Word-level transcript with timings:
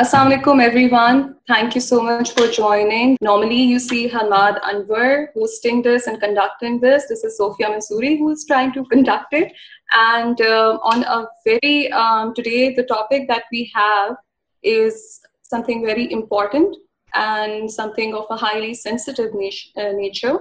Assalamu 0.00 0.32
alaikum 0.32 0.60
everyone. 0.60 1.36
Thank 1.46 1.76
you 1.76 1.80
so 1.80 2.02
much 2.02 2.32
for 2.32 2.48
joining. 2.48 3.16
Normally 3.20 3.62
you 3.62 3.78
see 3.78 4.08
Hamad 4.08 4.60
Anwar 4.62 5.28
hosting 5.34 5.82
this 5.82 6.08
and 6.08 6.20
conducting 6.20 6.80
this. 6.80 7.06
This 7.08 7.22
is 7.22 7.36
Sofia 7.36 7.68
Mansouri 7.68 8.18
who 8.18 8.30
is 8.30 8.44
trying 8.44 8.72
to 8.72 8.84
conduct 8.86 9.34
it. 9.34 9.52
And 9.92 10.40
uh, 10.40 10.80
um, 10.82 12.34
today 12.34 12.74
the 12.74 12.82
topic 12.88 13.28
that 13.28 13.44
we 13.52 13.70
have 13.72 14.16
is 14.64 15.20
something 15.42 15.86
very 15.86 16.10
important 16.10 16.76
and 17.14 17.70
something 17.70 18.16
of 18.16 18.26
a 18.30 18.36
highly 18.36 18.74
sensitive 18.74 19.30
uh, 19.32 19.92
nature. 19.92 20.38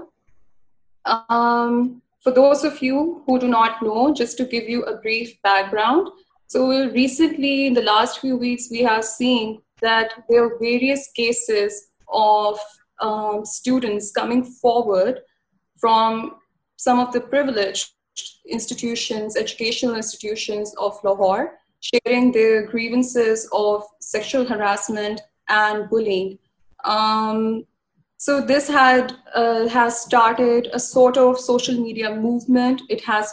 Um, 1.05 2.01
for 2.21 2.31
those 2.31 2.63
of 2.63 2.81
you 2.81 3.21
who 3.27 3.37
do 3.37 3.47
not 3.47 3.83
know, 3.83 4.15
just 4.15 4.35
to 4.37 4.45
give 4.45 4.67
you 4.67 4.81
a 4.85 4.97
brief 4.97 5.39
background, 5.43 6.09
so 6.53 6.67
recently, 6.91 7.65
in 7.65 7.73
the 7.73 7.81
last 7.81 8.19
few 8.19 8.37
weeks, 8.37 8.67
we 8.69 8.83
have 8.83 9.03
seen 9.03 9.63
that 9.81 10.11
there 10.29 10.43
are 10.45 10.59
various 10.59 11.09
cases 11.13 11.89
of 12.07 12.59
um, 12.99 13.43
students 13.43 14.11
coming 14.11 14.43
forward 14.43 15.21
from 15.77 16.35
some 16.75 16.99
of 16.99 17.11
the 17.11 17.21
privileged 17.21 17.93
institutions, 18.47 19.35
educational 19.35 19.95
institutions 19.95 20.75
of 20.77 20.99
Lahore, 21.03 21.57
sharing 21.79 22.31
their 22.31 22.67
grievances 22.67 23.49
of 23.51 23.83
sexual 23.99 24.45
harassment 24.45 25.21
and 25.49 25.89
bullying. 25.89 26.37
Um, 26.85 27.65
so 28.17 28.41
this 28.41 28.69
uh, 28.69 29.67
has 29.69 30.01
started 30.01 30.69
a 30.71 30.79
sort 30.79 31.17
of 31.17 31.39
social 31.39 31.81
media 31.81 32.13
movement. 32.13 32.83
It 32.89 33.03
has 33.05 33.33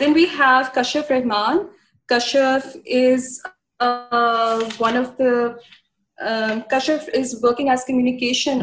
then 0.00 0.14
we 0.14 0.24
have 0.24 0.62
Kashif 0.76 1.10
Rahman 1.10 1.68
Kashif 2.10 2.66
is 7.14 7.44
working 7.44 7.68
as 7.68 7.84
کمیکنگ 7.88 8.62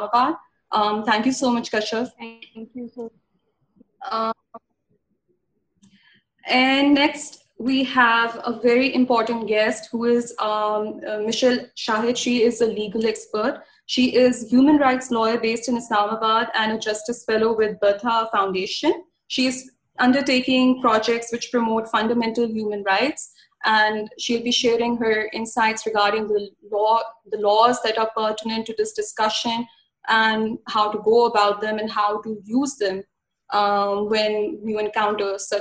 آباد 0.02 0.32
thank 1.04 1.26
you 1.26 1.32
so 1.32 3.08
next 6.94 7.36
we 7.60 7.82
ہیویری 7.96 8.92
important 8.94 9.48
guest 9.48 9.94
Mishal 9.94 11.56
Shahid 11.76 12.16
she 12.16 12.44
is 12.46 12.62
a 12.62 12.68
legal 12.68 13.06
expert 13.06 13.54
she 13.88 14.10
is 14.18 14.44
human 14.52 14.78
rights 14.82 15.12
lawyer 15.12 15.36
based 15.36 15.72
انسلام 15.72 16.10
آباد 16.10 16.44
and 16.54 16.80
justice 16.82 17.24
fellow 17.26 17.54
with 17.58 17.74
بدھا 17.82 18.22
foundation 18.32 19.00
she 19.28 19.46
is 19.46 19.62
undertaking 19.98 20.80
projects 20.82 21.32
which 21.32 21.50
promote 21.52 21.88
fundamental 21.90 22.82
rights 22.86 23.28
لاسٹنٹنڈ 23.66 25.50
how 30.74 30.92
to 30.92 30.98
go 30.98 31.24
about 31.24 31.62
them 31.62 31.76
how 31.96 32.16
to 32.16 32.30
use 32.30 32.80
them 32.80 33.00
وینکرچیس 34.10 35.52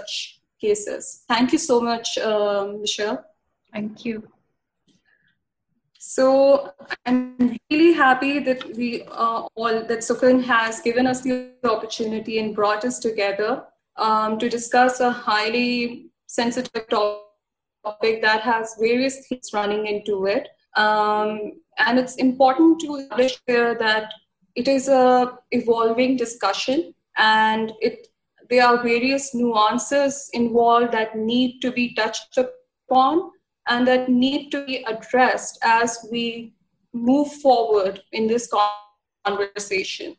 topic 17.87 18.21
that 18.21 18.41
has 18.41 18.75
various 18.79 19.27
things 19.27 19.51
running 19.53 19.85
into 19.87 20.25
it. 20.25 20.47
Um, 20.75 21.53
and 21.85 21.99
it's 21.99 22.15
important 22.15 22.79
to 22.81 23.27
share 23.47 23.75
that 23.75 24.13
it 24.55 24.67
is 24.67 24.87
a 24.87 25.37
evolving 25.51 26.17
discussion 26.17 26.93
and 27.17 27.73
it 27.79 28.07
there 28.49 28.65
are 28.65 28.81
various 28.81 29.33
nuances 29.35 30.29
involved 30.33 30.93
that 30.93 31.17
need 31.17 31.59
to 31.61 31.71
be 31.71 31.93
touched 31.95 32.37
upon 32.37 33.31
and 33.67 33.85
that 33.87 34.07
need 34.07 34.51
to 34.51 34.65
be 34.65 34.77
addressed 34.87 35.59
as 35.63 36.07
we 36.11 36.53
move 36.93 37.29
forward 37.41 38.01
in 38.13 38.25
this 38.27 38.49
conversation. 39.25 40.15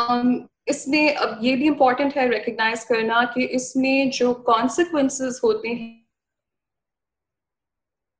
Um, 0.00 0.48
اس 0.70 0.86
میں 0.88 1.06
اب 1.16 1.44
یہ 1.44 1.56
بھی 1.56 1.68
important 1.68 2.16
ہے 2.16 2.26
recognise 2.28 2.84
کرنا 2.86 3.22
کہ 3.34 3.46
اس 3.56 3.74
میں 3.76 4.04
جو 4.18 4.32
کانسیکوینسز 4.48 5.38
ہوتے 5.42 5.68
ہیں 5.68 5.98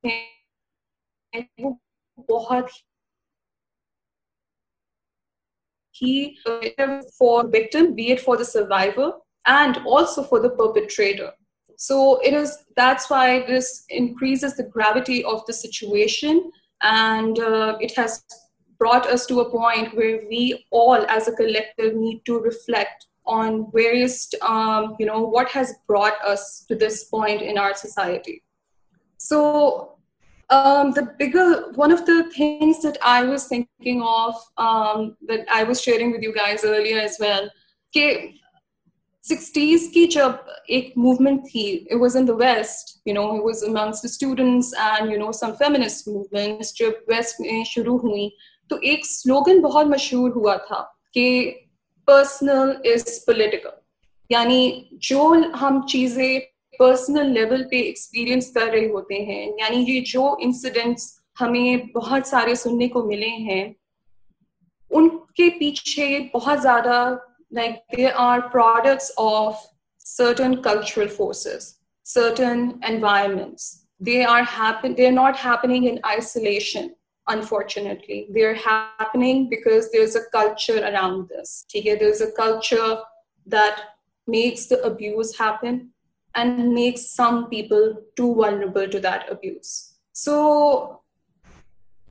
ہیں 0.05 1.43
وہ 1.61 1.73
بہت 2.29 2.65
ہی 5.95 6.37
for 6.37 6.63
for 6.79 7.01
for 7.19 7.47
victim 7.47 7.95
be 7.95 8.05
at 8.05 8.21
the 8.21 8.35
the 8.35 8.43
the 8.97 9.09
and 9.47 9.79
also 9.87 10.23
so 11.79 12.13
it 12.13 12.35
is 12.35 12.59
that's 12.77 13.11
why 13.11 13.41
this 13.49 13.85
gravity 14.77 15.23
send 16.09 17.39
برٹر 18.81 19.17
need 21.95 22.19
to 22.27 22.45
reflect 22.45 23.05
has 25.57 25.73
brought 25.89 26.13
point 27.11 27.43
So 29.21 29.99
um, 30.51 30.67
um, 30.67 30.91
the 30.93 31.01
the 31.01 31.15
bigger 31.19 31.73
one 31.75 31.93
of 31.93 32.07
of 32.07 32.33
things 32.37 32.83
that 32.83 32.99
um, 33.03 33.21
that 33.21 33.21
I 33.21 33.21
I 33.21 33.25
was 33.25 33.39
was 33.39 33.47
thinking 33.49 34.03
sharing 35.79 36.13
with 36.13 36.23
you 36.23 36.35
guys 36.35 36.65
earlier 36.65 37.01
as 37.01 37.17
well 37.21 37.49
کہ 37.93 38.29
things 39.25 39.91
کی 39.95 40.07
جب 40.07 40.31
ایک 40.67 40.93
movement 40.97 41.41
تھی 41.53 41.85
movements 46.09 46.75
جب 46.75 46.91
waste 47.09 47.41
میں 47.41 47.65
شروع 47.65 47.99
ہوئیں 47.99 48.29
تو 48.69 48.77
ایک 48.83 49.07
سلوگن 49.07 49.61
بہت 49.61 49.87
مشہور 49.87 50.31
ہوا 50.31 50.57
تھا 50.57 50.85
کہ 51.13 51.55
پرسنل 52.07 52.73
از 52.85 53.25
پولیٹیکل 53.27 53.69
یعنی 54.31 54.83
جو 54.93 55.35
ہم 55.61 55.87
چیزیں 55.87 56.41
پرسنل 56.79 57.33
لیول 57.33 57.63
پہ 57.71 57.77
ایکسپیرئنس 57.83 58.51
کر 58.53 58.69
رہے 58.73 58.87
ہوتے 58.89 59.19
ہیں 59.25 59.45
یعنی 59.59 59.85
یہ 59.85 60.01
جو 60.07 60.35
انسیڈنٹس 60.41 61.13
ہمیں 61.41 61.77
بہت 61.95 62.27
سارے 62.27 62.55
سننے 62.55 62.89
کو 62.89 63.03
ملے 63.05 63.29
ہیں 63.45 63.65
ان 64.91 65.09
کے 65.35 65.49
پیچھے 65.59 66.19
بہت 66.35 66.63
زیادہ 66.63 66.99
like 67.53 67.75
are 67.95 68.13
are 68.17 68.39
are 68.39 68.49
products 68.53 69.11
of 69.17 69.65
certain 70.07 70.55
certain 70.55 70.63
cultural 70.63 71.09
forces 71.09 71.75
environments 72.07 73.73
they 74.01 74.23
they 74.97 75.11
not 75.11 75.45
happening 75.45 75.87
in 75.89 75.97
isolation 76.05 76.87
unfortunately 77.27 78.23
they 78.35 78.47
are 78.47 79.17
because 79.49 79.93
there 79.93 80.03
is 80.03 80.17
a 80.17 80.23
culture 80.33 80.83
around 80.85 81.31
this 81.31 81.65
ٹھیک 81.67 81.87
ہے 81.87 81.97
there 81.97 82.09
is 82.09 82.23
a 82.23 82.31
culture 82.37 82.95
that 83.47 83.81
makes 84.29 84.71
the 84.71 84.77
abuse 84.87 85.35
happen 85.41 85.79
and 86.35 86.73
makes 86.73 87.11
some 87.11 87.49
people 87.49 87.97
too 88.17 88.35
vulnerable 88.35 88.89
to 88.89 89.01
that 89.01 89.31
abuse. 89.31 89.95
So 90.13 91.03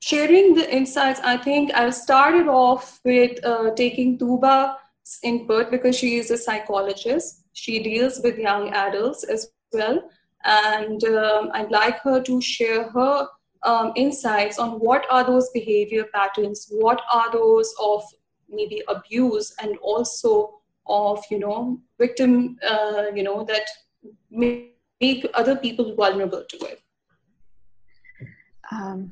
sharing 0.02 0.54
the 0.56 0.74
insights, 0.74 1.20
I 1.24 1.38
think 1.38 1.74
I 1.74 1.90
started 1.90 2.48
off 2.48 3.00
with 3.04 3.44
uh, 3.46 3.72
taking 3.76 4.18
Tuba's 4.18 5.20
input 5.24 5.72
because 5.72 5.98
she 5.98 6.18
is 6.18 6.32
a 6.32 6.38
psychologist. 6.38 7.44
She 7.54 7.82
deals 7.82 8.20
with 8.24 8.38
young 8.38 8.74
adults 8.74 9.24
as 9.24 9.50
well. 9.74 10.10
And 10.44 11.04
um, 11.04 11.50
I'd 11.54 11.72
like 11.72 12.00
her 12.02 12.22
to 12.22 12.42
share 12.42 12.90
her 12.90 13.28
um, 13.64 13.92
insights 13.96 14.60
on 14.60 14.80
what 14.80 15.06
are 15.10 15.24
those 15.24 15.50
behavior 15.50 16.06
patterns, 16.14 16.68
what 16.72 17.02
are 17.12 17.32
those 17.32 17.74
of 17.82 18.04
maybe 18.50 18.82
abuse 18.88 19.54
and 19.62 19.78
also 19.80 20.62
of, 20.88 21.24
you 21.30 21.40
know, 21.40 21.80
victim, 22.00 22.58
uh, 22.68 23.06
you 23.14 23.24
know, 23.24 23.44
that 23.44 23.68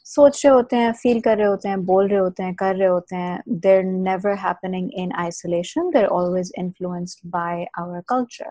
سوچ 0.08 0.46
رہے 0.46 0.54
ہوتے 0.54 0.78
ہیں 0.78 0.92
فیل 1.02 1.20
کر 1.20 1.36
رہے 1.38 1.46
ہوتے 1.46 1.70
ہیں 1.70 1.76
بول 1.86 2.08
رہے 2.08 2.20
ہوتے 2.20 2.44
ہیں 2.44 2.54
کر 2.54 2.76
رہے 2.80 2.88
ہوتے 2.88 3.16
ہیں 3.16 3.38
دیر 3.64 3.82
never 3.84 4.34
happening 4.44 4.90
in 4.94 5.10
isolation 5.18 5.94
there 5.94 6.06
always 6.12 6.52
influenced 6.58 7.26
by 7.30 7.66
our 7.78 8.02
culture 8.08 8.50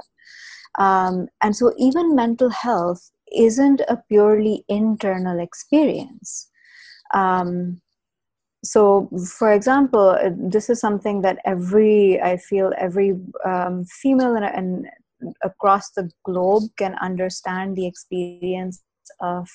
and 0.79 1.57
so 1.57 1.67
even 1.67 2.15
mental 2.17 2.49
health 2.65 3.05
is 3.43 3.61
and 3.61 3.83
a 3.89 3.95
purely 4.09 4.57
internal 4.69 5.41
experience 5.41 6.35
so 8.65 8.85
for 9.29 9.51
example 9.51 10.29
this 10.55 10.71
is 10.71 10.81
some 10.81 10.97
thing 10.99 11.23
that 11.23 11.39
every 11.45 12.19
I 12.21 12.37
feel 12.49 12.75
every 12.79 13.11
female 14.03 14.45
across 15.43 15.97
the 15.97 16.03
globe 16.29 16.63
can 16.77 16.95
understand 17.01 17.77
the 17.77 17.85
experience 17.85 18.83
of 19.21 19.55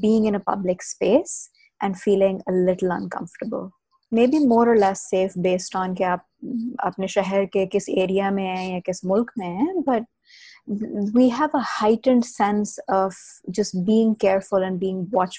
being 0.00 0.26
in 0.26 0.34
a 0.34 0.40
public 0.40 0.80
space 0.82 0.98
public 0.98 1.22
space 1.22 1.48
and 1.80 1.96
feeling 1.96 2.90
uncomfortable 2.92 3.66
me 4.12 4.26
be 5.36 6.04
آپ 6.04 6.20
اپنے 6.78 7.06
شہر 7.06 7.44
کے 7.44 7.66
کس 7.66 7.88
area 7.88 8.30
میں 8.30 8.46
ہیں 8.46 8.72
یا 8.72 8.78
کس 8.84 9.04
ملک 9.04 9.30
میں 9.36 9.48
ہیں 9.48 9.74
but 9.86 10.02
we 11.14 11.28
have 11.38 11.56
a 11.56 12.20
sense 12.24 12.78
of 12.88 13.14
just 13.48 13.74
being 13.86 14.14
care 14.14 14.38
full 14.40 14.62
and 14.62 14.84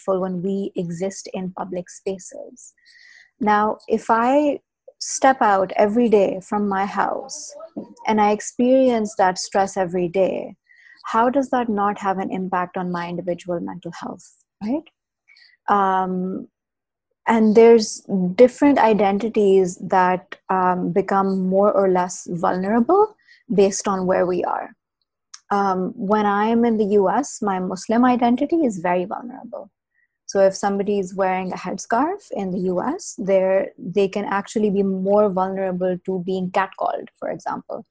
full 0.06 0.22
when 0.22 0.40
we 0.44 0.68
exit 0.76 1.30
in 1.34 1.50
public 1.50 1.90
out 5.44 5.74
every 5.76 6.08
day 6.08 6.28
from 6.50 6.70
my 6.70 6.88
house 6.96 7.36
and 7.78 8.20
I 8.20 8.30
experience 8.30 9.16
how 11.04 11.30
does 11.30 11.50
that 11.50 11.70
not 11.70 12.00
have 12.00 12.18
an 12.18 12.32
impact 12.32 12.78
on 12.78 12.92
my 12.92 13.08
individual 13.10 13.60
mental 13.60 13.92
health, 13.92 14.26
right? 14.64 14.84
Um, 15.70 16.48
and 17.28 17.56
there's 17.56 18.06
different 18.36 18.80
identities 18.80 19.78
that 19.78 20.36
um, 20.50 20.92
become 20.92 21.48
more 21.48 21.72
or 21.72 21.90
less 21.90 22.28
vulnerable 22.30 23.16
based 23.54 23.88
on 23.88 24.06
where 24.06 24.26
we 24.26 24.44
are. 24.44 24.76
Um, 25.52 25.94
when 25.96 26.26
I'm 26.26 26.66
in 26.66 26.78
the 26.78 26.98
US, 27.00 27.42
my 27.42 27.60
Muslim 27.60 28.04
identity 28.06 28.66
is 28.66 28.80
very 28.80 29.06
vulnerable. 29.06 29.70
So 30.26 30.40
if 30.40 30.56
somebody 30.56 31.00
is 31.00 31.14
wearing 31.16 31.52
a 31.52 31.56
headscarf 31.56 32.32
in 32.32 32.52
the 32.52 32.62
US, 32.74 33.16
they 33.20 34.08
can 34.08 34.26
actually 34.26 34.72
be 34.72 34.84
more 34.84 35.30
vulnerable 35.30 35.98
to 36.06 36.24
being 36.26 36.50
catcalled, 36.50 37.08
for 37.20 37.30
example. 37.30 37.86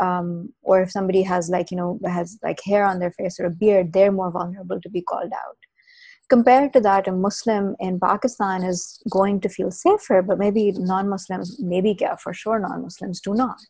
Um, 0.00 0.52
or 0.62 0.82
if 0.82 0.90
somebody 0.90 1.22
has 1.22 1.48
has 2.06 2.38
hair 2.64 2.84
on 2.84 2.98
their 2.98 3.12
face 3.12 3.38
or 3.38 3.46
a 3.46 3.50
beard, 3.50 3.92
they're 3.92 4.12
more 4.12 4.30
vulnerable 4.30 4.80
to 4.80 4.90
be 4.90 5.02
called 5.02 5.32
out. 5.32 5.58
Compared 6.28 6.72
to 6.72 6.80
that, 6.80 7.06
a 7.06 7.12
Muslim 7.12 7.76
in 7.78 8.00
Pakistan 8.00 8.64
is 8.64 9.00
going 9.10 9.40
to 9.40 9.48
feel 9.48 9.70
safer, 9.70 10.22
but 10.22 10.38
maybe 10.38 10.72
non-Muslims, 10.72 11.60
for 12.16 12.34
sure 12.34 12.58
non-Muslims 12.58 13.20
do 13.20 13.34
not. 13.34 13.60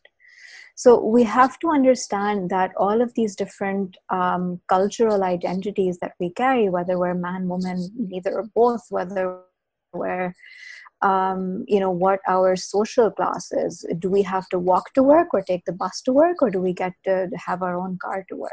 So 0.75 1.03
we 1.03 1.23
have 1.23 1.57
to 1.59 1.69
understand 1.69 2.51
that 2.51 2.71
all 2.77 3.01
of 3.01 3.13
these 3.15 3.35
different 3.35 3.97
um, 4.09 4.61
cultural 4.67 5.23
identities 5.23 5.97
that 5.99 6.13
we 6.19 6.31
carry, 6.33 6.69
whether 6.69 6.99
we're 6.99 7.15
man, 7.15 7.47
woman, 7.47 7.89
neither 7.95 8.33
or 8.33 8.45
both, 8.53 8.81
whether 8.89 9.39
we're 9.93 10.33
um, 11.01 11.65
what 11.67 12.19
our 12.27 12.55
social 12.55 13.11
class 13.11 13.51
is. 13.51 13.85
Do 13.99 14.09
we 14.09 14.21
have 14.23 14.47
to 14.49 14.59
walk 14.59 14.93
to 14.93 15.03
work 15.03 15.27
or 15.33 15.41
take 15.41 15.65
the 15.65 15.73
bus 15.73 16.01
to 16.01 16.13
work, 16.13 16.41
or 16.41 16.49
do 16.49 16.59
we 16.59 16.73
get 16.73 16.93
to 17.05 17.29
have 17.45 17.61
our 17.61 17.75
own 17.77 17.97
car 18.01 18.25
to 18.29 18.35
work? 18.35 18.51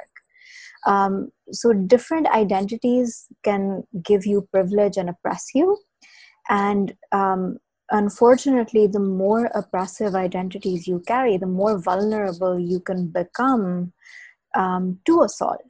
Um, 0.87 1.31
so 1.51 1.73
different 1.73 2.27
identities 2.29 3.27
can 3.43 3.85
give 4.03 4.27
you 4.27 4.49
privilege 4.53 4.99
and 4.99 5.09
oppress 5.09 5.47
you. 5.55 5.79
And 6.51 6.95
um, 7.13 7.59
unfortunately, 7.91 8.87
the 8.87 9.01
more 9.01 9.47
oppressive 9.55 10.15
identities 10.15 10.87
you 10.87 11.03
carry, 11.07 11.39
the 11.39 11.47
more 11.47 11.79
vulnerable 11.79 12.59
you 12.61 12.81
can 12.81 13.09
become 13.09 13.93
to 14.55 15.23
assault, 15.23 15.63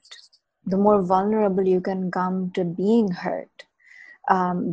the 0.67 0.77
more 0.77 1.03
vulnerable 1.03 1.67
you 1.67 1.81
can 1.81 2.11
come 2.11 2.51
to 2.55 2.65
being 2.65 3.11
hurt, 3.11 3.65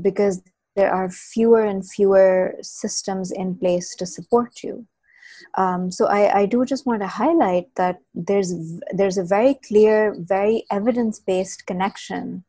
because 0.01 0.41
there 0.75 0.93
are 0.93 1.09
fewer 1.09 1.63
and 1.63 1.87
fewer 1.87 2.55
systems 2.61 3.31
in 3.31 3.55
place 3.55 3.95
to 3.95 4.05
support 4.05 4.63
you. 4.63 4.87
Um, 5.57 5.91
so 5.91 6.07
I 6.07 6.45
do 6.45 6.65
just 6.65 6.85
want 6.85 7.01
to 7.01 7.07
highlight 7.07 7.73
that 7.75 7.99
there's 8.13 9.17
a 9.17 9.23
very 9.23 9.55
clear, 9.67 10.15
very 10.17 10.65
evidence-based 10.71 11.65
connection 11.65 12.43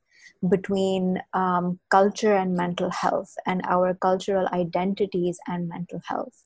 between 0.49 1.19
um, 1.35 1.79
culture 1.91 2.35
and 2.35 2.55
mental 2.55 2.91
health, 2.91 3.33
and 3.47 3.63
our 3.69 3.95
cultural 3.95 4.49
identities 4.53 5.39
and 5.47 5.69
mental 5.69 6.01
health. 6.05 6.45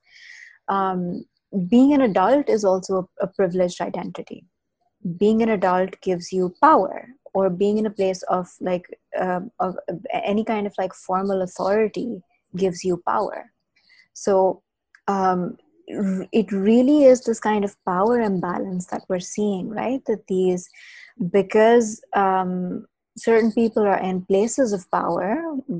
Um, 0.68 1.24
being 1.68 1.94
an 1.94 2.02
adult 2.02 2.48
is 2.48 2.64
also 2.64 3.08
a 3.20 3.26
privileged 3.26 3.80
identity. 3.80 4.44
Being 5.18 5.42
an 5.42 5.48
adult 5.48 6.00
gives 6.02 6.32
you 6.32 6.54
power. 6.62 7.08
Place 7.96 8.24
of 8.28 8.46
like 8.60 8.94
formal 10.94 11.42
authority 11.42 12.16
gives 12.60 12.80
you 12.84 12.96
power 12.96 13.36
so 14.14 14.58
really 16.52 17.14
people 17.24 18.20
and 18.20 18.44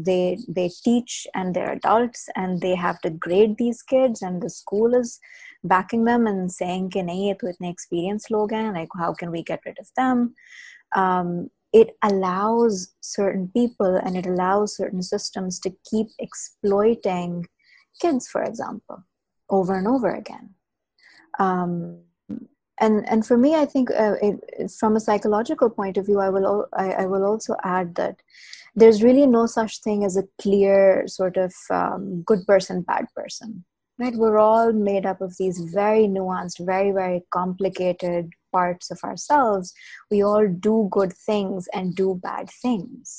that's 0.08 1.00
نہیں 7.02 7.34
تو 7.34 7.48
اتنے 7.48 7.66
experience 7.66 8.30
لوگ 8.30 8.52
ہیں 8.52 8.72
people 13.54 13.98
for 18.32 18.42
example 18.42 18.94
and 19.50 19.86
اوورک 19.86 20.32
from 24.80 24.98
psychological 24.98 25.68
point 25.68 25.98
of so 25.98 27.52
add 27.64 27.96
that 27.96 28.22
there 28.80 28.88
is 28.88 29.04
really 29.04 29.26
no 29.26 29.46
such 29.46 29.82
thing 29.82 30.04
is 30.04 30.18
a 30.18 30.22
clear 30.42 31.06
sort 31.06 31.38
of 31.38 31.72
good 32.30 32.38
person 32.46 32.80
bad 32.80 33.06
person 33.14 33.52
wait 33.98 34.14
will 34.16 34.72
made 34.72 35.06
ups 35.06 35.40
very 35.74 36.06
no 36.06 36.28
very 36.60 36.92
very 36.92 37.18
complicated 37.30 38.34
of 38.92 39.04
آئر 39.04 39.14
we 40.10 40.22
all 40.22 40.46
do 40.62 40.82
good 40.96 41.12
things 41.26 41.68
and 41.72 41.92
do 41.96 42.14
bad 42.14 42.50
things 42.60 43.19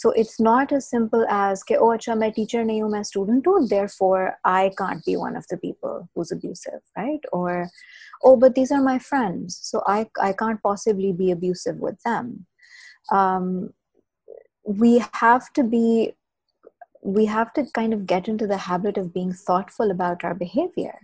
so 0.00 0.08
it's 0.08 0.40
not 0.40 0.72
a 0.72 0.80
simple 0.80 1.24
as 1.28 1.64
کہ 1.64 1.76
میں 2.14 2.30
teacher 2.30 2.64
نہیں 2.64 2.82
ہوں 2.82 2.90
میں 2.90 3.00
student 3.00 3.46
ہوں 3.46 3.66
دیر 3.66 3.86
four 3.98 4.20
I 4.42 4.70
can't 4.70 5.00
be 5.06 5.16
one 5.16 5.36
of 5.36 5.44
the 5.50 5.56
people 5.56 6.00
these 8.56 8.72
are 8.72 8.80
my 8.80 8.98
friends 8.98 9.74
possibly 10.62 11.12
be 11.12 11.32
abusive 11.32 11.74
with 11.80 11.94
them 12.04 12.32
we 14.80 14.98
he 15.22 16.10
we 17.02 17.26
have 17.26 17.52
to 17.54 17.66
kind 17.74 17.92
of 17.92 18.06
get 18.06 18.28
into 18.28 18.46
the 18.46 18.56
habit 18.56 18.96
of 18.98 19.14
being 19.14 19.32
thoughtful 19.32 19.90
about 19.90 20.24
our 20.24 20.34
behavior. 20.34 21.03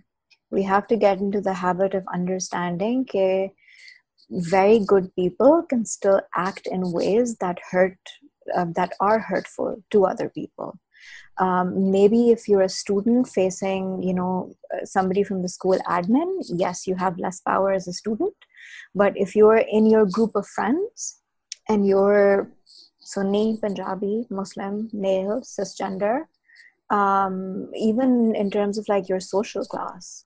We 0.51 0.63
have 0.63 0.87
to 0.87 0.97
get 0.97 1.19
into 1.19 1.41
the 1.41 1.53
habit 1.53 1.93
of 1.93 2.03
understanding 2.13 3.05
that 3.13 3.51
very 4.29 4.79
good 4.79 5.13
people 5.15 5.63
can 5.63 5.85
still 5.85 6.21
act 6.35 6.67
in 6.67 6.91
ways 6.91 7.37
that 7.37 7.59
hurt, 7.71 7.97
uh, 8.55 8.65
that 8.75 8.93
are 8.99 9.19
hurtful 9.19 9.83
to 9.91 10.05
other 10.05 10.29
people. 10.29 10.79
Um, 11.39 11.91
maybe 11.91 12.29
if 12.29 12.47
you're 12.47 12.61
a 12.61 12.69
student 12.69 13.27
facing, 13.27 14.17
uh, 14.19 14.85
somebody 14.85 15.23
from 15.23 15.41
the 15.41 15.49
school 15.49 15.79
admin, 15.87 16.43
yes, 16.47 16.85
you 16.85 16.95
have 16.95 17.17
less 17.17 17.41
power 17.41 17.71
as 17.71 17.87
a 17.87 17.93
student. 17.93 18.35
But 18.93 19.13
if 19.15 19.35
you're 19.35 19.57
in 19.57 19.87
your 19.87 20.05
group 20.05 20.35
of 20.35 20.47
friends 20.47 21.19
and 21.67 21.87
you're 21.87 22.51
so 23.03 23.21
named 23.21 23.61
Punjabi, 23.61 24.25
Muslim, 24.29 24.89
male, 24.93 25.41
cisgender, 25.41 26.25
um, 26.89 27.69
even 27.75 28.35
in 28.35 28.49
terms 28.49 28.77
of 28.77 28.87
like 28.87 29.09
your 29.09 29.19
social 29.19 29.65
class, 29.65 30.25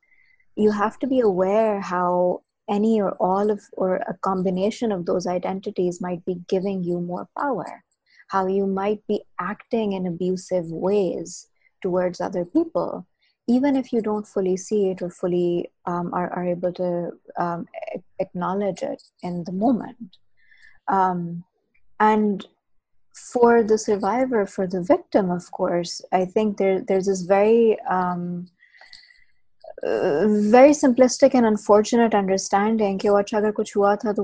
you 0.55 0.71
have 0.71 0.99
to 0.99 1.07
be 1.07 1.19
aware 1.19 1.81
how 1.81 2.41
any 2.69 2.99
or 2.99 3.11
all 3.19 3.49
of 3.49 3.61
or 3.73 3.95
a 3.95 4.17
combination 4.21 4.91
of 4.91 5.05
those 5.05 5.27
identities 5.27 6.01
might 6.01 6.25
be 6.25 6.35
giving 6.47 6.83
you 6.83 6.99
more 6.99 7.27
power, 7.37 7.83
how 8.27 8.47
you 8.47 8.67
might 8.67 9.05
be 9.07 9.23
acting 9.39 9.93
in 9.93 10.05
abusive 10.05 10.65
ways 10.69 11.47
towards 11.81 12.19
other 12.19 12.43
people, 12.43 13.07
even 13.47 13.75
if 13.75 13.93
you 13.93 14.01
don't 14.01 14.27
fully 14.27 14.57
see 14.57 14.89
it 14.89 15.01
or 15.01 15.09
fully 15.09 15.71
um, 15.85 16.13
are 16.13 16.43
able 16.45 16.73
to 16.73 17.11
um, 17.37 17.65
acknowledge 18.19 18.83
it 18.83 19.01
in 19.23 19.43
the 19.45 19.53
moment. 19.53 20.17
And 21.99 22.45
for 23.17 23.61
داوائور 23.61 24.45
for 24.45 24.65
the 24.65 24.79
victims 24.79 25.49
very 30.53 30.73
simplistic 30.73 31.35
unfortunate 31.35 32.15
understand 32.15 32.81
اگر 33.33 33.51
کچھ 33.51 33.77
ہوا 33.77 33.95
تھا 33.95 34.11
تو 34.11 34.23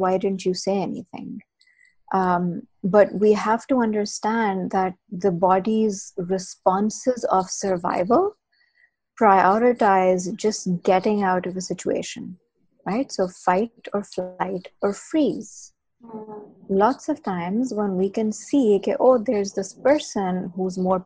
one 17.71 17.89
we 17.89 18.09
see 18.31 18.79
O 18.99 19.17
there 19.17 19.39
is 19.39 19.59
this 19.59 19.79
is 20.59 20.79
more 20.79 20.99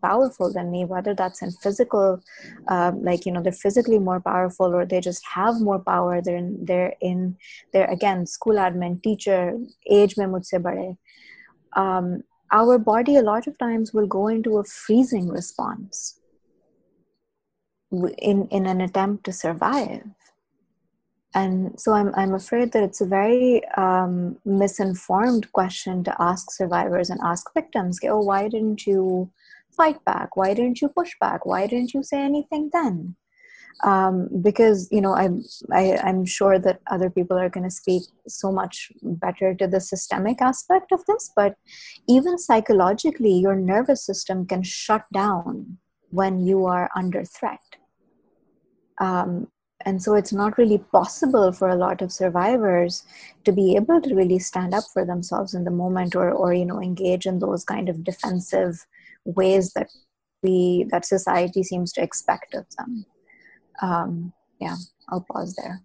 power 4.23 4.83
just 4.85 5.25
have 5.37 5.63
more 5.63 5.77
power 5.77 6.19
again 7.73 8.25
teacher 8.95 9.51
age 9.85 10.13
میں 10.17 10.27
مجھ 10.27 10.45
سے 10.45 10.57
بڑے 10.57 10.91
our 12.49 12.77
body 12.77 13.17
so 21.37 21.95
مچر 21.95 22.65
سمکٹ 22.93 23.75
of 24.21 24.29
this 41.07 41.31
but 41.37 41.53
even 42.07 42.37
psychologically 42.37 43.29
your 43.29 43.55
nervous 43.55 44.05
system 44.05 44.45
can 44.45 44.63
shut 44.63 45.13
down 45.13 45.63
when 46.13 46.41
you 46.41 46.67
are 46.67 46.85
under 46.95 47.23
threat 47.23 47.75
And 49.85 50.01
so 50.01 50.15
it's 50.15 50.33
not 50.33 50.57
really 50.57 50.79
possible 50.79 51.51
for 51.51 51.69
a 51.69 51.75
lot 51.75 52.01
of 52.01 52.11
survivors 52.11 53.03
to 53.45 53.51
be 53.51 53.75
able 53.75 54.01
to 54.01 54.15
really 54.15 54.39
stand 54.39 54.73
up 54.73 54.83
for 54.91 55.05
themselves 55.05 55.53
in 55.53 55.63
the 55.63 55.71
moment 55.71 56.15
or, 56.15 56.31
or 56.31 56.53
you 56.53 56.65
know, 56.65 56.81
engage 56.81 57.25
in 57.25 57.39
those 57.39 57.63
kind 57.63 57.87
of 57.87 58.03
defensive 58.03 58.85
ways 59.25 59.73
that 59.73 59.87
we, 60.41 60.87
that 60.89 61.05
society 61.05 61.63
seems 61.63 61.93
to 61.93 62.01
expect 62.01 62.55
of 62.55 62.65
them. 62.77 63.05
Um, 63.81 64.33
yeah, 64.59 64.75
I'll 65.09 65.25
pause 65.31 65.55
there. 65.55 65.81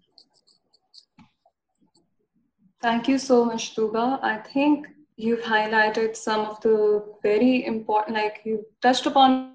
Thank 2.81 3.07
you 3.07 3.17
so 3.17 3.45
much, 3.45 3.75
Tuga. 3.75 4.19
I 4.21 4.37
think 4.37 4.87
you've 5.15 5.41
highlighted 5.41 6.15
some 6.15 6.41
of 6.41 6.59
the 6.61 7.05
very 7.21 7.65
important, 7.65 8.17
like 8.17 8.41
you 8.43 8.65
touched 8.81 9.05
upon 9.05 9.53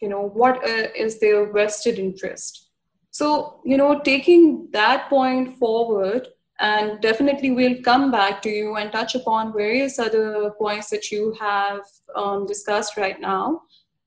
you 0.00 0.09
know 0.09 0.28
what 0.28 0.57
uh, 0.69 0.88
is 0.97 1.19
their 1.21 1.52
vested 1.52 1.99
interest 1.99 2.69
so 3.11 3.61
you 3.64 3.76
know 3.76 4.00
taking 4.00 4.69
that 4.73 5.09
point 5.09 5.57
forward 5.59 6.28
and 6.61 7.00
definitely 7.00 7.50
we'll 7.52 7.81
come 7.83 8.11
back 8.11 8.43
to 8.43 8.50
you 8.50 8.76
and 8.76 8.90
touch 8.90 9.14
upon 9.14 9.52
various 9.52 9.99
other 9.99 10.50
points 10.59 10.90
that 10.90 11.11
you 11.11 11.35
have 11.40 11.81
um, 12.17 12.47
discussed 12.47 12.97
right 12.97 13.21
now 13.21 13.62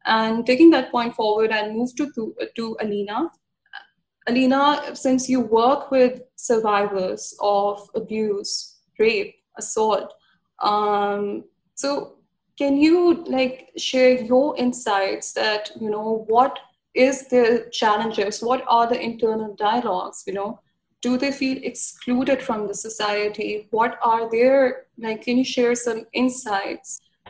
and 0.06 0.46
taking 0.46 0.70
that 0.70 0.92
point 0.92 1.16
forward 1.16 1.52
and 1.52 1.76
move 1.78 1.96
to, 1.96 2.12
to 2.14 2.36
to 2.56 2.78
alina 2.82 3.30
alina 4.28 4.96
since 4.96 5.30
you 5.30 5.40
work 5.40 5.92
with 5.92 6.22
survivors 6.36 7.36
of 7.42 7.90
abuse 7.96 8.80
rape 9.00 9.36
assault 9.58 10.14
um 10.62 11.44
so 11.76 12.18
can 12.62 12.78
you 12.78 13.12
like 13.12 13.78
share 13.80 14.20
your 14.30 14.56
insights 14.58 15.38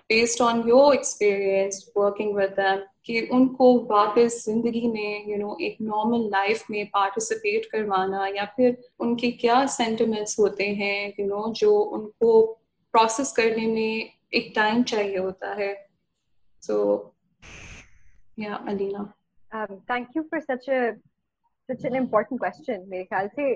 based 0.10 0.42
on 0.42 0.62
your 0.66 0.94
experience 0.94 1.90
working 1.96 2.36
with 2.36 2.60
کہ 3.04 3.26
ان 3.30 3.48
کو 3.48 3.74
واپس 3.90 4.44
زندگی 4.46 4.88
میں 4.88 5.30
you 5.30 5.38
know 5.38 5.54
ایک 5.60 5.82
normal 5.82 6.30
life 6.30 6.70
میں 6.70 6.84
participate 6.92 7.68
کروانا 7.68 8.26
یا 8.36 8.46
پھر 8.56 8.72
ان 9.00 9.16
کے 9.16 9.32
کیا 9.32 9.64
سینٹیمنٹس 9.70 10.40
ہوتے 10.40 10.68
ہیں 10.68 11.12
یو 11.18 11.26
نو 11.26 11.52
جو 11.54 11.90
ان 11.92 12.10
کو 12.10 12.56
پروسیس 12.94 13.34
کرنے 13.34 13.68
میں 13.68 14.21
ایک 14.34 14.54
ٹائم 14.56 14.84
چاہیے 14.84 15.18
ہوتا 15.18 15.56
ہے 15.58 15.74
سو 16.64 16.82
یا 18.38 18.58
Alina 18.68 19.04
thank 19.78 20.16
you 20.16 20.24
for 20.24 20.40
such 20.40 20.70
such 21.70 21.86
an 21.86 21.98
important 21.98 22.40
question 22.40 22.90
میرے 22.90 23.04
خیال 23.04 23.28
سے 23.36 23.54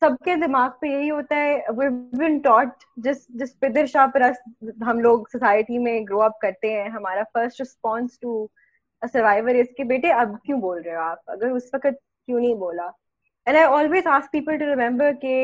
سب 0.00 0.24
کے 0.24 0.34
دماغ 0.36 0.68
پہ 0.80 0.86
یہی 0.86 1.10
ہوتا 1.10 1.36
ہے 1.36 1.72
بن 2.18 2.38
ٹاٹ 2.38 2.84
جس 2.96 3.26
جس 3.40 3.58
پدر 3.60 3.86
شاہ 3.86 4.06
پرست 4.06 4.82
ہم 4.86 5.00
لوگ 5.00 5.22
سوسائٹی 5.32 5.78
میں 5.78 5.98
گرو 6.00 6.22
اپ 6.22 6.38
کرتے 6.40 6.72
ہیں 6.72 6.88
ہمارا 6.88 7.22
فرسٹ 7.32 7.60
رسپانس 7.60 8.18
ٹو 8.20 8.46
سروائیور 9.02 9.54
اس 9.54 9.74
کے 9.76 9.84
بیٹے 9.84 10.12
اب 10.12 10.42
کیوں 10.44 10.60
بول 10.60 10.82
رہے 10.82 10.96
ہو 10.96 11.00
آپ 11.00 11.30
اگر 11.30 11.50
اس 11.50 11.68
وقت 11.72 11.86
کیوں 12.26 12.40
نہیں 12.40 12.54
بولا 12.54 12.90
and 13.46 13.56
I 13.56 13.66
always 13.72 14.06
ask 14.06 14.32
people 14.32 14.58
to 14.58 14.74
remember 14.74 15.12
کہ 15.20 15.36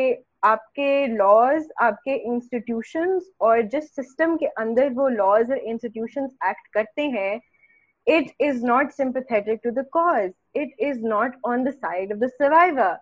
آپ 0.42 0.73
کے 0.75 1.06
لاز 1.09 1.66
آپ 1.82 2.02
کے 2.04 2.14
انسٹیٹیوشنز 2.25 3.23
اور 3.38 3.59
جس 3.73 3.85
سسٹم 3.97 4.37
کے 4.37 4.47
اندر 4.56 4.88
وہ 4.94 5.09
لاز 5.11 5.50
اور 5.50 5.59
انسٹیٹیوشنز 5.62 6.30
ایکٹ 6.40 6.68
کرتے 6.75 7.06
ہیں 7.09 7.35
it 8.06 8.30
is 8.40 8.64
not 8.64 8.92
sympathetic 8.97 9.62
to 9.64 9.71
the 9.71 9.82
cause 9.92 10.30
it 10.54 10.82
is 10.87 11.04
not 11.04 11.37
on 11.44 11.66
the 11.66 11.73
side 11.73 12.12
of 12.12 12.21
the 12.21 12.28
survivor 12.38 12.94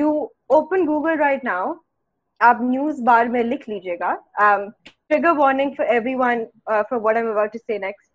you 0.00 0.12
open 0.50 0.86
Google 0.86 1.18
right 1.20 1.44
now 1.44 1.72
آپ 2.40 2.60
نیوز 2.60 3.00
بار 3.06 3.26
میں 3.26 3.42
لکھ 3.44 3.68
لیجیے 3.70 3.96
گا 4.00 4.14
trigger 4.38 5.36
warning 5.38 5.74
for 5.76 5.86
every 5.86 6.14
one 6.14 6.44
for 6.66 6.98
what 6.98 7.16
M 7.16 7.30
about 7.30 7.52
to 7.52 7.58
see 7.58 7.78
next 7.78 8.12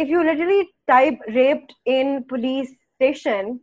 if 0.00 0.10
you 0.10 0.22
literally 0.22 0.60
type 0.86 1.28
raped 1.28 1.72
in 1.86 2.22
police 2.30 2.68
station 2.70 3.56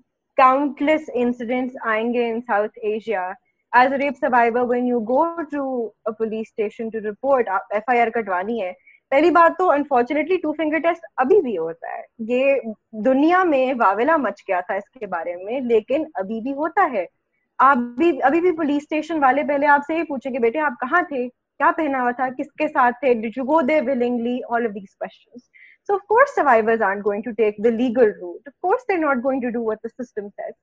countless 0.38 1.10
incidents 1.14 1.76
آئیں 1.86 2.14
گے 2.14 2.30
in 2.30 2.42
South 2.42 2.80
Asia 2.84 3.32
as 3.74 3.92
a 3.92 3.98
rape 3.98 4.18
survivor 4.18 4.66
when 4.70 4.88
you 4.88 5.00
go 5.08 5.26
to 5.52 5.88
police 6.14 6.48
station 6.48 6.90
to 6.90 7.00
report 7.02 7.50
F 7.50 7.84
I 7.88 8.00
R 8.00 8.10
کٹوانی 8.14 8.62
ہے 8.62 8.72
پہلی 9.12 9.30
بات 9.32 9.58
تو 9.58 9.70
unfortunately 9.72 10.38
two 10.38 10.52
finger 10.54 10.80
test 10.80 11.06
ابھی 11.18 11.40
بھی 11.42 11.58
ہوتا 11.58 11.94
ہے 11.94 12.02
یہ 12.28 12.72
دنیا 13.06 13.44
میں 13.44 13.74
واویلا 13.80 14.16
مچ 14.18 14.42
گیا 14.48 14.60
تھا 14.62 14.76
اس 14.76 14.90
کے 14.92 15.08
بارے 15.08 15.36
میں 15.36 15.60
لیکن 15.64 16.06
ابھی 16.16 16.40
بھی 16.42 16.54
ہوتا 16.54 16.88
ہے 16.92 17.06
آپ 17.60 17.78
بھی 17.98 18.12
ابھی 18.24 18.42
بھی 18.42 18.52
پولیس 18.58 18.84
اسٹیشن 18.84 19.24
والے 19.24 19.44
پہلے 19.48 19.68
آپ 19.68 19.82
سے 19.88 19.96
یہ 19.96 20.04
پوچھیں 20.04 20.32
کہ 20.32 20.40
بیٹے 20.40 20.60
آپ 20.60 20.80
کہاں 20.80 21.02
تھے 21.10 21.28
کیا 21.28 21.72
پہنا 21.78 22.02
ہوا 22.02 22.12
تھا 22.12 22.28
کس 22.38 22.52
کے 22.54 22.68
ساتھ 22.68 22.96
تھے 23.00 23.14
did 23.16 23.38
you 23.38 23.44
go 23.46 23.62
they 23.64 23.80
willingly 23.82 24.40
all 24.50 24.66
of 24.66 24.74
these 24.76 24.96
question 24.96 25.40
so 25.90 25.94
of 25.94 26.02
course 26.08 26.36
survivors 26.36 26.82
are 26.82 26.96
going 27.06 27.22
to 27.22 27.32
take 27.34 27.64
the 27.64 27.70
legal 27.72 28.12
route 28.14 28.48
of 28.48 28.54
course 28.60 28.88
they 28.90 28.98
not 28.98 29.24
going 29.24 29.42
to 29.42 29.50
do 29.50 29.64
what 29.64 29.84
the 29.84 29.90
system 29.94 30.28
set 30.30 30.54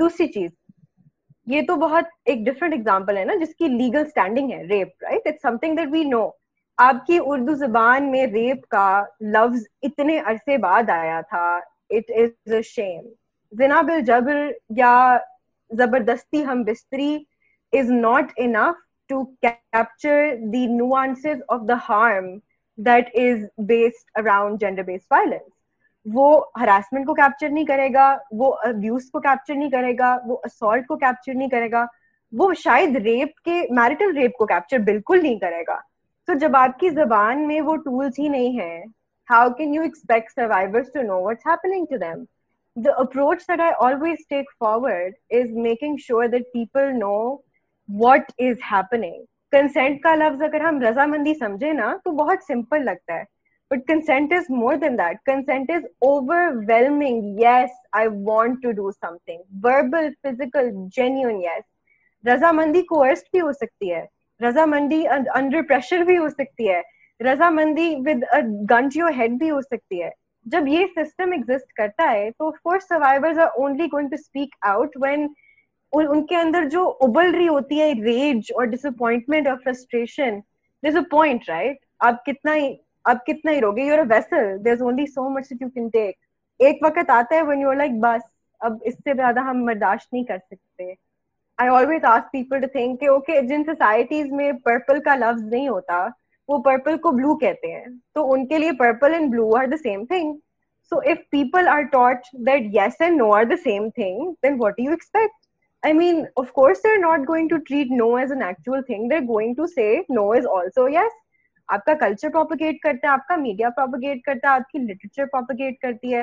دوسری 0.00 0.26
چیز 0.28 0.50
یہ 1.50 1.62
تو 1.66 1.76
بہت 1.76 2.04
ایک 2.24 2.44
different 2.46 2.72
example 2.72 3.16
ہے 3.16 3.24
نا 3.24 3.34
جس 3.40 3.54
کی 3.54 3.68
لیگل 3.68 4.04
اسٹینڈنگ 4.06 4.50
ہے 4.50 4.62
ریپ 4.64 5.04
رائٹ 5.04 5.46
وی 5.92 6.02
نو 6.04 6.28
آپ 6.78 7.06
کی 7.06 7.18
اردو 7.22 7.54
زبان 7.54 8.10
میں 8.10 8.26
ریپ 8.26 8.66
کا 8.68 9.02
لفظ 9.32 9.64
اتنے 9.82 10.18
عرصے 10.26 10.56
بعد 10.58 10.90
آیا 10.90 11.20
تھا 11.28 11.46
اٹ 11.90 12.10
از 12.16 12.52
اے 12.52 12.62
شیم 12.62 13.08
یا 14.76 15.16
زبردستی 15.70 16.44
ہم 16.44 16.62
بستری 16.64 17.16
is 17.72 17.90
not 17.90 18.32
enough 18.36 18.78
to 19.10 19.24
capture 19.42 20.34
the 20.52 20.66
nuance 20.66 21.26
of 21.48 21.68
the 21.68 21.74
harm 21.88 22.36
that 22.78 23.08
is 23.14 23.44
based 23.68 24.18
around 24.18 24.60
gender 24.60 24.82
base 24.82 25.00
violence 25.10 25.52
وہ 26.06 26.44
ہراسمنٹ 26.60 27.06
کو 27.06 27.14
کیپچر 27.14 27.48
نہیں 27.48 27.64
کرے 27.64 27.88
گا 27.94 28.16
وہ 28.30 28.54
ابیوز 28.62 29.10
کو 29.10 29.20
کیپچر 29.20 29.54
نہیں 29.54 29.70
کرے 29.70 29.98
گا 29.98 30.18
وہ 30.26 30.36
اسالٹ 30.44 30.86
کو 30.86 30.96
کیپچر 30.96 31.34
نہیں 31.34 31.48
کرے 31.48 31.70
گا 31.70 31.86
وہ 32.32 32.54
شاید 32.54 32.96
ریپ 32.96 33.40
کے 33.40 33.62
میرٹل 33.70 34.16
ریپ 34.16 34.32
کو 34.32 34.46
کیپچر 34.46 34.78
بالکل 34.78 35.22
نہیں 35.22 35.38
کرے 35.38 35.62
گا 35.62 35.80
تو 36.26 36.34
جب 36.34 36.56
آپ 36.56 36.78
کی 36.78 36.90
زبان 36.90 37.46
میں 37.48 37.60
وہ 37.60 37.76
ٹولس 37.76 38.18
ہی 38.18 38.28
نہیں 38.28 38.60
ہیں 38.60 38.82
how 39.30 39.48
can 39.48 39.74
you 39.74 39.82
expect 39.82 40.38
approach 42.86 43.42
that 43.48 43.60
I 43.60 43.72
always 43.78 44.26
take 44.28 44.50
forward 44.58 45.12
is 45.30 45.50
making 45.50 45.96
sure 45.96 46.26
that 46.26 46.42
people 46.42 46.92
know 46.98 47.36
what 47.88 48.32
is 48.38 48.56
happening 48.72 49.24
consent 49.52 50.00
کا 50.00 50.14
لفظ 50.14 50.42
اگر 50.42 50.60
ہم 50.60 50.80
رضامندی 50.80 51.34
سمجھے 51.34 51.72
نا 51.72 51.96
تو 52.04 52.10
بہت 52.10 52.38
سمپل 52.46 52.84
لگتا 52.84 53.14
ہے 53.14 53.24
but 53.70 53.86
consent 53.88 54.30
consent 54.30 54.32
is 54.32 54.38
is 54.38 54.50
more 54.52 54.76
than 54.76 54.96
that 55.68 55.84
over 56.00 56.54
whelming 56.68 57.40
yes 57.40 57.44
yes 57.64 57.76
I 57.92 58.08
want 58.24 58.62
to 58.62 58.70
do 58.72 58.90
some 58.92 59.16
thing 59.16 59.42
verbal 59.64 60.08
genuine 60.96 61.42
رضامندی 62.24 62.82
کوئرسڈ 62.84 63.30
بھی 63.30 63.40
ہو 63.40 63.52
سکتی 63.52 63.92
ہے 63.92 64.04
رضامندی 64.40 65.06
انڈر 65.08 65.62
پریشر 65.68 66.02
بھی 66.04 66.18
ہو 66.18 66.28
سکتی 66.28 66.68
ہے 66.68 66.80
رضامندی 67.20 67.94
ود 68.06 68.96
یور 68.96 69.10
ہیڈ 69.10 69.38
بھی 69.38 69.50
ہو 69.50 69.60
سکتی 69.60 70.02
ہے 70.02 70.10
جب 70.46 70.68
یہ 70.68 70.86
سسٹم 70.96 71.32
ایگزٹ 71.32 71.72
کرتا 71.72 72.10
ہے 72.12 72.30
تو 72.30 72.46
of 72.46 72.60
course 72.62 72.88
survivor 72.88 73.24
are 73.24 73.46
only 73.54 73.86
going 73.86 74.08
to 74.08 74.14
speak 74.14 74.54
out 74.66 74.96
when 75.02 75.26
ان 75.92 76.26
کے 76.26 76.36
اندر 76.36 76.68
جو 76.68 76.88
ابل 77.00 77.34
رہی 77.34 77.48
ہوتی 77.48 77.80
ہے 77.80 77.92
ریج 78.04 78.52
اور 78.54 78.64
ڈس 78.64 78.84
اپوائنٹمنٹ 78.86 79.46
اور 79.46 79.56
frustration 79.64 80.38
this 80.82 80.96
a 80.96 81.08
point 81.10 81.48
right 81.48 81.76
آپ 82.00 82.24
کتنا 82.24 82.54
اب 83.04 83.16
کتنا 83.26 83.52
ہی 83.52 83.60
روگے 83.60 83.82
یو 83.82 83.94
ار 83.94 84.04
ویسل 84.10 84.68
ایک 86.60 86.82
وقت 86.82 87.10
آتا 87.10 87.34
ہے 87.36 87.42
وین 87.42 87.60
یو 87.60 87.72
لائک 87.72 87.90
بس 88.00 88.22
اب 88.60 88.72
اس 88.82 88.94
سے 88.94 89.14
زیادہ 89.14 89.40
ہم 89.40 89.64
برداشت 89.64 90.12
نہیں 90.12 90.24
کر 90.24 90.38
سکتے 90.38 90.92
I 91.58 91.68
always 91.68 92.04
ask 92.04 92.30
people 92.32 92.60
to 92.60 92.66
think 92.66 93.00
کہ 93.00 93.08
اوکے 93.08 93.40
جن 93.42 93.64
سوسائٹیز 93.64 94.32
میں 94.32 94.52
پرپل 94.64 95.00
کا 95.00 95.14
لفظ 95.14 95.42
نہیں 95.42 95.68
ہوتا 95.68 96.06
وہ 96.48 96.58
پرپل 96.62 96.98
کو 96.98 97.10
بلو 97.10 97.36
کہتے 97.38 97.72
ہیں 97.72 97.84
تو 98.14 98.32
ان 98.32 98.46
کے 98.46 98.58
لیے 98.58 98.72
purple 98.72 99.14
and 99.14 99.30
blue 99.30 99.56
are 99.56 99.66
the 99.66 99.76
same 99.76 100.04
thing 100.04 100.32
so 100.92 100.98
if 100.98 101.18
people 101.30 101.68
are 101.68 101.82
taught 101.82 102.26
that 102.46 102.62
yes 102.72 103.00
and 103.00 103.18
no 103.18 103.32
are 103.34 103.44
the 103.44 103.56
same 103.56 103.88
thing 103.90 104.32
then 104.42 104.56
what 104.60 104.80
you 104.80 104.90
expect 104.90 105.34
I 105.82 105.94
mean 105.94 106.24
of 106.36 106.52
course 106.52 106.84
they 106.84 106.92
are 106.92 106.98
not 106.98 107.28
going 107.28 107.48
to 107.48 107.56
treat 107.56 107.90
no 107.90 108.14
as 108.14 108.32
an 108.32 108.42
actual 108.42 108.82
thing 108.82 109.08
they 109.08 109.18
going 109.18 109.54
to 109.54 109.64
no 110.08 110.30
is 110.30 110.46
also 110.46 110.88
yes 110.88 111.18
آپ 111.70 111.84
کا 111.84 111.94
culture 111.94 112.28
propagate 112.28 112.80
کرتا 112.82 113.08
ہے 113.08 113.12
آپ 113.12 113.26
کا 113.28 113.36
media 113.36 113.68
کرتا 114.24 114.30
ہے 114.30 114.36
ہے 114.44 114.52
آپ 114.54 114.70
کی 114.70 114.78
لٹریچر 114.78 115.26
کرتی 115.82 116.14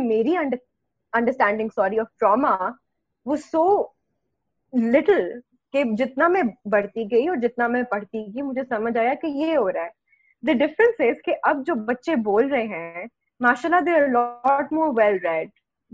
کہ 5.76 5.82
جتنا 5.96 6.28
میں 6.28 6.42
بڑھتی 6.70 7.10
گئی 7.10 7.28
اور 7.28 7.36
جتنا 7.36 7.66
میں 7.66 7.82
پڑھتی 7.82 8.24
گئی 8.26 8.42
مجھے 8.42 8.62
سمجھ 8.68 8.96
آیا 8.98 9.14
کہ 9.14 9.26
یہ 9.26 9.56
ہو 9.56 9.70
رہا 9.72 9.84
ہے 9.84 9.90
دا 10.42 10.52
ڈفرنس 10.58 11.00
از 11.00 11.22
کہ 11.24 11.34
اب 11.42 11.66
جو 11.66 11.74
بچے 11.84 12.16
بول 12.24 12.48
رہے 12.52 12.66
ہیں 12.66 13.06
ماشاء 13.40 13.68
اللہ 13.68 13.84
there 13.86 14.02
are 14.02 14.08
lot 14.10 14.72
more 14.72 14.92
well 14.96 15.18
red 15.22 15.48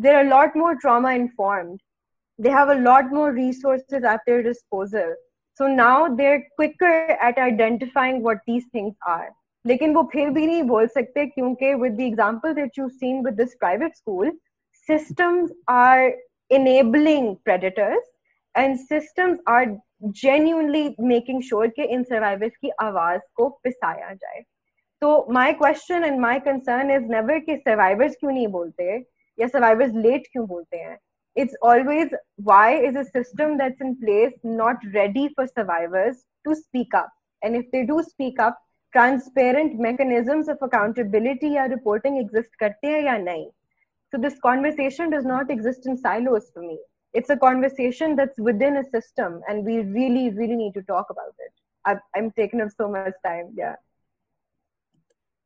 there 0.00 0.15
are 0.15 0.25
lot 0.25 0.57
more 0.57 0.75
trauma 0.83 1.11
informed 1.11 1.77
they 2.39 2.51
have 2.51 2.71
a 2.71 2.79
lot 2.79 3.13
more 3.13 3.33
resources 3.33 4.05
at 4.05 4.27
their 4.27 4.41
disposal 4.43 5.13
so 5.61 5.67
now 5.67 6.07
they 6.19 6.29
are 6.29 6.39
quicker 6.57 7.13
at 7.19 7.39
identifying 7.39 8.27
what 8.27 8.47
these 8.47 8.63
things 8.73 8.97
are 9.09 9.27
لیکن 9.65 9.97
وہ 9.97 10.03
پھر 10.13 10.29
بھی 10.29 10.47
نہیں 10.47 10.63
بول 10.69 10.87
سکتے 10.87 11.27
کیونکہ 11.27 11.75
with 11.75 11.99
the 11.99 12.05
example 12.05 12.57
that 12.57 12.79
you 12.79 12.89
seen 12.91 13.21
with 13.27 13.39
this 13.41 13.59
private 13.59 13.91
school 13.95 14.31
systems 14.89 15.53
are 15.67 15.99
enabling 16.51 17.35
predators 17.45 18.12
and 18.55 18.79
systems 18.81 19.37
are 19.47 19.65
genuinely 20.23 20.89
making 21.01 21.41
sure 21.41 21.67
کہ 21.77 21.87
ان 21.89 22.05
سروائیورس 22.05 22.59
کی 22.61 22.69
آواز 22.79 23.21
کو 23.35 23.49
پسایا 23.65 24.13
جائے 24.13 24.41
تو 25.03 25.15
my 25.33 25.53
question 25.55 26.05
and 26.05 26.19
my 26.21 26.41
concern 26.41 26.91
is 26.91 27.11
never 27.11 27.39
کہ 27.47 27.57
سروائیورس 27.65 28.17
کیوں 28.17 28.33
نہیں 28.33 28.47
بولتے 28.49 28.97
یا 29.39 29.47
سروائیورز 29.53 29.95
لیٹ 29.97 30.29
کیوں 30.29 30.47
بولتے 30.47 30.83
ہیں 30.83 30.97
it's 31.37 31.55
always 31.63 32.15
why 32.47 32.87
is 32.87 32.97
a 32.97 33.03
system 33.05 33.57
that's 33.57 33.83
in 33.83 33.95
place 33.95 34.33
not 34.57 34.85
ready 34.95 35.27
for 35.37 35.47
survivors 35.47 36.17
to 36.45 36.51
speak 36.51 36.95
up 36.95 37.09
and 37.43 37.57
if 37.57 37.73
they 37.73 37.83
do 37.83 37.99
speak 37.99 38.41
up 38.41 38.61
transparent 38.95 39.81
mechanisms 39.81 40.49
of 40.49 40.63
accountability 40.63 41.53
یا 41.53 41.67
reporting 41.69 42.17
exit 42.17 42.57
کرتے 42.57 42.87
ہیں 42.87 43.03
یا 43.03 43.17
نہیں 43.19 43.45
so 44.13 44.27
this 44.27 44.39
conversation 44.43 45.11
does 45.11 45.27
not 45.27 45.51
exist 45.51 45.89
in 45.89 45.97
silos 45.97 46.53
for 46.55 46.63
me 46.65 46.77
it's 47.13 47.31
a 47.31 47.37
conversation 47.37 48.17
that's 48.17 48.39
within 48.39 48.77
a 48.79 48.85
system 48.85 49.41
and 49.49 49.65
we 49.65 49.79
really 49.81 50.31
really 50.31 50.57
need 50.57 50.75
to 50.75 50.83
talk 50.83 51.07
about 51.11 51.35
it 51.39 51.53
I've, 51.85 52.01
i'm 52.17 52.31
taking 52.33 52.61
up 52.61 52.71
so 52.77 52.89
much 52.89 53.15
time 53.25 53.53
yeah 53.55 53.77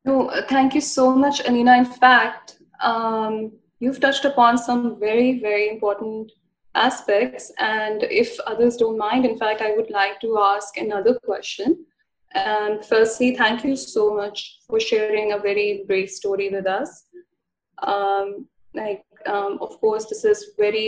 no 0.04 0.30
thank 0.48 0.74
you 0.74 0.80
so 0.80 1.14
much 1.14 1.40
anina 1.42 1.76
in 1.78 1.86
fact 1.86 2.58
um 2.80 3.52
you've 3.80 4.00
touched 4.00 4.24
upon 4.24 4.58
some 4.58 4.98
very 5.00 5.40
very 5.40 5.68
important 5.68 6.32
aspects 6.74 7.50
and 7.58 8.02
if 8.04 8.38
others 8.46 8.76
don't 8.76 8.98
mind 8.98 9.24
in 9.24 9.38
fact 9.38 9.62
i 9.62 9.72
would 9.74 9.90
like 9.90 10.20
to 10.20 10.38
ask 10.38 10.76
another 10.76 11.18
question 11.24 11.84
and 12.34 12.84
firstly 12.84 13.34
thank 13.34 13.64
you 13.64 13.74
so 13.74 14.14
much 14.14 14.58
for 14.66 14.78
sharing 14.78 15.32
a 15.32 15.38
very 15.38 15.84
brave 15.86 16.10
story 16.10 16.50
with 16.50 16.66
us 16.66 17.04
um 17.82 18.46
like 18.74 19.04
um 19.26 19.58
of 19.60 19.80
course 19.80 20.04
this 20.06 20.24
is 20.24 20.50
very 20.58 20.88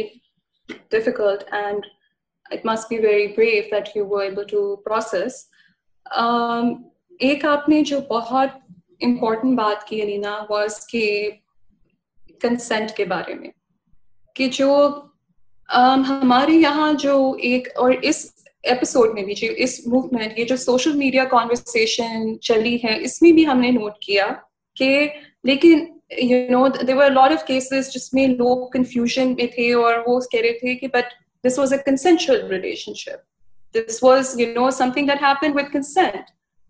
difficult 0.90 1.44
and 1.52 1.86
it 2.50 2.64
must 2.64 2.88
be 2.88 2.98
very 2.98 3.28
brave 3.28 3.70
that 3.70 3.94
you 3.94 4.04
were 4.04 4.22
able 4.22 4.44
to 4.46 4.80
process 4.84 5.46
um, 6.06 6.74
ایک 7.20 7.44
آپ 7.44 7.68
نے 7.68 7.82
جو 7.82 7.98
بہت 8.08 8.50
important 9.00 9.56
بات 9.56 9.86
کی 9.86 10.00
علینا 10.02 10.36
voice 10.50 10.78
کے 10.86 11.08
consent 12.40 12.96
کے 12.96 13.04
بارے 13.04 13.34
میں 13.34 13.50
کہ 14.36 14.48
جو 14.48 14.68
um, 15.68 16.04
ہمارے 16.08 16.52
یہاں 16.52 16.92
جو 16.98 17.16
ایک 17.40 17.68
اور 17.76 17.92
اس 18.02 18.24
ایپیسوڈ 18.64 19.14
میں 19.14 19.22
بھی 19.22 19.34
جو 19.34 19.52
اس 19.56 19.80
موومنٹ 19.86 20.38
یہ 20.38 20.44
جو 20.44 20.56
سوشل 20.56 20.96
میڈیا 20.96 21.24
کانورسیشن 21.24 22.38
چلی 22.40 22.76
ہے 22.84 22.96
اس 23.04 23.20
میں 23.22 23.32
بھی 23.32 23.46
ہم 23.46 23.60
نے 23.60 23.70
نوٹ 23.70 23.98
کیا 23.98 24.26
کہ 24.76 25.08
لیکن 25.44 25.84
you 26.10 26.50
know 26.50 26.68
the 26.68 26.92
war 26.92 27.10
lot 27.10 27.32
of 27.32 27.46
cases 27.46 27.90
جس 27.92 28.12
میں 28.14 28.26
لوگ 28.26 28.68
کنفیوژن 28.70 29.34
میں 29.34 29.46
تھے 29.46 29.72
اور 29.74 29.94
وہ 30.06 30.20
کہہ 30.32 30.40
رہے 30.40 30.58
تھے 30.58 30.74
کہ 30.74 30.86
بٹ 30.86 31.12
دس 31.44 31.58
واز 31.58 31.72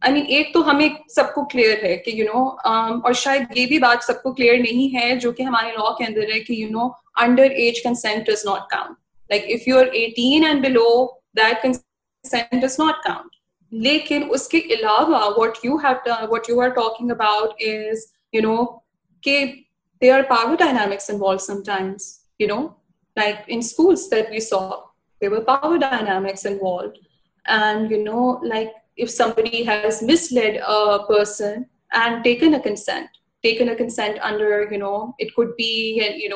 اے 0.03 0.21
ایک 0.29 0.53
تو 0.55 0.71
ہمیں 0.71 0.89
سب 1.09 1.33
کو 1.35 1.45
کلیئر 1.45 1.85
ہے 1.85 1.97
کہ 1.97 2.11
جو 5.21 5.33
کہ 5.33 5.43
ہمارے 5.43 5.73
لا 5.73 5.93
کے 5.99 6.05
اندر 6.05 6.33
ہے 6.33 6.41
کہ 6.41 6.53
you 6.53 6.69
know 6.71 6.89
under 7.17 7.51
age 7.51 7.83
consent 7.83 8.29
not 8.45 8.69
count 8.71 8.97
like 9.31 9.45
if 9.49 9.69
you 9.69 9.79
are 9.79 9.87
does 12.53 12.79
not 12.79 13.03
count 13.05 13.37
لیکن 13.73 14.23
اس 14.31 14.49
کے 14.49 14.59
علاوہ 14.71 15.21
what 15.37 15.65
you 15.65 15.77
have 15.77 16.61
are 16.61 16.69
talking 16.69 17.11
about 17.11 17.63
there 19.25 20.21
are 20.21 20.25
power 20.25 20.57
dynamics 20.57 21.09
involved 21.09 21.41
sometimes, 21.41 22.21
like 23.17 23.45
in 23.49 23.63
schools 23.63 24.09
that 24.11 24.31
we 24.31 24.41
saw, 24.41 24.85
there 25.21 25.31
were 25.31 25.41
power 25.41 25.79
dynamics 25.79 26.45
involved. 26.45 26.99
And, 27.47 27.91
like 28.43 28.73
if 28.97 29.11
somebody 29.11 29.65
has 29.65 30.03
misled 30.03 30.61
a 30.67 31.05
person 31.09 31.67
and 31.93 32.23
taken 32.23 32.55
a 32.55 32.61
consent 32.61 33.09
under, 34.23 34.69
it 35.19 35.35
could 35.35 35.57
be, 35.57 36.01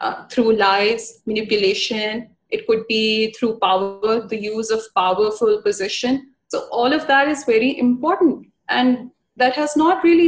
uh, 0.00 0.26
through 0.28 0.56
lies, 0.56 1.22
manipulation, 1.26 2.30
it 2.50 2.66
could 2.66 2.86
be 2.88 3.32
through 3.32 3.58
power, 3.58 4.26
the 4.26 4.36
use 4.36 4.70
of 4.70 4.80
powerful 4.96 5.62
position. 5.62 6.34
So 6.48 6.68
all 6.70 6.92
of 6.92 7.06
that 7.06 7.28
is 7.28 7.44
very 7.44 7.78
important. 7.78 8.48
And 8.68 9.10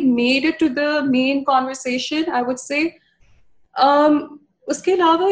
main 1.03 1.45
cons 1.45 1.87
وس 4.69 4.83
کے 4.83 4.93
علاوہ 4.93 5.31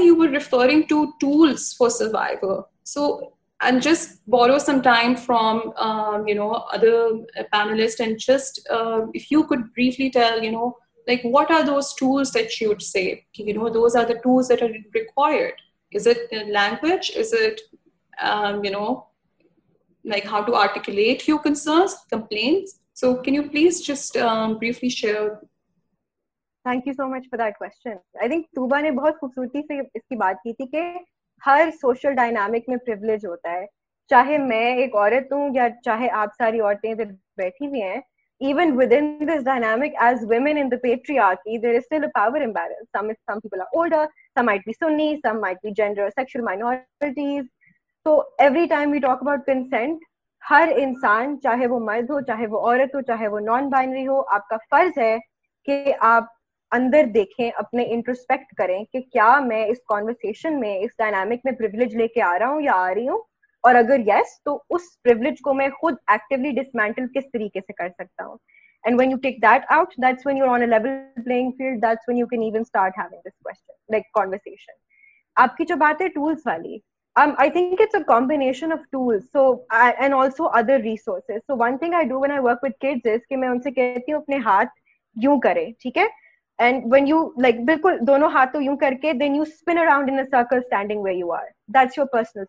سو 23.01 23.14
can 23.23 23.49
please 23.49 23.83
justly 23.87 24.73
thank 26.64 26.87
you 26.87 26.93
so 26.93 27.07
much 27.09 27.27
for 27.31 27.38
this 27.38 27.83
think 27.83 28.45
ٹوبا 28.55 28.81
نے 28.81 28.90
بہت 28.90 29.21
خوبصورتی 29.21 29.62
سے 29.62 29.81
چاہے 34.11 34.38
میں 34.38 34.77
ایک 34.77 34.95
عورت 34.95 35.33
ہوں 35.33 35.55
یا 35.55 35.69
چاہے 35.85 36.11
آپ 36.11 36.29
ساری 36.38 36.61
عورتیں 36.61 36.90
ادھر 36.93 37.05
بیٹھی 37.37 37.66
ہوئی 37.66 37.83
ہیں 37.83 38.01
even 38.40 38.73
with 38.77 38.93
in 38.93 39.29
this 39.29 39.45
dynamic 39.45 39.97
women's 40.23 40.73
minor 46.43 46.75
ہر 50.43 50.69
انسان 50.77 51.40
چاہے 51.40 51.66
وہ 51.66 51.79
مرد 51.81 52.11
ہو 52.11 52.21
چاہے 52.21 52.47
وہ 52.47 52.61
عورت 52.61 52.95
ہو 52.95 53.01
چاہے 53.01 53.29
وہ 53.29 53.40
نان 53.40 53.69
بائنری 53.69 54.07
ہو 54.07 54.21
آپ 54.29 54.49
کا 54.49 54.57
فرض 54.71 54.99
ہے 54.99 55.16
کہ 55.64 55.93
آپ 56.01 56.25
اندر 56.73 57.05
دیکھیں 57.05 57.51
اپنے 57.55 57.85
انٹرسپیکٹ 57.88 58.55
کریں 58.55 58.85
کہ 58.85 59.01
کیا 59.01 59.38
میں 59.40 59.64
اس 59.64 59.79
کانورسیشن 59.88 60.61
میں 60.61 60.79
اس 60.79 60.90
ڈائنامک 60.99 61.40
میں 61.45 61.53
لے 61.97 62.09
کے 62.09 62.23
آ 62.23 62.38
رہا 62.38 62.49
ہوں 62.49 62.61
یا 62.61 62.75
آ 62.75 62.95
رہی 62.95 63.09
ہوں 63.09 63.19
اور 63.64 63.75
اگر 63.75 63.99
یس 63.99 64.43
تو 64.45 64.62
اس 64.71 64.83
پرولیج 65.03 65.40
کو 65.40 65.55
میں 65.55 65.69
خود 65.69 65.95
ایکٹیولی 66.07 66.51
ڈسمینٹل 66.62 67.07
کس 67.14 67.31
طریقے 67.33 67.61
سے 67.61 67.73
کر 67.73 67.88
سکتا 67.88 68.27
ہوں 68.27 68.37
and 68.85 69.01
when 69.01 69.11
you 69.11 69.16
take 69.16 69.43
that 69.43 69.64
out 69.69 69.95
conversation 74.14 74.73
آپ 75.37 75.57
کی 75.57 75.64
جو 75.64 75.77
بات 75.77 76.03
ہے 76.03 76.09
ٹولس 76.09 76.47
والی 76.47 76.79
um, 77.16 77.19
I 77.19 77.27
I, 77.27 77.43
I 77.43 77.47
I 77.47 77.51
think 77.51 77.81
it's 77.81 77.95
a 77.95 78.05
combination 78.05 78.73
of 78.73 78.81
tools. 78.93 79.25
So 79.33 79.64
So 79.71 79.95
and 80.01 80.14
also 80.14 80.45
other 80.45 80.77
resources. 80.77 81.43
one 81.49 81.79
thing 81.79 82.09
do 82.09 82.19
when 82.19 82.31
work 82.38 82.62
with 82.62 82.73
kids 82.81 83.01
is 83.05 83.37
میں 83.37 83.49
ان 83.49 83.61
سے 83.61 83.71
کہاؤڈنگ 83.79 84.61
way 91.01 91.12
you 91.12 91.33
arts 91.33 91.99
you 91.99 92.05
personal 92.05 92.45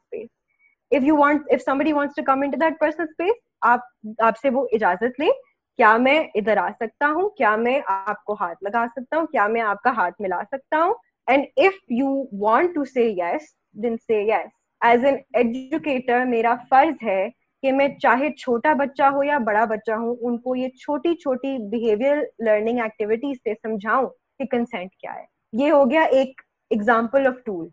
آپ 3.61 4.33
سے 4.41 4.49
وہ 4.49 4.67
اجازت 4.71 5.19
لیں 5.19 5.29
کیا 5.77 5.97
میں 5.97 6.23
ادھر 6.35 6.57
آ 6.57 6.69
سکتا 6.69 7.07
ہوں 7.07 7.29
کیا 7.29 7.55
میں 7.55 7.79
آپ 7.87 8.23
کو 8.23 8.33
ہاتھ 8.33 8.63
لگا 8.63 8.85
سکتا 8.95 9.17
ہوں 9.17 9.25
کیا 9.25 9.47
میں 9.47 9.61
آپ 9.61 9.81
کا 9.81 9.89
ہاتھ 9.89 10.15
ملا 10.19 10.41
سکتا 10.51 10.77
ہوں 10.77 10.93
and 11.27 11.45
if 11.57 11.73
you 11.89 12.23
want 12.39 12.75
to 12.75 12.85
see 12.85 13.01
yes 13.01 13.55
دن 13.75 13.95
سے 13.97 14.21
یس 14.23 14.49
ایز 14.81 15.05
این 15.05 15.15
ایجوکیٹر 15.33 16.25
میرا 16.25 16.55
فرض 16.69 17.03
ہے 17.03 17.27
کہ 17.63 17.71
میں 17.71 17.87
چاہے 18.01 18.29
چھوٹا 18.33 18.73
بچہ 18.73 19.09
ہو 19.13 19.23
یا 19.23 19.37
بڑا 19.37 19.63
بچہ 19.65 19.91
ہوں 19.93 20.15
ان 20.21 20.37
کو 20.37 20.55
یہ 20.55 20.67
چھوٹی 20.77 21.15
چھوٹی 21.15 21.57
بہیویئر 21.71 22.23
لرننگ 22.39 22.79
ایکٹیویٹیز 22.79 23.37
سے 23.43 23.53
سمجھاؤں 23.53 24.07
کہ 24.39 24.45
کنسینٹ 24.51 24.91
کیا 24.91 25.13
ہے 25.15 25.25
یہ 25.53 25.71
ہو 25.71 25.89
گیا 25.89 26.01
ایک 26.11 26.41
example 26.71 27.27
of 27.27 27.43
tool 27.45 27.67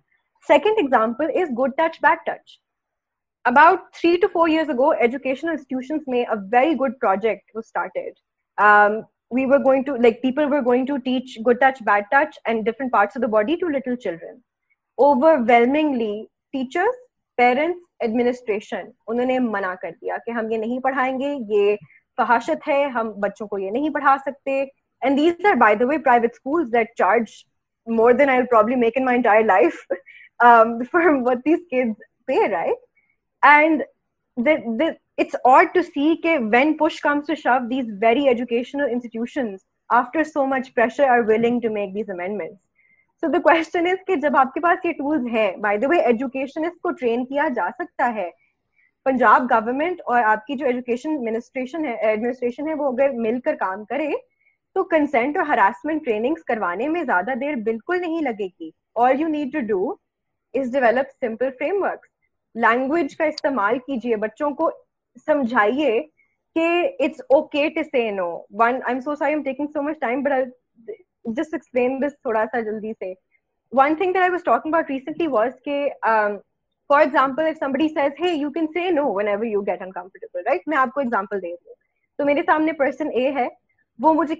second 0.49 0.79
example 0.79 1.31
is 1.35 1.59
good 1.59 1.77
touch 1.77 1.99
bad 2.03 2.25
touch 2.27 2.59
about 3.44 3.92
three 3.92 4.16
to 4.16 4.27
four 4.33 4.49
years 4.49 4.71
ago 4.71 4.90
educational 4.90 5.51
institutions 5.51 6.09
میں 6.09 6.25
ا 6.25 6.35
ویری 6.53 6.75
گڈ 6.81 6.99
پروجیکٹ 7.01 7.55
وو 7.55 7.59
started 7.59 8.12
we 9.31 9.44
were 9.47 9.59
going 9.59 9.83
to 9.83 9.97
like 9.97 10.21
people 10.23 10.53
were 10.53 10.61
going 10.64 10.87
to 10.87 10.97
teach 11.05 11.38
good 11.47 11.61
touch 11.61 11.83
bad 11.83 12.05
touch 12.11 12.38
and 12.44 12.64
different 12.66 12.92
parts 12.92 13.16
of 13.16 13.23
the 13.23 13.29
body 13.29 13.57
to 13.57 13.68
little 13.68 13.97
children 13.97 14.37
teachers 16.53 16.94
parents 17.37 17.83
administration 18.01 18.88
انہوں 19.07 19.27
نے 19.27 19.38
منع 19.38 19.75
کر 19.75 19.90
دیا 20.03 20.16
کہ 20.27 20.31
ہم 20.31 20.51
یہ 20.51 20.57
نہیں 20.57 20.81
پڑھائیں 20.81 21.21
گے 21.21 21.35
یہ 21.49 21.77
فحاشت 22.18 22.68
ہے 22.68 22.85
ہم 22.85 23.12
بچوں 23.21 23.47
کو 23.47 23.59
یہ 23.59 23.71
نہیں 23.71 23.90
پڑھا 23.90 24.16
سکتے 24.27 24.64
when 25.03 26.63
push 36.77 37.07
these 37.71 37.87
very 38.03 38.29
educational 38.29 39.57
after 39.88 40.25
so 40.25 40.47
pressure 40.75 41.09
are 41.09 41.18
amendments 41.21 42.67
so 43.23 43.29
the 43.29 43.38
question 43.40 43.87
is 43.87 44.05
کہ 44.07 44.16
جب 44.16 44.37
آپ 44.37 44.53
کے 44.55 44.61
پاس 44.61 44.85
یہ 44.85 44.92
ٹولز 44.92 45.27
ہے 45.33 45.51
بائی 45.61 45.79
دا 45.79 45.88
وے 45.90 45.99
ایجوکیشنسٹ 46.01 46.81
کو 46.83 46.90
ٹرین 46.90 47.25
کیا 47.25 47.49
جا 47.57 47.68
سکتا 47.79 48.12
ہے 48.14 48.29
پنجاب 49.07 49.51
گورنمنٹ 49.51 50.01
اور 50.07 50.23
آپ 50.23 50.47
کی 50.47 50.57
جو 50.57 50.66
ایجوکیشن 50.66 51.14
منسٹریشن 51.25 51.85
ہے 51.85 51.94
ایڈمنسٹریشن 52.01 52.68
ہے 52.68 52.75
وہ 52.75 52.92
اگر 52.92 53.11
مل 53.16 53.40
کر 53.40 53.55
کام 53.55 53.85
کرے 53.85 54.11
تو 54.77 54.85
کنسینٹ 54.85 55.37
اور 55.37 55.47
ہراسمنٹ 55.47 56.05
ٹریننگس 56.05 56.44
کروانے 56.44 56.88
میں 56.88 57.03
زیادہ 57.05 57.35
دیر 57.40 57.55
بالکل 57.64 58.01
نہیں 58.01 58.23
لگے 58.23 58.47
گی 58.61 58.71
اور 58.94 59.14
you 59.14 59.29
need 59.29 59.53
to 59.53 59.61
do 59.66 59.90
is 60.55 60.73
develop 60.73 61.11
simple 61.21 61.51
frame 61.59 61.83
work 61.83 62.07
language 62.55 63.16
کا 63.16 63.25
استعمال 63.25 63.79
کیجیے 63.79 64.16
بچوں 64.16 64.51
کو 64.51 64.71
سمجھائیے 65.27 66.01
کہ 66.57 66.68
it's 66.99 67.21
okay 67.31 67.68
to 67.68 67.83
say 67.83 68.11
no 68.12 68.31
one 68.53 68.75
I 68.75 68.94
am 68.94 69.01
so 69.01 69.14
sorry 69.14 69.31
am 69.31 69.42
taking 69.42 69.66
so 69.66 69.83
much 69.83 70.01
time 70.01 70.23
but 70.23 70.49
just 71.37 71.55
explain 71.55 72.01
this 72.03 72.12
تھوڑا 72.23 72.44
سا 72.53 72.61
جلدی 72.61 72.92
سے 72.92 73.14
آپ 73.77 74.01
کو 74.03 74.07
دے 81.38 81.51
دوں 81.51 81.75
تو 82.18 82.25
میرے 82.25 82.42
سامنے 82.47 82.73
پرسن 82.73 83.09
اے 83.14 83.31
ہے 83.31 83.49
وہ 83.99 84.14
مجھے 84.14 84.35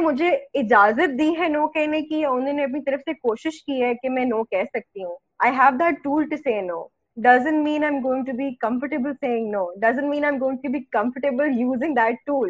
مجھے 0.00 0.30
اجازت 0.54 1.18
دی 1.18 1.38
ہے 1.38 1.48
نو 1.48 1.68
کہنے 1.68 2.02
کی 2.02 2.24
انہوں 2.24 2.52
نے 2.52 2.64
اپنی 2.64 2.80
طرف 2.82 3.00
سے 3.04 3.14
کوشش 3.14 3.64
کی 3.64 3.82
ہے 3.82 3.94
کہ 3.94 4.08
میں 4.08 4.24
نو 4.24 4.44
کہہ 4.44 4.64
سکتی 4.64 5.04
ہوں 5.04 5.16
I 5.38 5.52
have 5.52 5.76
that 5.76 6.04
tool 6.04 6.28
to 6.28 6.60
know 6.60 6.82
doesn't 7.22 7.44
doesn't 7.44 7.64
mean 7.64 7.80
mean 7.80 7.84
I'm 7.84 7.94
I'm 7.94 8.02
going 8.02 8.24
going 8.24 8.26
to 8.26 8.32
to 8.32 8.38
be 8.38 8.50
be 8.50 8.58
comfortable 8.60 9.12
comfortable 9.12 9.16
saying 9.22 9.50
no, 9.50 9.72
using 11.58 11.94
that 11.94 12.10
that 12.10 12.16
tool. 12.26 12.48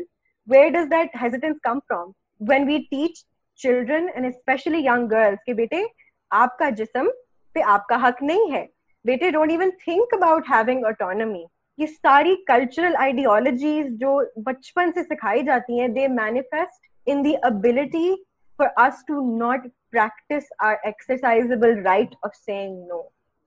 Where 0.47 0.71
does 0.71 0.89
hesitance 1.15 1.59
come 1.63 1.81
from? 1.87 2.15
When 2.39 2.67
we 2.67 2.87
teach 2.89 3.25
children 3.57 4.11
and 4.17 4.27
especially 4.27 4.83
young 4.83 5.09
girls 5.09 5.39
جسم 6.77 7.07
پہ 7.55 7.61
آپ 7.61 7.87
کا 7.87 7.97
حق 8.09 8.23
نہیں 8.23 8.53
ہے 8.53 8.67
بیٹے 9.05 9.31
don't 9.31 9.51
even 9.51 9.71
think 9.85 10.15
about 10.15 10.53
autonomy 10.85 11.45
یہ 11.79 11.87
ساری 11.87 12.37
کلچرل 12.47 12.97
آئیڈیالوجیز 12.99 13.87
جو 14.01 14.21
بچپن 14.37 14.93
سے 14.95 15.03
سکھائی 15.03 15.43
جاتی 15.43 15.81
ہیں 15.81 15.89
they 15.89 16.07
manifest 16.09 16.87
inability 17.07 18.15
for 18.59 18.67
us 18.77 19.05
to 19.09 19.37
not 19.39 19.67
practice 19.91 20.45
or 20.59 20.75
exercise 20.83 21.53
right 21.85 22.15
of 22.23 22.37
saying 22.37 22.87
know 22.89 23.03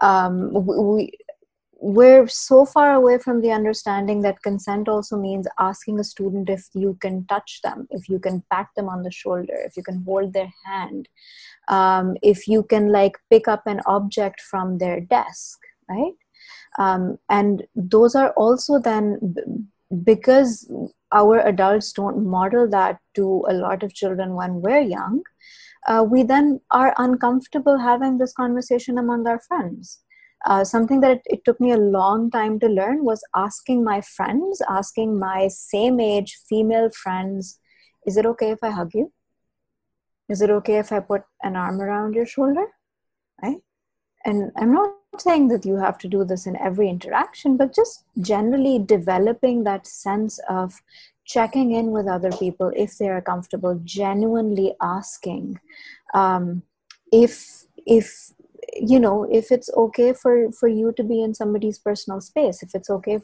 Um, 0.00 0.50
we're 1.80 2.28
so 2.28 2.66
far 2.66 2.92
away 2.92 3.18
from 3.18 3.40
the 3.40 3.50
understanding 3.50 4.20
that 4.22 4.42
consent 4.42 4.86
also 4.86 5.16
means 5.16 5.46
asking 5.58 5.98
a 5.98 6.04
student 6.04 6.50
if 6.50 6.66
you 6.74 6.96
can 7.00 7.24
touch 7.26 7.60
them, 7.64 7.88
if 7.90 8.08
you 8.08 8.18
can 8.18 8.42
pat 8.50 8.68
them 8.76 8.88
on 8.88 9.02
the 9.02 9.10
shoulder, 9.10 9.54
if 9.64 9.76
you 9.76 9.82
can 9.82 10.02
hold 10.04 10.34
their 10.34 10.52
hand, 10.66 11.08
um, 11.68 12.16
if 12.22 12.46
you 12.46 12.62
can 12.62 12.92
like 12.92 13.16
pick 13.30 13.48
up 13.48 13.66
an 13.66 13.80
object 13.86 14.42
from 14.42 14.76
their 14.76 15.00
desk, 15.00 15.58
right? 15.88 16.12
Um, 16.78 17.18
and 17.30 17.64
those 17.74 18.14
are 18.14 18.30
also 18.32 18.78
then, 18.78 19.34
because 20.04 20.70
our 21.12 21.40
adults 21.40 21.92
don't 21.92 22.26
model 22.26 22.68
that 22.68 22.98
to 23.14 23.44
a 23.48 23.54
lot 23.54 23.82
of 23.82 23.94
children 23.94 24.34
when 24.34 24.60
we're 24.60 24.80
young, 24.80 25.22
we 25.88 26.24
then 26.24 26.56
are 26.70 26.88
uncomfortable 26.98 28.12
to 31.44 31.52
learns 32.66 33.24
your 42.06 42.24
شوڈریکشن 45.98 47.56
but 47.56 47.76
just 47.76 48.04
generally 48.16 48.78
developing 48.88 49.64
sense 49.84 50.40
of 50.48 50.70
checking 51.34 51.74
in 51.74 51.88
with 51.88 52.08
other 52.08 52.30
people 52.30 52.70
if 52.76 52.98
they 53.00 53.10
are 53.10 53.20
comfortable 53.20 53.78
جینکس 53.84 54.60
okay 59.80 60.10
okay 62.60 63.14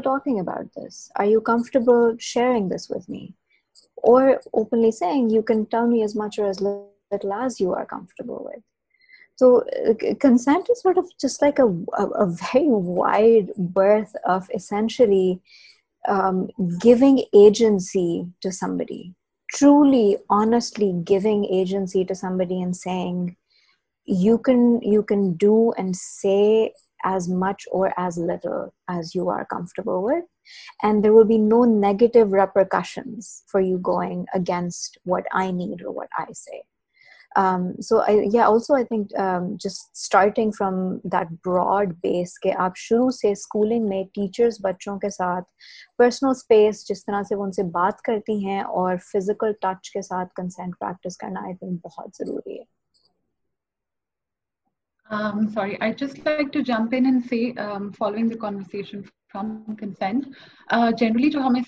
talk 0.00 0.28
about 0.40 0.66
this 0.76 1.10
I 1.14 1.30
you 1.30 1.40
comfortable 1.40 2.18
sharing 2.20 2.68
this 2.68 2.90
was 2.90 3.08
me 3.08 3.26
اور 3.96 4.28
openly 4.52 4.90
see 4.90 5.34
you 5.34 5.42
can 5.42 5.64
turns 5.64 6.16
much 6.16 6.40
ریزلٹبل 6.40 7.66
و 7.66 8.48
ش 9.40 9.42
for 9.42 10.92
you 33.60 33.78
going 33.78 34.24
against 34.34 34.98
what 35.06 35.24
I 35.32 35.52
need 35.52 35.82
what 35.86 36.08
I 36.18 36.34
see 36.34 36.75
so 37.82 37.98
یا 38.32 38.46
also 38.46 38.74
I 38.74 38.84
think 38.84 39.10
just 39.60 39.90
starting 39.94 40.50
from 40.50 40.76
that 41.04 41.32
broad 41.46 41.92
base 42.02 42.38
کہ 42.40 42.52
آپ 42.56 42.76
شروع 42.76 43.10
سے 43.10 43.30
schooling 43.30 43.88
میں 43.88 44.02
ٹیچرس 44.14 44.56
بچوں 44.60 44.98
کے 44.98 45.10
ساتھ 45.10 45.44
پرسنل 45.98 46.30
اسپیس 46.30 46.86
جس 46.88 47.04
طرح 47.04 47.22
سے 47.22 47.34
وہ 47.34 47.44
ان 47.44 47.52
سے 47.52 47.62
بات 47.72 48.00
کرتی 48.02 48.44
ہیں 48.46 48.60
اور 48.60 48.96
فزیکل 49.12 49.52
ٹچ 49.52 49.90
کے 49.90 50.02
ساتھ 50.02 50.34
کنسینٹ 50.34 50.78
پریکٹس 50.80 51.16
کرنا 51.16 51.40
آئی 51.40 51.54
تھنک 51.54 51.86
بہت 51.86 52.16
ضروری 52.18 52.58
ہے 52.58 52.75
سوری 55.54 55.74
آئیرلی 60.68 61.30
جو 61.30 61.40
ہمیں 61.40 61.62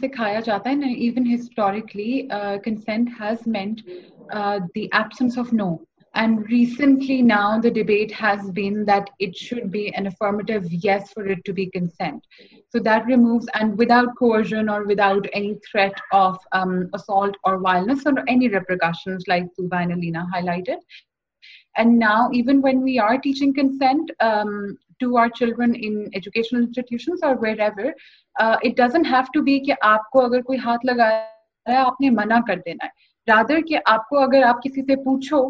and 21.78 21.98
now 22.00 22.18
even 22.32 22.60
when 22.62 22.82
we 22.82 22.98
are 22.98 23.16
teaching 23.18 23.54
consent 23.54 24.10
um, 24.20 24.52
to 25.00 25.16
our 25.16 25.30
children 25.30 25.74
in 25.88 25.98
educational 26.12 26.62
institutions 26.62 27.20
or 27.22 27.34
wherever 27.36 27.94
uh, 28.36 28.56
it 28.62 28.76
doesn't 28.76 29.04
have 29.06 29.30
to 29.32 29.42
be 29.42 29.60
ki 29.60 29.78
aapko 29.90 30.26
agar 30.26 30.42
koi 30.50 30.58
haath 30.66 30.90
lagaya 30.90 31.22
hai 31.66 31.78
aapne 31.84 32.10
mana 32.18 32.42
kar 32.50 32.58
dena 32.66 32.90
hai 32.90 32.92
rather 33.28 33.62
ki 33.70 33.80
aapko 33.94 34.22
agar 34.26 34.44
aap 34.50 34.62
kisi 34.66 34.86
se 34.90 35.00
poocho 35.08 35.46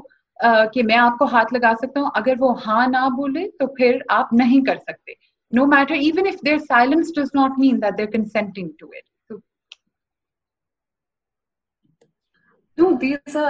کہ 0.73 0.83
میں 0.83 0.97
آپ 0.97 1.19
کو 1.19 1.25
ہاتھ 1.25 1.53
لگا 1.55 1.73
سکتا 1.79 2.01
ہوں 2.01 2.11
اگر 2.15 2.35
وہ 2.41 2.53
ہاں 2.67 2.87
نہ 2.89 3.09
بولے 3.17 3.47
تو 3.59 3.67
پھر 3.77 3.99
آپ 4.09 4.33
نہیں 4.33 4.65
کر 4.65 4.77
سکتے 4.79 5.13
no 5.53 5.65
matter 5.67 5.95
even 5.95 6.27
if 6.27 6.45
their 6.47 6.59
silence 6.59 7.13
does 7.17 7.31
not 7.35 7.59
mean 7.59 7.81
that 7.83 7.99
they're 7.99 8.11
consenting 8.11 8.69
to 8.79 8.87
it 8.87 9.03
ڈیفنیشنٹ 12.79 13.50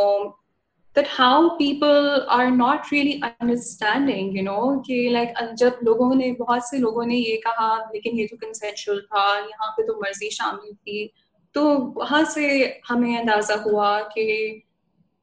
that 0.98 1.08
how 1.20 1.48
people 1.58 2.08
are 2.28 2.46
not 2.56 2.92
really 2.92 3.20
understanding 3.24 4.36
you 4.36 4.44
know 4.44 4.62
کہ 4.82 5.10
لائک 5.10 5.38
جب 5.58 5.84
لوگوں 5.84 6.14
نے 6.16 6.32
بہت 6.40 6.64
سے 6.64 6.78
لوگوں 6.78 7.06
نے 7.06 7.16
یہ 7.16 7.38
کہا 7.38 7.76
لیکن 7.94 8.20
یہ 8.20 8.28
تو 8.28 8.38
کنسینشل 8.38 9.00
تھا 9.02 9.26
یہاں 9.40 9.72
پہ 9.78 9.86
تو 9.88 10.00
مرضی 10.00 10.30
شامل 10.30 10.74
تھی 10.74 11.08
تو 11.56 11.68
وہاں 11.96 12.24
سے 12.24 12.48
ہمیں 12.90 13.18
اندازہ 13.18 13.54
ہوا 13.66 14.00
کہ 14.16 14.28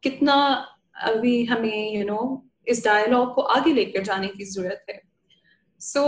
کتنا 0.03 0.37
ابھی 1.05 1.37
ہمیں 1.51 1.89
یو 1.89 2.05
نو 2.07 2.21
اس 2.67 2.85
ڈائلاگ 2.85 3.35
کو 3.35 3.47
آگے 3.49 3.73
لے 3.73 3.85
کر 3.85 4.03
جانے 4.03 4.29
کی 4.29 4.45
ضرورت 4.45 4.89
ہے 4.89 4.99
سو 5.81 6.05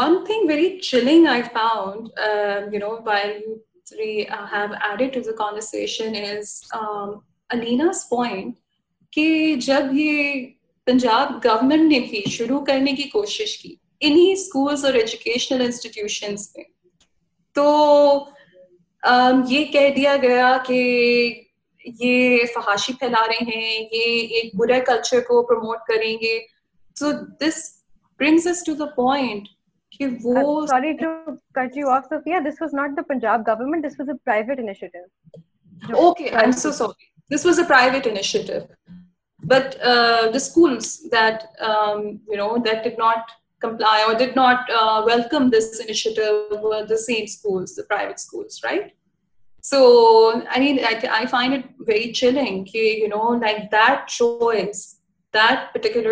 one 0.00 0.16
thing 0.26 0.48
very 0.48 0.78
chilling 0.80 1.26
I 1.26 1.42
found 1.42 2.08
you 2.74 2.80
know 2.80 2.94
have 3.06 4.66
added 4.82 5.14
to 5.14 5.20
the 5.30 5.48
is 5.50 6.62
Alina's 7.50 8.08
point 8.08 8.54
کہ 9.12 9.54
جب 9.60 9.94
یہ 9.94 10.44
پنجاب 10.86 11.32
گورنمنٹ 11.44 11.92
نے 11.92 11.98
بھی 12.00 12.22
شروع 12.30 12.60
کرنے 12.64 12.92
کی 12.92 13.08
کوشش 13.10 13.56
کی 13.58 13.74
انہی 14.00 14.32
اسکولس 14.32 14.84
اور 14.84 14.94
ایجوکیشنل 14.94 15.60
انسٹیٹیوشنس 15.62 16.50
میں 16.56 16.64
تو 17.56 17.64
یہ 19.48 19.64
کہہ 19.72 19.90
دیا 19.96 20.16
گیا 20.22 20.56
کہ 20.66 20.82
یہ 21.96 22.38
فحاشی 22.54 22.92
پھیلا 22.92 23.26
رہے 23.26 23.44
ہیں 23.46 23.72
یہ 23.92 24.34
ایک 24.34 24.54
برا 24.56 24.78
کلچر 24.86 25.20
کو 25.20 25.42
پروموٹ 25.42 25.86
کریں 25.88 26.14
گے 26.22 26.38
so 26.96 27.10
this 27.40 27.62
brings 28.20 28.46
us 28.46 28.64
to 28.64 28.74
the 28.74 28.86
point 28.94 29.48
کہ 29.92 30.06
وہ 30.24 30.66
sorry 30.66 30.92
to 30.94 31.14
cut 31.54 31.76
you 31.76 31.90
off 31.90 32.06
Sophia 32.08 32.38
this 32.46 32.62
was 32.62 32.74
not 32.74 32.96
the 32.96 33.02
Punjab 33.08 33.46
government 33.46 33.84
this 33.84 34.00
was 34.00 34.08
a 34.08 34.16
private 34.16 34.58
initiative 34.60 35.98
okay 35.98 36.30
I 36.30 36.44
am 36.44 36.52
so 36.54 36.72
sorry 36.72 37.15
this 37.30 37.46
was 37.46 37.58
a 37.58 37.64
initiative 38.08 38.58
but 39.42 39.76
no 42.36 42.56
that 42.56 42.84
did 42.84 42.98
not 42.98 43.30
dot 44.34 44.70
welcome 45.06 45.48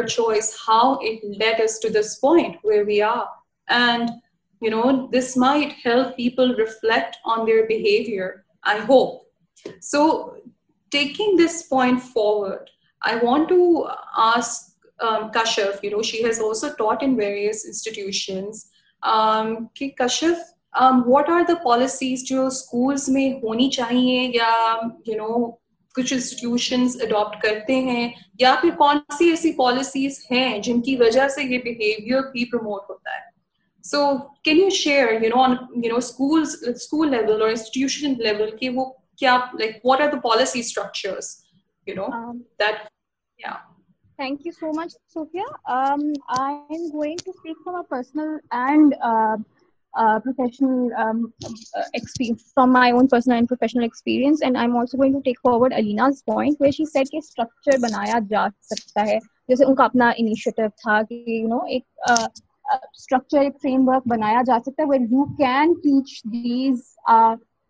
choice 0.07 0.53
how 0.69 0.95
let 1.41 1.61
point 2.21 2.57
where 2.65 2.85
we 2.87 3.01
are 3.03 3.25
and 3.69 4.11
you 4.63 4.71
know 4.71 4.91
this 5.11 5.37
my 5.37 5.69
people 6.17 6.55
reflect 6.55 7.17
on 7.25 7.47
their 7.47 7.63
behaviour 7.69 8.31
I 8.63 8.81
hope 8.89 9.23
so 9.83 10.07
policies 10.95 11.83
جو 22.25 22.47
schools 22.47 23.09
میں 23.09 23.33
ہونی 23.33 23.71
چاہیے 23.71 24.31
یا 24.35 24.77
you 25.07 25.17
know 25.17 25.51
کچھ 25.95 26.13
institutions 26.13 27.03
adapt 27.03 27.43
کرتے 27.43 27.75
ہیں 27.75 28.09
یا 28.39 28.55
پھر 28.61 28.71
کون 28.71 28.99
سی 29.19 29.31
ایسی 29.31 29.53
پالیسیز 29.53 30.27
ہیں 30.31 30.59
جن 30.59 30.81
کی 30.81 30.97
وجہ 30.97 31.29
سے 31.29 31.43
یہ 31.43 31.59
بہیویئر 31.59 32.21
بھی 32.21 32.45
پروموٹ 32.45 32.91
ہوتا 32.91 33.11
ہے 33.11 33.21
so 33.83 34.17
can 34.43 34.59
you 34.59 34.71
share 34.71 35.21
level 35.21 35.33
اور 35.33 35.49
وہ 38.75 38.93
کیا 39.19 39.39
like 39.53 39.87
what 39.87 40.01
are 40.01 40.09
the 40.13 40.21
policy 40.21 40.63
you 41.87 42.03
بنایا 52.65 53.41
جا 58.31 58.47
سکتا 58.61 59.07
ہے 59.07 59.19
جیسے 59.49 59.65
ان 59.65 59.75
کا 59.75 59.85
اپنا 59.85 60.13
انیشیٹو 60.17 60.63
تھا 60.77 61.03
کہ 61.03 61.43
ایک 61.69 61.85
ایک 63.31 63.81
بنایا 64.07 64.43
جا 64.47 64.59
سکتا 64.67 64.83
ہے 64.83 64.89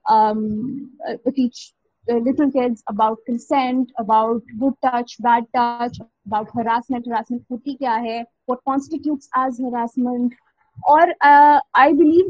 um, 0.08 0.90
uh, 1.08 1.16
teach 1.34 1.72
the 2.06 2.14
little 2.16 2.50
kids 2.50 2.82
about 2.88 3.18
consent, 3.26 3.90
about 3.98 4.42
good 4.58 4.74
touch, 4.82 5.16
bad 5.20 5.44
touch, 5.54 5.98
about 6.26 6.50
harassment. 6.54 7.06
Harassment 7.06 7.44
hoti 7.48 7.76
kya 7.78 7.98
hai? 8.06 8.26
What 8.46 8.60
constitutes 8.68 9.28
as 9.34 9.58
harassment? 9.58 10.34
Or 10.86 11.14
uh, 11.22 11.60
I 11.74 11.92
believe 11.92 12.26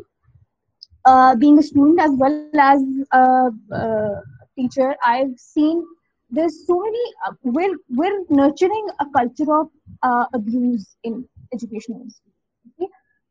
uh, 1.04 1.34
being 1.36 1.58
a 1.58 1.62
student 1.62 2.00
as 2.00 2.12
well 2.16 2.50
as 2.58 2.82
a 3.12 3.50
uh, 3.74 4.20
teacher, 4.56 4.94
I've 5.04 5.38
seen 5.38 5.84
there's 6.30 6.66
so 6.66 6.80
many 6.80 7.04
uh, 7.26 7.32
we're 7.42 7.76
we're 7.90 8.24
nurturing 8.30 8.86
a 9.00 9.06
culture 9.16 9.52
of 9.54 9.68
uh, 10.02 10.26
abuse 10.32 10.96
in 11.04 11.26
educational 11.52 12.02
institutions. 12.02 12.33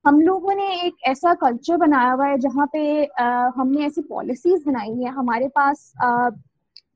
ہم 0.05 0.19
لوگوں 0.19 0.53
نے 0.55 0.65
ایک 0.75 0.93
ایسا 1.07 1.33
culture 1.39 1.77
بنایا 1.77 2.13
ہوا 2.13 2.27
ہے 2.29 2.37
جہاں 2.37 2.65
پہ 2.65 2.79
ہم 3.57 3.69
نے 3.71 3.83
ایسی 3.83 4.01
پالیسیز 4.07 4.61
بنائی 4.65 4.91
ہیں 5.03 5.11
ہمارے 5.11 5.47
پاس 5.49 5.91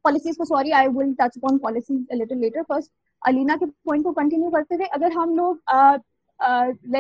پالیسیز 0.02 0.38
کو 0.38 0.46
sorry 0.46 0.72
I 0.74 0.88
will 0.96 1.14
touch 1.14 1.38
little 2.12 2.38
later 2.38 2.62
first 2.68 2.92
علینا 3.22 3.56
کے 3.60 3.66
پوائنٹ 3.66 4.04
کو 4.04 4.14
کنٹینیو 4.14 4.50
کرتے 4.50 4.78
تھے 4.78 4.86
اگر 4.92 5.16
ہم 5.16 5.36
لوگ 5.36 5.72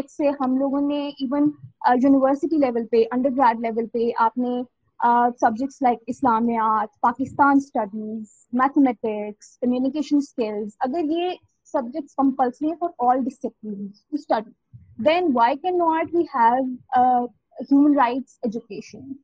سے 0.10 0.30
ہم 0.39 0.56
لوگوں 0.58 0.82
نے 0.82 1.08
ایون 1.08 1.50
یونیورسٹی 2.04 2.58
لیول 2.58 2.86
پہ 2.86 3.04
انڈر 3.12 3.30
گریڈ 3.38 3.60
لیول 3.62 3.88
پہ 3.88 4.10
آپ 4.20 4.38
نے 4.38 4.62
subjects 5.39 5.82
like 5.82 6.00
Islamiat 6.08 7.00
Pakistan 7.02 7.58
studies 7.58 8.32
mathematics 8.54 9.58
communication 9.60 10.17
skills 10.17 10.76
اگر 10.80 11.12
یہ 11.12 11.32
subjects 11.74 12.15
compulsory 12.15 12.74
for 12.80 12.89
all 13.08 13.24
study 13.26 14.52
then 14.98 15.34
why 15.34 15.56
cannot 15.56 16.12
we 16.13 16.28
have 16.34 16.65
a 16.96 17.28
human 17.70 17.93
rights 17.93 18.39
education, 18.43 19.17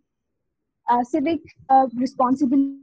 a 0.87 1.03
civic 1.03 1.39
uh, 1.69 1.87
responsibility 1.95 2.83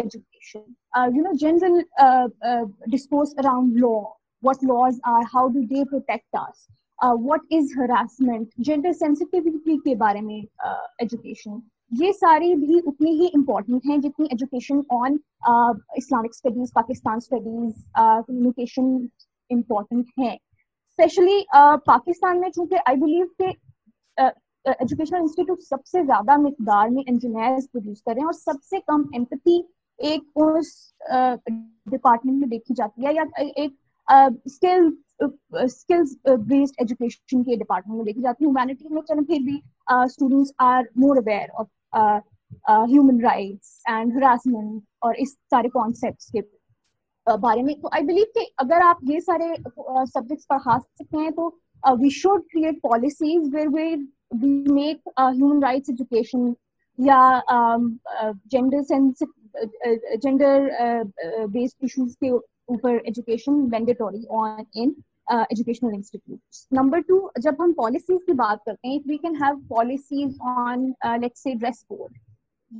education, 0.00 0.76
uh, 0.94 1.08
you 1.12 1.22
know, 1.22 1.34
general 1.36 1.82
uh, 1.98 2.28
uh, 2.42 2.64
discourse 2.90 3.34
around 3.42 3.78
law, 3.80 4.14
what 4.42 4.62
laws 4.62 5.00
are, 5.04 5.24
how 5.32 5.48
do 5.48 5.66
they 5.70 5.84
protect 5.84 6.26
us, 6.34 6.68
uh, 7.02 7.12
what 7.12 7.40
is 7.50 7.74
harassment, 7.74 8.52
gender 8.60 8.92
sensitivity 8.92 9.78
ke 9.78 9.98
bare 9.98 10.22
mein, 10.22 10.48
uh, 10.64 10.86
education. 11.00 11.62
یہ 11.90 12.12
سارے 12.12 12.54
بھی 12.56 12.78
اتنے 12.86 13.10
ہی 13.10 13.26
important 13.34 13.86
ہیں 13.88 13.96
جتنی 14.02 14.26
education 14.30 14.78
on 14.90 15.16
Islamic 15.96 16.30
studies 16.30 16.72
Pakistan 16.74 17.16
studies 17.16 17.72
communication 18.26 18.86
important 19.50 20.08
ہیں 20.18 20.36
especially 20.98 21.42
Pakistan 21.86 22.30
uh, 22.30 22.40
میں 22.40 22.50
چونکہ 22.50 22.76
آئی 22.86 22.96
بلیو 22.96 23.26
کہ 23.38 23.46
ایجوکیشنل 24.64 25.10
uh, 25.10 25.20
انسٹیٹیوٹ 25.20 25.58
uh, 25.58 25.64
سب 25.64 25.86
سے 25.86 26.02
زیادہ 26.02 26.36
مقدار 26.36 26.88
میں 26.88 27.02
انجینئرز 27.06 27.66
پروڈیوس 27.72 28.02
کر 28.02 28.12
رہے 28.12 28.20
ہیں 28.20 28.26
اور 28.26 28.34
سب 28.34 28.62
سے 28.62 28.76
کم 28.86 29.02
ایمپتی 29.12 29.62
ایک 29.98 30.22
اس 30.36 30.94
ڈپارٹمنٹ 31.86 32.34
میں 32.34 32.48
دیکھی 32.48 32.74
جاتی 32.74 33.06
ہے 33.06 33.14
یا 33.14 33.22
ایک 33.38 33.72
اسکلز 34.08 36.16
بیسڈ 36.48 36.74
ایجوکیشن 36.78 37.42
کے 37.42 37.56
ڈپارٹمنٹ 37.56 37.96
میں 37.96 38.04
دیکھی 38.04 38.22
جاتی 38.22 38.44
ہے 38.44 38.48
ہیومینٹی 38.48 38.94
میں 38.94 39.02
چلیں 39.02 39.22
پھر 39.22 39.38
بھی 39.44 39.60
students 39.94 40.52
are 40.64 40.82
more 40.96 41.16
aware 41.16 41.48
of 41.54 41.66
human 42.88 43.24
rights 43.24 43.82
and 43.86 44.16
harassment 44.16 44.82
اور 44.98 45.14
اس 45.18 45.36
سارے 45.50 45.70
کانسیپٹس 45.70 46.26
کے 46.26 46.40
بارے 47.26 47.62
میں 47.62 47.74
تو 47.74 47.88
آئی 47.92 48.04
بلیو 48.04 48.24
کہ 48.34 48.44
اگر 48.58 48.80
آپ 48.84 48.98
یہ 49.02 49.20
سارے 49.20 49.54
سبجیکٹس 50.06 50.46
پڑھا 50.48 50.78
سکتے 50.80 51.16
ہیں 51.16 51.30
تو 51.30 51.50
we 52.00 52.08
should 52.12 52.42
create 52.52 52.82
policies 52.82 53.48
where 53.54 53.68
we 53.72 53.94
we 54.42 54.50
make 54.72 55.08
human 55.18 55.62
rights 55.62 55.90
education 55.90 56.52
یا 56.98 57.40
جینڈر 58.52 58.80
جینڈر 60.22 60.68
بیسڈ 61.52 61.76
ایشوز 61.80 62.16
کے 62.16 62.30
اوپر 62.30 62.98
education 63.04 63.58
mandatory 63.70 64.24
on 64.30 64.62
in 64.74 64.90
educational 65.28 65.94
institutes 65.94 66.66
number 66.72 67.00
two 67.00 67.18
جب 67.36 67.54
ہم 67.58 67.72
پالیسیز 67.72 68.18
کی 68.26 68.32
بات 68.32 68.64
کرتے 68.64 68.88
ہیں 68.88 68.98
we 69.06 69.16
can 69.16 69.36
have 69.42 69.56
policies 69.68 70.36
on 70.56 70.90
let's 71.20 71.42
say 71.42 71.54
dress 71.54 71.84
code 71.84 72.18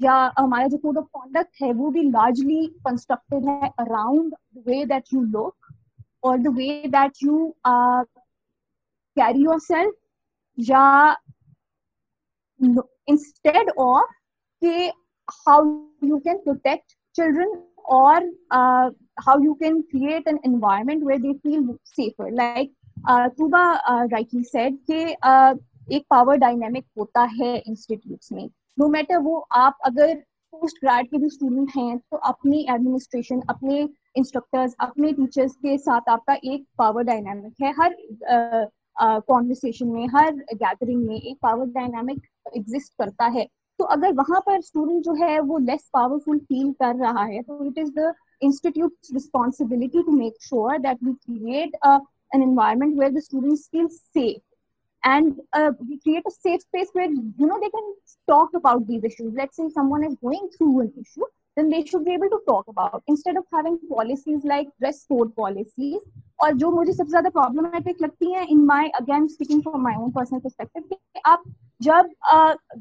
یا 0.00 0.17
ہمارا 0.39 0.67
جو 0.67 0.79
کوڈ 0.79 0.99
آف 0.99 1.05
کانڈکٹ 1.13 1.63
ہے 1.63 1.71
وہ 1.77 1.91
بھی 1.91 2.03
لارجلی 2.05 2.67
کنسٹرکٹیڈ 2.85 3.49
ہے 3.49 3.69
around 3.79 4.33
the 4.33 4.61
way 4.67 4.85
that 4.85 5.13
you 5.13 5.23
look 5.23 5.73
اور 6.23 6.39
the 6.39 6.51
way 6.57 6.69
that 6.89 7.23
you 7.23 7.51
carry 9.17 9.43
your 9.43 9.59
self 9.67 9.95
یا 10.59 10.87
انسٹیڈ 13.09 13.71
آف 13.77 14.15
کہ 14.63 14.91
how 15.39 15.63
you 16.03 16.19
can 16.19 16.39
protect 16.39 16.93
children 17.17 17.55
اور 17.95 18.23
how 19.19 19.37
you 19.45 19.55
can 19.55 19.81
create 19.83 20.29
an 20.29 20.37
environment 20.45 21.05
where 21.07 21.19
they 21.19 21.33
feel 21.43 21.71
safer 21.87 22.31
like 22.33 22.73
rightly 23.07 24.43
said 24.43 24.75
کہ 24.87 25.05
uh, 25.27 25.55
ایک 25.89 26.09
power 26.09 26.37
dynamic 26.37 26.85
ہوتا 26.97 27.27
ہے 27.39 27.55
انسٹیٹیوٹس 27.57 28.31
میں 28.33 28.47
نو 28.79 28.89
میٹر 28.89 29.17
وہ 29.25 29.41
آپ 29.57 29.73
اگر 29.81 30.15
پوسٹ 30.53 30.83
گریڈ 30.83 31.11
کے 31.11 31.19
بھی 31.19 31.27
اسٹوڈنٹ 31.27 31.77
ہیں 31.77 31.97
تو 32.11 32.19
اپنی 32.23 32.65
ایڈمنسٹریشن 32.69 33.39
اپنے 33.49 33.81
انسٹرکٹرز 34.15 34.75
اپنے 34.79 35.13
ٹیچرس 35.13 35.57
کے 35.57 35.77
ساتھ 35.79 36.09
آپ 36.09 36.25
کا 36.25 36.33
ایک 36.33 36.65
پاور 36.77 37.03
ڈائنامک 37.03 37.63
ہے 37.63 37.73
ہر 37.79 37.93
کانورسیشن 39.29 39.93
میں 39.93 40.07
ہر 40.13 40.31
گیدرنگ 40.53 41.07
میں 41.07 41.17
ایک 41.17 41.41
پاور 41.41 41.67
ڈائنامک 41.67 42.27
ایگزٹ 42.53 42.97
کرتا 42.99 43.31
ہے 43.35 43.45
تو 43.79 43.87
اگر 43.91 44.11
وہاں 44.17 44.41
پر 44.41 44.57
اسٹوڈنٹ 44.59 45.05
جو 45.05 45.13
ہے 45.21 45.39
وہ 45.41 45.59
لیس 45.59 45.91
پاورفل 45.91 46.39
فیل 46.39 46.73
کر 46.73 46.95
رہا 47.01 47.27
ہے 47.29 47.43
تو 47.43 47.63
it 47.63 47.79
is 47.79 47.91
the 47.97 48.11
institute 48.41 48.93
to 49.95 50.13
make 50.13 50.43
sure 50.43 50.79
that 50.79 51.03
we 51.03 51.13
create 51.15 51.77
the 51.83 51.97
student 53.17 53.59
feel 53.71 53.89
safe 53.89 54.39
جو 55.07 55.37
مجھے 55.37 56.83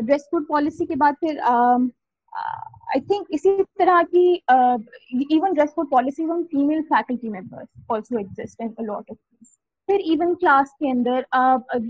ڈریس 0.00 0.28
کوڈ 0.30 0.46
پالیسی 0.48 0.86
کے 0.86 0.96
بعد 0.98 1.12
پھر 1.20 1.38
آئی 1.42 3.00
تھنک 3.00 3.26
اسی 3.30 3.56
طرح 3.78 4.00
کی 4.10 4.26
even 4.50 5.54
dress 5.54 5.74
code 5.74 5.90
policy 5.90 6.24
when 6.24 6.42
female 6.52 6.82
faculty 6.88 7.28
members 7.30 7.68
also 7.88 8.16
exist 8.16 8.60
in 8.60 8.72
lot 8.78 9.10
of 9.10 9.16
things 9.16 9.58
پھر 9.88 10.00
even 10.04 10.34
class 10.34 10.74
کے 10.78 10.90
اندر 10.90 11.20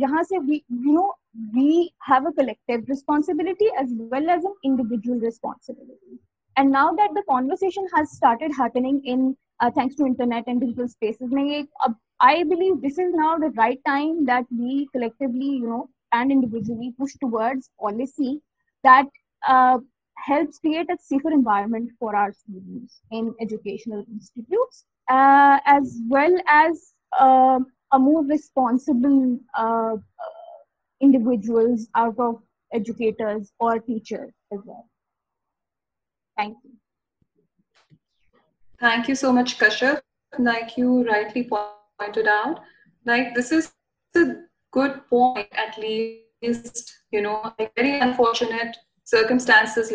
یہاں 0.00 0.23
سے 0.23 0.37
you 0.37 0.93
know 0.93 1.07
we 1.55 1.71
have 2.09 2.27
a 2.27 2.35
collective 2.37 2.79
responsibility 2.89 3.67
as 3.77 3.93
well 4.13 4.31
as 4.31 4.47
an 4.47 4.55
individual 4.63 5.25
responsibility 5.25 6.17
and 6.57 6.73
now 6.73 6.91
that 6.97 7.17
the 7.17 7.21
conversation 7.27 7.85
has 7.93 8.09
started 8.13 8.53
happening 8.59 8.99
in 9.05 9.33
thanks 9.71 9.97
to 9.97 10.05
internet 10.05 10.49
and 10.49 10.61
digital 10.61 10.85
spaces 10.85 11.33
میں 11.33 11.45
یہ 11.45 11.63
اب 11.81 11.93
I 12.21 12.45
believe 12.45 12.75
this 12.81 12.99
is 12.99 13.15
now 13.15 13.37
the 13.39 13.47
right 13.57 13.79
time 13.85 14.25
that 14.25 14.47
we 14.53 14.85
collectively 14.93 15.49
you 15.49 15.69
know 15.69 15.83
and 16.13 16.33
individually 16.33 16.91
push 16.99 17.19
to 17.21 17.29
words 17.33 17.71
policy 17.77 18.37
that 18.85 19.19
helps 20.17 20.61
create 20.61 20.91
a 20.91 20.97
safer 21.01 21.33
environment 21.33 21.91
for 22.01 22.15
our 22.15 22.29
students 22.29 23.01
in 23.11 23.31
educational 23.39 23.99
institutes 23.99 24.85
as 25.67 25.97
well 26.11 26.37
as 26.51 26.93
more 28.01 28.23
responsible 28.31 29.15
individual 31.01 31.75
out 31.95 32.21
of 32.21 32.35
educators 32.73 33.51
or 33.59 33.77
teacher 33.79 34.27
thank 36.37 36.57
you 36.65 36.73
thank 38.83 39.09
you 39.09 39.15
so 39.15 39.33
much 39.33 39.59
کشپ 39.59 40.41
like 40.41 40.79
you 40.79 41.05
رائٹلیڈ 41.05 42.29
out 42.29 42.59
this 43.39 43.53
is 43.53 43.73
less 45.79 46.85
نویری 47.13 47.93
unfortunate 47.93 48.77
سرکمسٹانسٹ 49.05 49.79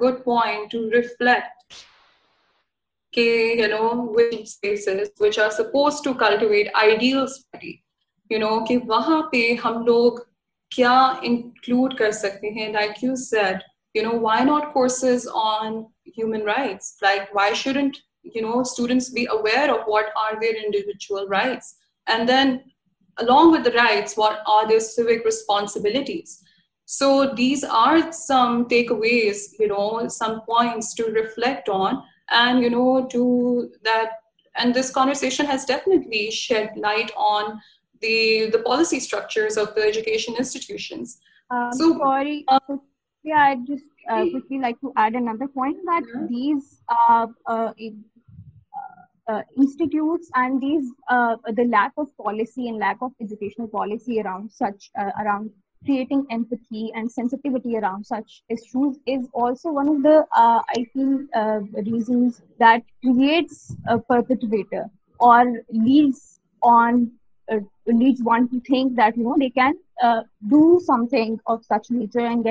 گوئنٹ 0.00 0.24
پہ 9.32 9.52
ہم 9.64 9.84
لوگ 9.86 10.18
کیا 10.70 11.12
include 11.22 11.98
کر 11.98 12.10
سکتے 12.10 12.50
ہیں 12.50 12.72
you 13.94 14.02
know 14.02 14.18
why 14.20 14.44
not 14.44 14.72
courses 14.72 15.28
on 15.34 15.82
human 16.18 16.42
why 17.34 17.54
shouldn't 17.54 17.96
you 18.36 18.42
نوڈنٹ 18.42 19.02
then 19.14 19.26
الگ 23.18 23.52
with 23.52 23.66
our 24.46 24.64
this 24.70 24.98
responsibilities 24.98 26.38
so 26.88 27.24
these 27.24 27.64
are 27.70 27.96
take 28.68 28.92
اویز 28.92 29.56
you 29.60 29.66
نوائنٹ 29.68 30.10
on 31.70 31.96
and 32.28 32.64
you 32.64 32.70
know 32.70 33.00
to 33.00 33.62
that 33.62 34.08
and 34.54 34.76
this 34.76 34.90
کانور 34.90 35.14
policy 38.64 38.98
education 39.82 40.32
yeah 43.24 43.42
i 43.50 43.56
just 43.66 43.84
uh, 44.10 44.24
quickly 44.30 44.58
like 44.58 44.80
to 44.80 44.92
add 44.96 45.14
another 45.14 45.48
point 45.48 45.78
that 45.84 46.02
yeah. 46.14 46.26
these 46.28 46.82
uh, 46.88 47.26
uh, 47.46 47.72
uh, 49.28 49.42
institutes 49.56 50.30
and 50.34 50.60
these 50.60 50.90
uh, 51.08 51.36
the 51.54 51.64
lack 51.64 51.92
of 51.96 52.08
policy 52.16 52.68
and 52.68 52.78
lack 52.78 52.98
of 53.00 53.12
educational 53.20 53.68
policy 53.68 54.20
around 54.20 54.50
such 54.50 54.90
uh, 54.98 55.10
around 55.20 55.50
creating 55.84 56.24
empathy 56.30 56.92
and 56.94 57.10
sensitivity 57.10 57.76
around 57.76 58.04
such 58.04 58.42
issues 58.48 58.98
is 59.06 59.28
also 59.32 59.70
one 59.70 59.88
of 59.88 60.02
the 60.02 60.24
uh, 60.36 60.60
i 60.76 60.84
feel 60.92 61.18
uh, 61.34 61.60
reasons 61.92 62.42
that 62.58 62.82
creates 63.04 63.76
a 63.88 63.98
perpetrator 63.98 64.84
or 65.18 65.44
leads 65.70 66.40
on 66.62 67.10
leading 67.50 68.96
get 68.96 69.18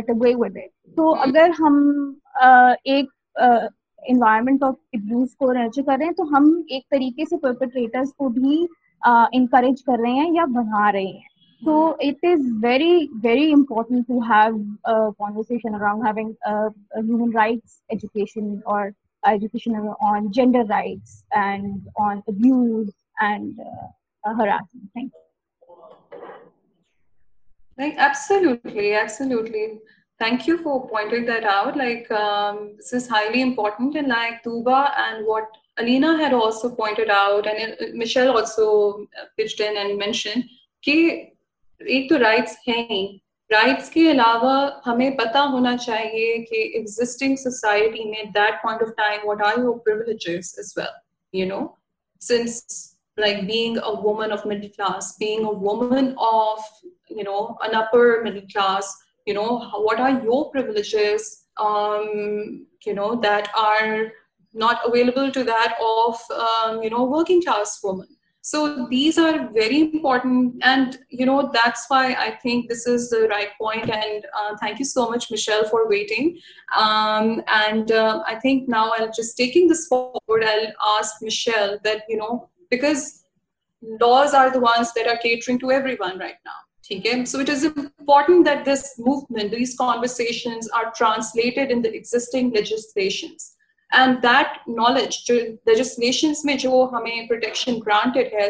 اوے 0.09 0.67
تو 0.95 1.15
اگر 1.15 1.49
ہم 1.59 1.83
ایکچو 2.83 4.71
کر 5.83 5.97
رہے 5.97 6.05
ہیں 6.05 6.11
تو 6.11 6.23
ہم 6.23 6.61
ایک 6.67 6.83
طریقے 6.91 7.25
سے 7.25 7.35
انکریج 9.33 9.83
کر 9.83 9.99
رہے 10.01 10.11
ہیں 10.11 10.31
یا 10.31 10.45
بڑھا 10.45 10.91
رہے 10.91 11.05
ہیں 11.05 11.31
تو 11.65 11.95
it 11.99 12.25
is 12.25 12.39
very 12.63 13.07
very 13.23 13.53
important 13.53 14.11
harassment. 24.23 24.89
Thank 24.93 25.11
you. 25.13 25.21
Like, 27.77 27.95
absolutely, 27.97 28.93
absolutely. 28.93 29.79
Thank 30.19 30.45
you 30.45 30.57
for 30.59 30.87
pointing 30.87 31.25
that 31.25 31.43
out. 31.43 31.75
Like, 31.75 32.09
um, 32.11 32.75
this 32.77 32.93
is 32.93 33.07
highly 33.07 33.41
important. 33.41 33.95
And 33.95 34.07
like, 34.07 34.43
Tuba 34.43 34.93
and 34.97 35.25
what 35.25 35.47
Alina 35.77 36.17
had 36.17 36.33
also 36.33 36.69
pointed 36.69 37.09
out, 37.09 37.47
and 37.47 37.95
Michelle 37.95 38.37
also 38.37 39.07
pitched 39.37 39.59
in 39.59 39.77
and 39.77 39.97
mentioned, 39.97 40.43
ki, 40.83 41.27
ایک 41.81 42.09
تو 42.09 42.17
rights 42.19 42.55
ہیں 42.67 42.83
he 42.89 43.05
writes 43.49 43.89
کے 43.89 44.09
علاوہ 44.11 44.55
ہمیں 44.85 45.09
پتا 45.17 45.43
ہونا 45.51 45.75
چاہیے 45.77 46.37
کہ 46.45 46.61
ایگزٹنگ 46.77 47.35
سوسائٹی 47.35 48.03
میں 48.09 48.23
that 48.35 48.61
point 48.63 48.81
of 48.83 48.89
time 48.97 49.27
what 49.27 49.41
are 49.45 49.57
your 49.59 49.77
privileges 49.85 50.53
well 50.77 51.39
you 51.39 51.47
know 51.47 51.65
since 52.21 52.61
your 53.27 53.79
so 68.43 68.67
these 68.67 69.19
are 69.19 69.33
very 69.53 69.81
امپورٹنٹس 69.81 71.91
why 71.91 72.15
I 72.15 72.31
think 72.41 72.71
this 72.71 72.87
is 72.87 73.13
right 73.13 73.57
point 73.57 74.85
so 74.85 75.11
much 75.11 75.31
Michelle 75.31 75.61
for 75.71 75.81
waiting 75.89 76.29
now 78.67 78.89
I 78.89 79.07
just 79.17 79.41
میں 82.73 82.95
جو 96.55 96.89
ہمیں 96.93 97.27
granted 97.87 98.33
ہے 98.33 98.49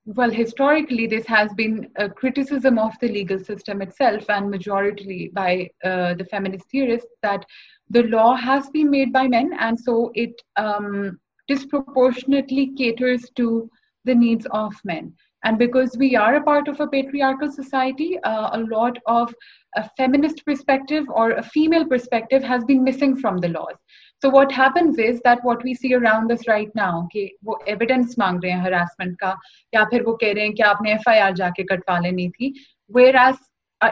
Well, 0.05 0.31
historically, 0.31 1.05
this 1.05 1.27
has 1.27 1.53
been 1.53 1.87
a 1.95 2.09
criticism 2.09 2.79
of 2.79 2.93
the 2.99 3.07
legal 3.07 3.37
system 3.37 3.83
itself, 3.83 4.27
and 4.29 4.51
majoritarily 4.51 5.31
by 5.31 5.69
uh, 5.83 6.15
the 6.15 6.25
feminist 6.25 6.65
theorists, 6.71 7.15
that 7.21 7.45
the 7.91 8.03
law 8.03 8.35
has 8.35 8.67
been 8.71 8.89
made 8.89 9.13
by 9.13 9.27
men, 9.27 9.51
and 9.59 9.79
so 9.79 10.11
it 10.15 10.41
um, 10.55 11.19
disproportionately 11.47 12.71
caters 12.75 13.29
to 13.35 13.69
the 14.05 14.15
needs 14.15 14.47
of 14.49 14.73
men. 14.83 15.13
And 15.43 15.59
because 15.59 15.95
we 15.97 16.15
are 16.15 16.35
a 16.35 16.43
part 16.43 16.67
of 16.67 16.79
a 16.79 16.87
patriarchal 16.87 17.51
society, 17.51 18.17
uh, 18.23 18.49
a 18.53 18.59
lot 18.59 18.97
of 19.05 19.33
a 19.75 19.89
feminist 19.97 20.43
perspective 20.45 21.05
or 21.09 21.31
a 21.31 21.43
female 21.43 21.85
perspective 21.85 22.43
has 22.43 22.63
been 22.63 22.83
missing 22.83 23.15
from 23.17 23.37
the 23.37 23.49
laws. 23.49 23.75
So 24.23 24.31
what 24.31 24.57
happens 24.57 24.99
is 24.99 25.19
that 25.25 25.45
what 25.45 25.65
we 25.65 25.73
see 25.73 25.93
around 25.95 26.31
this 26.31 26.47
right 26.47 26.75
now 26.75 27.05
کہ 27.07 27.27
وہ 27.43 27.55
evidence 27.65 28.17
مانگ 28.17 28.43
رہے 28.43 28.51
ہیں 28.51 28.61
harassment 28.61 29.17
کا 29.17 29.33
یا 29.73 29.83
پھر 29.91 30.07
وہ 30.07 30.15
کہہ 30.15 30.33
رہے 30.33 30.41
ہیں 30.41 30.53
کہ 30.53 30.63
آپ 30.63 30.81
نے 30.81 30.91
ایف 30.91 31.07
آئی 31.07 31.19
آر 31.19 31.31
جا 31.35 31.49
کے 31.55 31.63
کٹوا 31.65 31.99
لینی 31.99 32.29
تھی 32.29 32.51
where 32.91 33.15
as 33.15 33.49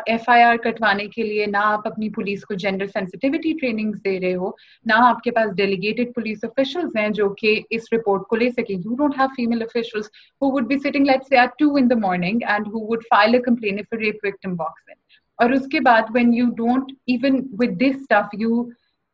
F 0.00 0.28
I 0.28 0.44
R 0.44 0.56
کٹوانے 0.64 1.08
کے 1.08 1.24
لیے 1.24 1.46
نہ 1.46 1.58
آپ 1.58 1.88
اپنی 1.88 2.10
پولیس 2.10 2.44
کو 2.46 2.54
جینڈر 2.56 2.88
سینسٹیوٹی 2.88 3.54
ٹریننگ 3.60 3.94
دے 4.06 4.20
رہے 4.20 4.36
ہو 4.36 4.50
نہ 4.86 4.94
آپ 5.04 5.22
کے 5.24 5.32
پاس 5.32 5.56
ڈیلیگیٹڈ 5.56 6.14
پولیس 6.16 6.44
آفیشلز 6.44 6.96
ہیں 6.96 7.08
جو 7.12 7.30
کہ 7.36 7.60
اس 7.70 7.92
رپورٹ 7.94 8.28
کو 8.28 8.36
لے 8.36 8.50
سکے 8.52 8.74
you 8.76 8.96
don't 8.96 9.18
have 9.20 9.28
female 9.36 9.64
officials 9.64 10.10
who 10.42 10.52
would 10.52 10.68
be 10.68 10.78
sitting 10.80 11.06
late 11.06 11.26
say 11.30 11.38
at 11.38 11.58
two 11.60 11.74
in 11.76 11.90
the 11.90 12.00
morning 12.00 12.44
and 12.48 12.68
who 12.68 12.86
would 12.88 13.04
file 13.10 13.34
a 13.34 13.42
complaint 13.42 13.80
of 13.80 13.94
rape 14.00 14.26
victim 14.26 14.56
box 14.56 14.98
اور 15.40 15.52
اس 15.52 15.68
کے 15.68 15.80
بعد 15.82 16.16
when 16.16 16.34
you 16.34 16.46
don't 16.56 16.92
even 17.08 17.42
with 17.60 17.80
this 17.82 17.96
stuff 17.96 18.36
you 18.40 18.64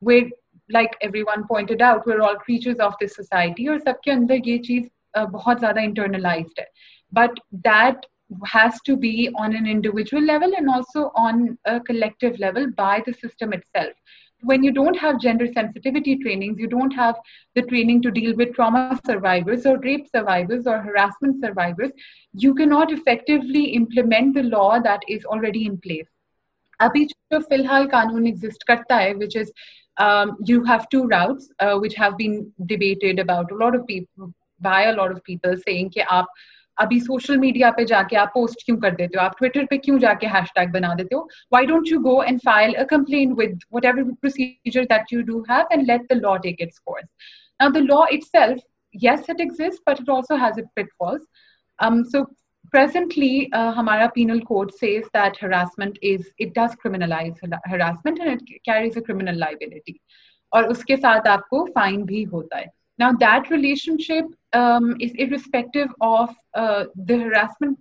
where 0.02 0.24
سب 0.74 0.92
کے 4.04 4.12
اندر 4.12 4.36
یہ 4.46 4.58
چیز 4.58 4.84
ہے 5.14 6.06
لا 6.14 6.36
دیٹ 7.66 8.06
از 8.42 8.74
آلریڈی 25.30 26.00
ابھی 26.80 27.06
جو 27.06 27.40
فی 27.40 27.56
الحال 27.56 27.88
قانون 27.88 28.26
um, 29.98 30.38
you 30.46 30.64
have 30.64 30.70
have 30.70 30.90
two 30.90 31.08
routes 31.08 31.50
uh, 31.60 31.78
which 31.78 31.96
been 32.18 32.52
debated 32.66 33.20
about 33.20 33.52
a 33.52 33.56
lot 33.56 33.76
of 33.76 33.88
people 33.88 34.34
by 34.62 34.84
a 34.84 34.94
lot 34.94 35.12
of 35.12 35.24
people 35.24 35.56
saying 35.68 35.90
people 35.90 36.02
آپ 36.08 36.26
ابھی 36.78 37.00
سوشل 37.00 37.38
میڈیا 37.38 37.72
پہ 37.72 37.84
جا 37.84 38.02
کے 38.10 38.18
آپ 38.18 38.34
پوسٹ 38.34 38.64
کیوں 38.66 38.80
کر 38.80 38.92
دیتے 38.92 39.18
ہو 39.18 39.24
آپ 39.24 39.38
ٹویٹر 39.38 39.66
پہ 39.70 39.78
کیوں 39.78 40.00
جا 40.00 40.14
کے 40.14 40.28
ہیش 40.28 40.54
ٹیگ 40.54 40.68
بنا 40.72 40.94
دیتے 40.98 41.16
ہو 41.16 41.22
why 41.52 41.66
don't 41.66 41.88
you 41.92 42.00
go 42.00 42.20
and 42.20 42.40
file 42.46 42.74
what 43.72 43.86
ever 43.86 43.98
exist 49.40 49.90
but 49.90 50.10
also 50.10 50.36
has 50.36 50.60
false 51.00 51.22
Uh, 52.74 53.78
ہمارا 53.78 54.08
penal 54.16 54.40
code 54.40 54.72
says 54.80 55.04
that 55.14 55.44
harassment 55.44 55.98
کرائزمنٹ 58.66 59.30
لائبلٹی 59.34 59.94
اور 60.52 60.64
اس 60.64 60.86
کے 60.86 60.98
ساتھ 60.98 61.28
آپ 61.28 61.50
کو 61.50 61.66
فائن 61.66 62.04
بھی 62.04 62.26
ہوتا 62.26 62.60
ہے 62.60 62.66
ناسپیکٹ 63.00 65.78
of 66.00 66.30
داسمنٹ 67.08 67.81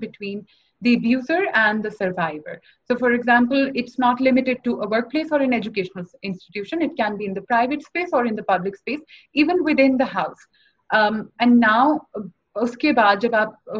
between 0.00 0.40
دیینڈ 0.82 1.84
داوائور 1.84 2.54
so 2.88 2.96
for 2.96 3.10
example 3.10 3.70
it's 3.74 3.98
not 3.98 4.22
lid 4.22 4.50
ٹوک 4.64 5.10
پلیس 5.10 5.32
اور 5.32 5.40
ہاؤس 10.14 10.63
اینڈ 10.94 11.60
ناؤ 11.60 11.96
اس 12.62 12.76
کے 12.76 12.92
بعد 12.92 13.16
جب 13.20 13.34
آپ 13.34 13.70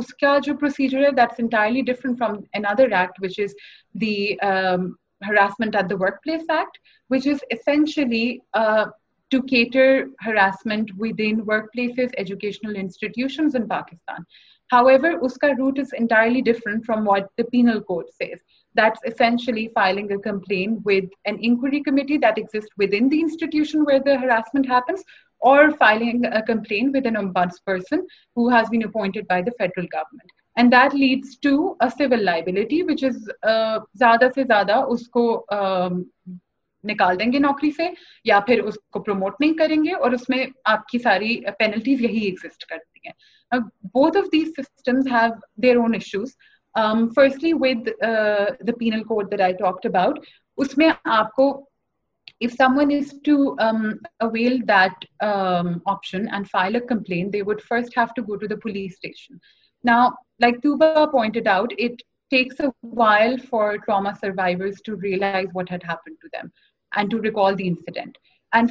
اس 0.00 0.14
کا 0.14 0.36
جو 0.44 0.56
پروسیجر 0.56 1.04
ہے 1.04 1.10
that's 1.12 1.40
entirely 1.40 1.80
different 1.82 2.18
from 2.18 2.36
N 2.52 2.66
other 2.66 2.92
act 2.92 3.22
which 3.22 3.40
is 3.40 3.54
the 3.94 4.16
harassment 5.22 5.76
at 5.76 5.90
the 5.90 5.96
work 6.00 6.22
place 6.22 6.50
act 6.50 6.78
which 7.10 7.26
is 7.28 7.44
essentially 7.50 8.26
to 9.30 9.40
cater 9.46 10.02
harassment 10.26 10.90
with 10.98 11.20
in 11.24 11.40
work 11.46 11.72
places 11.72 12.14
educational 12.18 12.76
institutions 12.76 13.56
in 13.56 13.66
Pakistan 13.68 14.22
how 14.70 14.86
ever 14.86 15.12
اس 15.20 15.34
کا 15.34 15.48
route 15.48 15.78
is 15.78 15.94
entirely 15.98 16.40
different 16.42 16.86
from 16.86 17.08
what 17.08 17.26
the 17.38 17.42
penal 17.52 17.80
code 17.80 18.08
says 18.12 18.38
that's 18.76 19.04
essentially 19.04 19.66
filing 19.74 20.10
a 20.10 20.16
complain 20.24 20.76
with 20.84 21.08
an 21.24 21.36
inquiry 21.40 21.80
committee 21.82 22.16
that 22.18 22.38
exist 22.38 22.72
with 22.78 22.94
in 22.98 23.10
the 23.10 23.20
institution 23.22 23.80
where 23.86 24.00
the 24.06 24.20
harassment 24.22 24.70
happens 24.70 25.04
زیادہ 25.46 26.38
سے 34.34 34.44
زیادہ 34.44 34.72
اس 34.88 35.08
کو 35.08 35.46
نکال 36.84 37.18
دیں 37.18 37.32
گے 37.32 37.38
نوکری 37.38 37.70
سے 37.70 37.90
یا 38.24 38.40
پھر 38.40 38.62
اس 38.62 38.74
کو 38.92 39.00
پروموٹ 39.00 39.34
نہیں 39.40 39.54
کریں 39.54 39.84
گے 39.84 39.92
اور 39.92 40.10
اس 40.10 40.28
میں 40.28 40.46
آپ 40.64 40.86
کی 40.86 40.98
ساری 40.98 41.40
پینلٹیز 41.58 42.02
یہی 42.02 42.20
ایکزسٹ 42.20 42.66
کرتی 42.66 43.00
ہیں 43.04 43.58
both 43.84 44.16
of 44.16 44.24
these 44.24 44.48
systems 44.48 45.06
have 45.12 45.30
their 45.62 45.76
own 45.76 45.94
issues 45.94 46.36
firstly 47.14 47.52
ودل 47.52 49.02
کو 49.02 49.22
آپ 51.04 51.32
کو 51.32 51.69
would 52.46 52.92
first 57.60 57.98
have 57.98 58.06
to 58.16 58.22
go 58.22 58.36
to 58.36 58.46
the 58.46 58.54
police 58.62 58.92
نا 59.84 60.08
like 60.40 60.56
for 63.50 63.76
trauma 63.76 64.12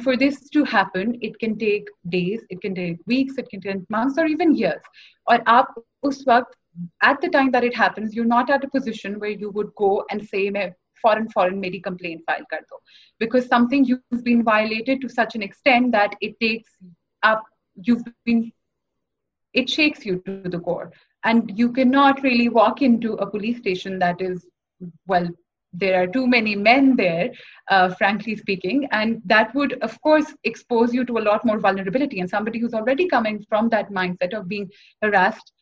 for 0.04 0.14
this 0.14 0.50
to 0.50 0.62
has 0.72 2.40
weeks 3.06 3.38
months 7.32 8.66
position 8.72 9.14
where 9.20 10.70
میری 11.50 11.80
کمپلین 11.80 12.18
فائل 12.26 12.42
کر 12.50 12.58
دو 12.70 12.76
because 13.20 13.48
some 13.48 13.68
thing 13.68 13.84
you 13.88 13.96
has 13.96 14.22
been 14.22 14.42
violated 14.46 15.02
to 15.02 15.08
frankly 27.98 28.32
speaking 28.32 28.84
and 28.90 29.16
that 29.24 29.56
would 29.56 29.74
course 30.00 30.24
expose 30.42 30.94
not 30.94 32.74
already 32.74 33.08
coming 33.08 33.38
from 33.38 33.68
that 33.68 33.90
mind 33.90 34.16
set 34.20 34.34
rest 35.02 35.59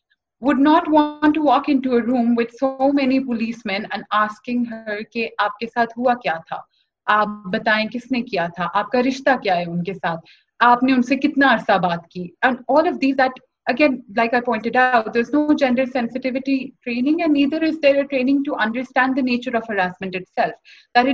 would 0.41 0.59
not 0.59 0.89
want 0.89 1.35
to 1.35 1.43
walk 1.43 1.69
into 1.69 1.93
a 1.93 2.03
room 2.03 2.35
with 2.35 2.51
so 2.61 2.93
many 2.93 3.19
policemen 3.19 3.87
and 3.93 4.05
asking 4.11 4.65
her 4.67 4.99
کہ 5.13 5.29
آپ 5.39 5.59
کے 5.59 5.67
ساتھ 5.67 5.99
ہوا 5.99 6.15
کیا 6.15 6.35
تھا 6.49 6.57
آپ 7.07 7.29
بتائیں 7.29 7.89
کس 7.89 8.11
نے 8.11 8.23
کیا 8.23 8.47
تھا 8.57 8.69
آپ 8.75 8.91
کا 8.91 9.03
رشتہ 9.03 9.37
کیا 9.43 9.57
ہے 9.57 9.65
ان 9.65 9.83
کے 9.85 9.95
ساتھ 9.95 10.21
آپ 10.61 10.83
نے 10.83 10.93
ان 10.93 11.03
سے 11.03 11.17
کتنا 11.17 11.55
عرصہ 11.55 11.79
بات 11.79 12.09
کی 12.09 12.29
nature 13.73 14.35
of 14.35 14.49
it 14.51 15.13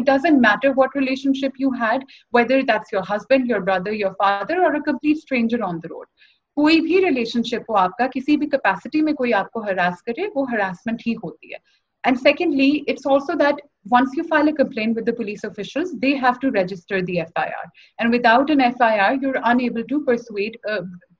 doesn't 0.00 0.40
matter 0.40 0.70
relation 0.96 1.32
ship 1.32 1.60
you 1.60 1.68
had 1.68 2.04
whether 2.32 2.60
that's 2.60 2.92
your 2.92 3.02
husband 3.10 3.50
your 3.50 3.60
brother 3.60 3.92
your 3.92 4.10
father 4.10 4.56
اور 4.58 6.04
کوئی 6.56 6.80
بھی 6.80 7.00
ریلیشن 7.04 7.42
شپ 7.42 7.70
ہو 7.70 7.76
آپ 7.76 7.96
کا 7.98 8.06
کسی 8.06 8.36
بھی 8.36 8.46
کیپیسٹی 8.48 9.00
میں 9.00 9.12
کوئی 9.12 9.32
آپ 9.34 9.50
کو 9.50 9.62
ہراس 9.62 10.02
کرے 10.02 10.26
وہ 10.34 10.44
ہراسمنٹ 10.50 11.06
ہی 11.06 11.14
ہوتی 11.14 11.52
ہے 11.52 11.58
and 12.04 12.18
secondly 12.18 12.70
it's 12.88 13.06
also 13.06 13.32
that 13.38 13.60
once 13.92 14.18
you 14.18 14.24
file 14.28 14.48
a 14.48 14.52
complain 14.54 14.92
with 14.96 15.06
the 15.06 15.14
police 15.16 15.44
official 15.44 15.84
they 16.02 16.12
have 16.16 16.38
to 16.40 16.50
register 16.54 17.00
the 17.00 17.18
F 17.20 17.30
I 17.36 17.52
R 17.52 17.64
and 17.98 18.14
with 18.14 18.26
out 18.26 18.50
an 18.50 18.60
F 18.60 18.82
I 18.82 19.00
R 19.00 19.14
you 19.22 19.30
are 19.30 19.40
unable 19.50 19.82
to 19.88 20.00
persuade 20.04 20.56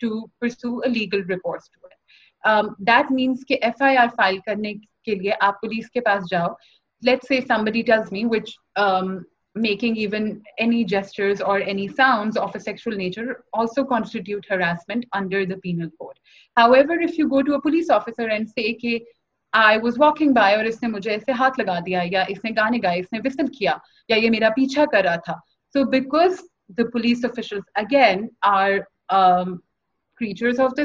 to 0.01 0.25
pursue 0.41 0.77
a 0.79 0.91
legal 0.91 1.31
reports 1.33 1.71
to 1.71 1.87
it 1.87 2.79
that 2.87 3.13
means 3.13 3.45
کہ 3.47 3.59
F 3.63 3.83
I 3.83 3.97
R 3.97 4.09
file 4.17 4.39
کرنے 4.47 4.75
کے 4.75 5.15
لیے 5.15 5.33
آپ 5.41 5.61
police 5.61 5.91
کے 5.91 6.01
پاس 6.01 6.31
جاؤ 6.31 6.49
let 7.03 7.25
say 7.29 7.41
somebody 7.49 7.83
tells 7.83 8.13
me 8.13 8.25
which 8.27 8.57
making 9.55 9.97
even 9.97 10.39
any 10.57 10.85
gesture 10.85 11.27
کہاکنگ 12.93 14.33
by 20.33 20.57
اور 20.57 20.65
ہاتھ 21.29 21.61
لگا 21.61 21.79
دیا 21.87 22.25
اس 22.29 22.45
نے 22.45 22.51
گانے 22.57 22.79
گائے 22.83 23.01
اس 23.01 23.13
نے 23.13 23.19
وفن 23.25 23.49
کیا 23.49 23.73
یا 24.09 24.17
یہ 24.17 24.31
میرا 24.31 24.49
پیچھا 24.49 24.85
کرا 24.93 25.17
تھا 25.17 25.35
so 25.75 25.85
backs 25.85 27.25
official 27.25 27.59
again 27.75 28.29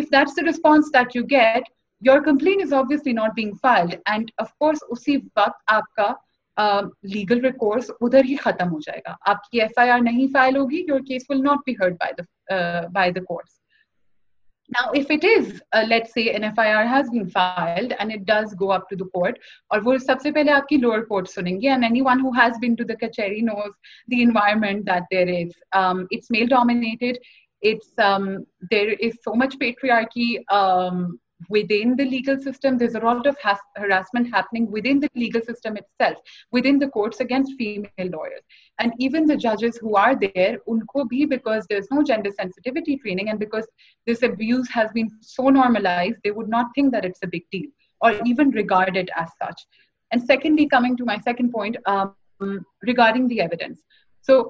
if 0.00 0.12
that's 0.12 0.38
response 0.38 0.92
that 0.94 1.16
you 1.16 1.22
get 1.30 1.68
your 2.02 2.20
complain 2.20 2.62
is 2.62 2.70
completely 2.70 3.12
not 3.12 3.34
being 3.34 3.52
filed 3.62 3.94
and 4.04 4.30
of 4.36 4.52
course 4.58 4.84
اسی 4.88 5.16
وقت 5.36 5.62
آپ 5.66 5.92
کا 5.92 6.12
لیگل 6.56 7.40
ریکورس 7.40 7.90
ادھر 8.00 8.24
ہی 8.24 8.36
ختم 8.36 8.72
ہو 8.72 8.78
جائے 8.80 9.00
گا 9.08 9.14
آپ 9.20 9.48
کی 9.50 9.60
ایف 9.60 9.78
آئی 9.78 9.90
آر 9.90 9.98
نہیں 9.98 10.32
فائل 10.32 10.56
ہوگی 10.56 10.84
your 10.88 11.00
case 11.00 11.22
will 11.30 11.42
not 11.42 11.58
be 11.66 11.72
heard 11.72 11.96
by 12.00 12.12
by 12.92 13.10
the 13.10 13.20
the 13.20 13.24
course 13.24 13.59
Uh, 14.70 14.92
وہ 19.84 19.96
سب 19.96 20.14
سے 20.22 20.32
پہلے 20.32 20.50
آپ 20.50 20.66
کی 20.66 20.76
لوئرمنٹ 20.76 21.70
male 26.30 26.46
dominates 26.46 27.18
لیگلائ 31.48 32.36
would 36.50 36.84
notice 46.48 47.24
regarding 52.86 53.74
سو 54.26 54.42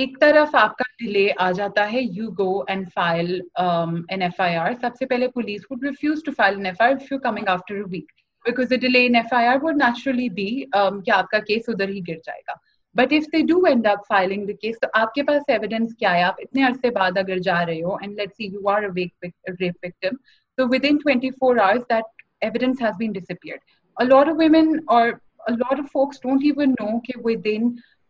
ایک 0.00 0.20
طرف 0.20 0.54
آپ 0.54 0.76
کا 0.76 0.84
ڈیلے 1.00 1.26
آ 1.38 1.50
جاتا 1.50 1.90
ہے 1.92 2.00
you 2.00 2.30
go 2.38 2.50
and 2.68 2.86
file 2.94 3.40
an 3.56 4.22
F 4.22 4.40
I 4.40 4.56
R 4.56 4.72
سب 4.80 4.96
سے 4.98 5.06
پہلے 5.06 5.28
police 5.28 5.60
would 5.70 5.84
refuse 5.84 6.22
to 6.24 6.32
file 6.36 6.56
an 6.56 6.66
F 6.66 6.80
I 6.80 6.92
R 6.92 7.12
you 7.12 7.18
coming 7.18 7.48
after 7.48 7.82
week 7.90 8.12
because 8.44 8.72
delay 8.80 8.98
an 8.98 9.16
F 9.16 9.32
I 9.32 9.46
R 9.46 9.56
would 9.62 9.76
naturally 9.76 10.28
be 10.28 10.48
کہ 11.04 11.10
آپ 11.10 11.28
کا 11.30 11.38
case 11.38 11.68
ادھر 11.68 11.88
ہی 11.88 12.00
گر 12.08 12.18
جائے 12.26 12.40
گا 12.48 12.54
but 12.96 13.12
if 13.12 13.32
they 13.32 13.42
do 13.42 13.60
and 13.68 13.86
up 13.86 14.06
filing 14.08 14.46
the 14.46 14.52
case 14.52 14.78
تو 14.80 14.86
آپ 14.92 15.12
کے 15.14 15.22
پاس 15.22 15.42
ایویڈینس 15.48 15.94
کیا 15.96 16.14
ہے 16.14 16.22
آپ 16.22 16.34
اتنے 16.38 16.62
عرصے 16.62 16.90
بعد 16.90 17.18
اگر 17.18 17.38
جا 17.38 17.64
رہے 17.66 17.82
ہو 17.82 17.96
and 17.96 18.16
let 18.16 18.34
C 18.36 18.46
you 18.46 18.68
are 18.68 18.82
rape 18.96 19.24
victim 19.84 20.16
تو 20.58 20.66
with 20.66 20.84
in 20.88 20.96
twenty 20.96 21.30
four 21.30 21.56
hours 21.56 21.82
that 21.90 22.22
evidence 22.40 22.82
has 22.82 22.96
been 22.98 23.12
disappeared 23.12 24.06
lot 24.08 24.28
of 24.28 24.36
women 24.38 24.76
اور 24.86 25.08
lot 25.50 25.78
of 25.78 25.92
folks 25.92 26.20
don't 26.22 26.42
even 26.44 26.74
know 26.80 26.98
کہ 27.00 27.18
ود 27.24 27.46
ان 27.50 27.70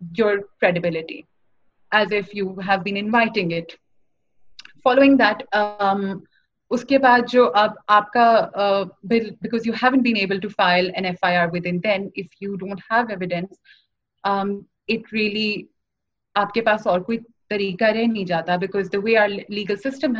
آپ 0.00 0.62
کے 0.62 0.80
پاس 16.62 16.86
اور 16.86 17.00
کوئی 17.00 17.18
طریقہ 17.48 17.84
رہ 17.84 18.06
نہیں 18.06 18.24
جاتا 18.24 18.56
because 18.56 18.88
we 18.92 19.16
are 19.16 19.28
legal 19.28 19.76
system 19.76 20.12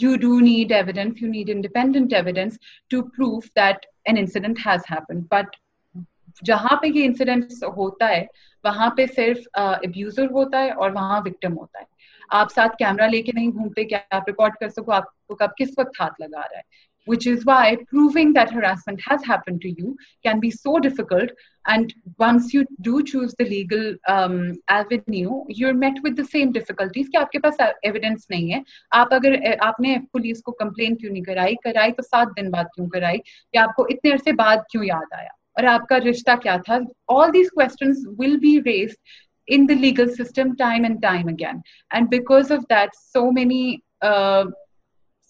you 0.00 0.16
do 0.16 0.40
need 0.40 0.72
evidence 0.72 1.22
you 1.22 1.28
need 1.28 1.50
independent 1.50 2.14
evidence 2.14 2.58
to 2.90 3.02
prove 3.02 3.40
then 3.40 4.16
incident 4.18 4.58
but 5.08 5.56
جہاں 6.42 6.76
پہ 6.76 6.86
یہ 6.86 7.04
انسیڈنٹ 7.04 7.44
ہوتا 7.62 8.08
ہے 8.08 8.26
وہاں 8.64 8.90
پہ 8.90 9.06
صرف 9.16 9.38
ابیوزر 9.54 10.24
ہوتا 10.24 10.58
ہے 10.58 10.70
اور 10.70 10.90
وہاں 10.90 11.20
وکٹم 11.24 11.58
ہوتا 11.58 11.78
ہے 11.78 11.84
آپ 12.30 12.52
ساتھ 12.52 12.76
کیمرا 12.76 13.06
لے 13.06 13.22
کے 13.22 13.32
نہیں 13.34 13.48
گھومتے 13.48 13.84
کیا 13.84 13.98
آپ 14.10 14.22
ریکارڈ 14.26 14.52
کر 14.60 14.68
سکو 14.68 14.92
آپ 14.92 15.26
کو 15.26 15.34
کب 15.34 15.48
کس 15.56 15.68
وقت 15.78 16.00
ہاتھ 16.00 16.20
لگا 16.20 16.40
رہا 16.40 16.58
ہے 16.58 16.94
legal 17.08 17.72
meat 18.98 19.18
with 26.04 26.18
the 26.18 26.22
same 26.32 26.52
difficulties 26.52 27.06
آپ 27.20 27.30
کے 27.30 27.38
پاس 27.38 27.54
ایویڈینس 27.82 28.30
نہیں 28.30 28.52
ہے 28.52 28.60
آپ 28.90 29.08
اگر 29.10 29.34
آپ 29.58 29.80
نے 29.80 29.96
پولیس 30.12 30.42
کو 30.42 30.52
کمپلین 30.52 30.96
کیوں 30.96 31.12
نہیں 31.12 31.22
کرائی 31.22 31.54
کرائی 31.54 31.92
تو 31.92 32.02
سات 32.02 32.28
دن 32.36 32.50
بعد 32.50 32.64
کیوں 32.64 32.88
کرائی 32.88 33.18
یا 33.52 33.62
آپ 33.62 33.76
کو 33.76 33.86
اتنے 33.90 34.12
عرصے 34.12 34.32
بعد 34.32 34.56
کیوں 34.70 34.84
یاد 34.84 35.18
آیا 35.18 35.43
اور 35.56 35.64
آپ 35.64 35.86
کا 35.88 35.98
رشتہ 36.00 36.36
کیا 36.42 36.56
تھا 36.66 36.78
all 37.14 37.32
these 37.34 37.50
questions 37.50 38.06
will 38.18 38.36
be 38.38 38.56
in 39.48 39.68
the 39.68 39.74
the 39.74 39.80
legal 39.80 40.06
legal 40.06 40.14
system 40.14 40.54
time 40.54 40.84
time 41.00 41.26
and 41.26 41.44
and 41.44 41.58
again 41.90 42.06
because 42.10 42.52
of 42.52 42.62
that 42.70 42.94
so 42.94 43.30
many 43.30 43.76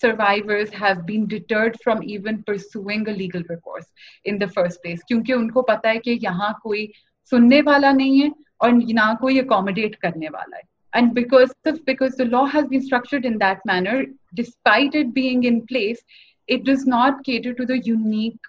have 0.02 1.00
been 1.06 1.24
deterred 1.24 1.76
from 1.84 2.00
even 2.02 2.40
pursuing 2.42 3.08
a 3.08 3.14
in 3.24 3.42
in 4.26 4.48
first 4.48 4.82
place 4.82 5.04
کیونکہ 5.04 5.48
کو 5.48 5.62
پتا 5.64 5.88
ہے 5.88 5.98
کہ 5.98 6.16
یہاں 6.22 6.52
کوئی 6.62 6.86
سننے 7.32 7.60
والا 7.66 7.92
نہیں 7.92 8.22
ہے 8.22 8.28
اور 8.58 8.70
نہ 8.72 9.12
کوئی 9.20 9.38
اکومڈیٹ 9.40 9.96
کرنے 9.98 10.28
والا 10.32 10.56
ہے 10.56 10.62
and 10.92 11.12
because 11.12 11.52
because 11.86 12.18
the 12.18 12.24
law 12.26 12.44
has 12.54 12.68
been 12.68 12.80
structured 12.82 13.26
in 13.26 13.40
that 13.40 13.66
manner 13.66 14.02
despite 14.32 14.96
it 14.96 15.12
being 15.14 15.46
in 15.46 15.60
place 15.66 16.04
it 16.48 16.66
does 16.66 16.88
not 16.88 17.24
cater 17.26 17.52
to 17.52 17.64
the 17.64 17.80
unique 17.86 18.46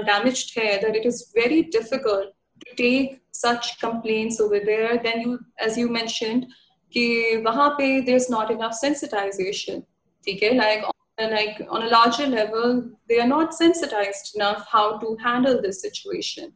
damaged 0.06 0.58
ہے 0.58 0.72
that 0.82 0.96
it 0.96 1.06
is 1.06 1.22
very 1.36 1.62
difficult 1.72 2.34
to 2.62 2.76
take 2.78 3.14
such 3.36 3.72
complaints 3.78 4.42
over 4.42 4.66
there 4.66 4.96
then 5.04 5.22
you 5.22 5.36
as 5.58 5.78
you 5.78 5.90
mentioned 5.92 6.46
کہ 6.94 7.06
وہاں 7.46 7.70
پہ 7.78 8.00
there 8.02 8.16
is 8.16 8.30
not 8.30 8.52
enough 8.52 8.76
sensitization 8.76 9.80
ٹھیک 10.28 10.44
ہے 10.44 10.50
like 10.54 10.84
like 11.18 11.62
لارجراؤ 11.62 12.82
to 15.02 15.14
handle 15.14 15.70
this 15.70 15.82
situation 15.82 16.50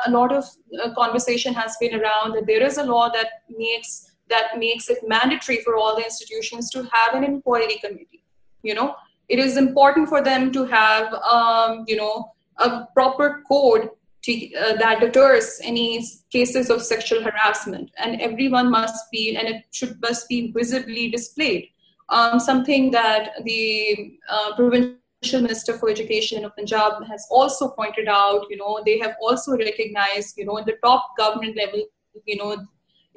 that 4.33 4.57
makes 4.57 4.89
it 4.89 5.07
mandatory 5.07 5.61
for 5.65 5.75
all 5.77 5.95
the 5.95 6.03
institutions 6.03 6.69
to 6.69 6.83
have 6.91 7.13
an 7.13 7.23
inquiry 7.23 7.79
committee 7.83 8.23
you 8.63 8.73
know 8.73 8.95
it 9.29 9.39
is 9.39 9.57
important 9.57 10.09
for 10.09 10.21
them 10.21 10.51
to 10.51 10.65
have 10.65 11.13
um, 11.35 11.83
you 11.87 11.95
know 11.95 12.31
a 12.57 12.85
proper 12.93 13.43
code 13.47 13.89
to, 14.23 14.55
uh, 14.55 14.73
that 14.77 14.99
deters 14.99 15.59
any 15.63 16.05
cases 16.31 16.69
of 16.69 16.81
sexual 16.81 17.23
harassment 17.23 17.89
and 17.97 18.21
everyone 18.21 18.69
must 18.69 19.05
be 19.11 19.35
and 19.35 19.47
it 19.47 19.63
should 19.71 19.99
must 20.01 20.27
be 20.29 20.51
visibly 20.51 21.09
displayed 21.09 21.69
um, 22.09 22.39
something 22.39 22.91
that 22.91 23.31
the 23.45 24.17
uh, 24.29 24.55
provincial 24.55 24.97
Minister 25.33 25.77
for 25.77 25.89
Education 25.89 26.43
of 26.45 26.55
Punjab 26.55 27.05
has 27.07 27.27
also 27.29 27.69
pointed 27.69 28.07
out, 28.07 28.45
you 28.49 28.57
know, 28.57 28.81
they 28.83 28.97
have 28.99 29.15
also 29.21 29.55
recognized, 29.55 30.35
you 30.35 30.45
know, 30.45 30.57
in 30.57 30.65
the 30.65 30.77
top 30.83 31.15
government 31.15 31.55
level, 31.55 31.85
you 32.25 32.37
know, 32.37 32.57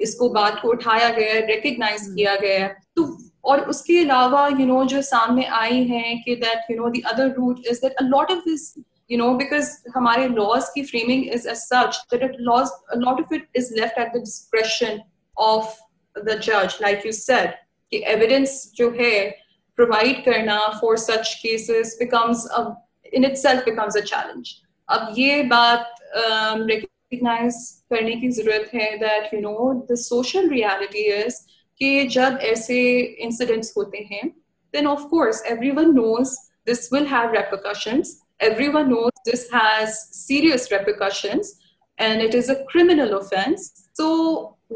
اس 0.00 0.15
کو 0.15 0.29
بات 0.29 0.61
کو 0.61 0.71
اٹھایا 0.71 1.09
گیا 1.17 1.33
ہے 1.33 1.45
recognise 1.47 2.09
کیا 2.15 2.35
گیا 2.41 2.59
ہے 2.59 2.73
تو 2.95 3.05
اور 3.41 3.59
اس 3.67 3.81
کے 3.83 4.01
علاوہ 4.01 4.47
یو 4.49 4.65
نو 4.65 4.83
جو 4.89 5.01
سامنے 5.01 5.43
آئی 5.53 5.81
ہیں 5.91 6.15
کہ 6.23 6.35
that 6.35 6.69
you 6.71 6.77
know 6.77 6.89
the 6.91 7.01
other 7.05 7.27
route 7.37 7.67
is 7.69 7.81
that 7.81 8.01
lot 8.03 8.31
of 8.31 8.45
this 8.45 8.63
you 9.09 9.17
know 9.17 9.33
because 9.37 9.69
ہمارے 9.95 10.27
لاس 10.29 10.71
کی 10.73 10.83
framing 10.83 11.29
is 11.33 11.47
a 11.47 11.55
such 11.55 12.01
that 12.11 12.39
laws 12.41 12.71
lot 12.95 13.19
of 13.19 13.33
it 13.33 13.57
is 13.57 13.71
left 13.71 13.97
at 13.97 14.13
the 14.13 14.19
discretion 14.19 14.97
of 15.37 15.75
the 16.15 16.35
جج 16.41 16.81
like 16.81 17.05
you 17.05 17.11
said 17.13 17.51
کہ 17.91 18.03
evidence 18.05 18.61
جو 18.73 18.91
ہے 18.93 19.15
provide 19.77 20.23
کرنا 20.25 20.59
for 20.81 20.95
such 20.99 21.35
cases 21.41 21.95
becomes 21.99 22.47
in 22.51 23.25
it 23.25 23.37
self 23.37 23.63
becomes 23.65 23.97
a 23.97 24.01
challenge 24.03 24.53
اب 24.89 25.17
یہ 25.17 25.43
بات 25.49 25.93
um, 26.17 26.67
recognise 27.11 27.55
کرنے 27.89 28.13
کی 28.21 28.29
ضرورت 28.31 28.73
ہے 28.73 28.89
that 28.99 29.33
you 29.33 29.39
know 29.41 29.71
the 29.89 29.95
social 30.03 30.49
reality 30.49 31.11
is 31.13 31.23
is 31.25 31.39
کہ 31.81 32.07
جب 32.09 32.33
ایسے 32.41 32.79
انسیڈنٹس 33.25 33.71
ہوتے 33.77 34.03
ہیں 34.05 34.21
then 34.73 34.87
of 34.87 35.01
course 35.09 35.41
every 35.43 35.69
every 35.69 35.77
one 35.77 35.85
one 35.85 35.95
knows 35.95 36.17
knows 36.17 36.33
this 36.67 36.79
this 36.79 36.93
will 36.93 37.05
have 37.11 39.07
has 39.53 39.97
serious 40.17 40.67
and 40.71 42.21
it 42.23 42.35
a 42.35 42.41
criminal 42.73 43.13
so 43.95 44.07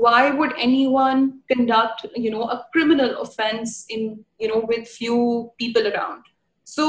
Y 0.02 0.32
would 0.38 0.54
any 0.58 0.86
one 0.90 1.30
conduct 1.50 2.06
you 2.18 2.32
know 2.32 2.44
a 2.46 3.50
in 3.90 4.14
you 4.40 4.48
know 4.48 4.62
with 4.64 4.90
few 4.90 5.22
people 5.58 5.88
around 5.88 6.28
سو 6.68 6.89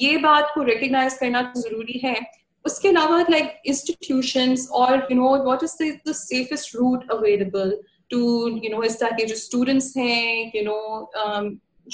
یہ 0.02 0.16
بات 0.22 0.54
کو 0.54 0.64
recognise 0.66 1.18
کرنا 1.18 1.42
ضروری 1.56 1.98
ہے 2.02 2.14
اس 2.68 2.78
کے 2.80 2.88
علاوہ 2.88 3.22
like 3.28 3.46
institutions 3.64 4.66
اور 4.78 4.96
you 5.10 5.16
know 5.16 5.28
what 5.44 5.62
is 5.62 5.78
the 5.78 5.84
the 6.06 6.12
safest 6.14 6.74
route 6.76 7.10
available 7.10 7.70
to 8.10 8.18
you 8.64 8.70
know 8.70 8.80
اس 8.86 8.98
طرح 8.98 9.16
کے 9.18 9.26
جو 9.26 9.34
اسٹوڈنٹس 9.34 9.96
ہیں 9.96 10.50
یو 10.54 10.62
نو 10.64 10.80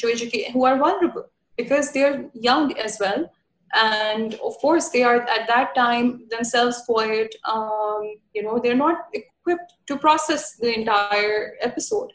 جو 0.00 0.08
who 0.54 0.66
are 0.66 0.80
vulnerable 0.80 1.20
because 1.58 1.90
they 1.94 2.04
are 2.04 2.12
young 2.44 2.72
as 2.76 3.00
well 3.00 3.22
and 3.70 4.34
of 4.40 4.56
course 4.60 4.92
they 4.92 5.02
are 5.04 5.18
at 5.26 5.48
that 5.48 5.74
time 5.74 6.10
them 6.30 6.42
sales 6.50 6.84
quite 6.86 7.34
you 8.34 8.42
know 8.42 8.58
they 8.58 8.70
are 8.70 8.76
not 8.76 9.16
equipped 9.16 9.72
to 9.86 9.96
process 9.96 10.52
the 10.62 10.72
entire 10.72 11.30
episode 11.60 12.12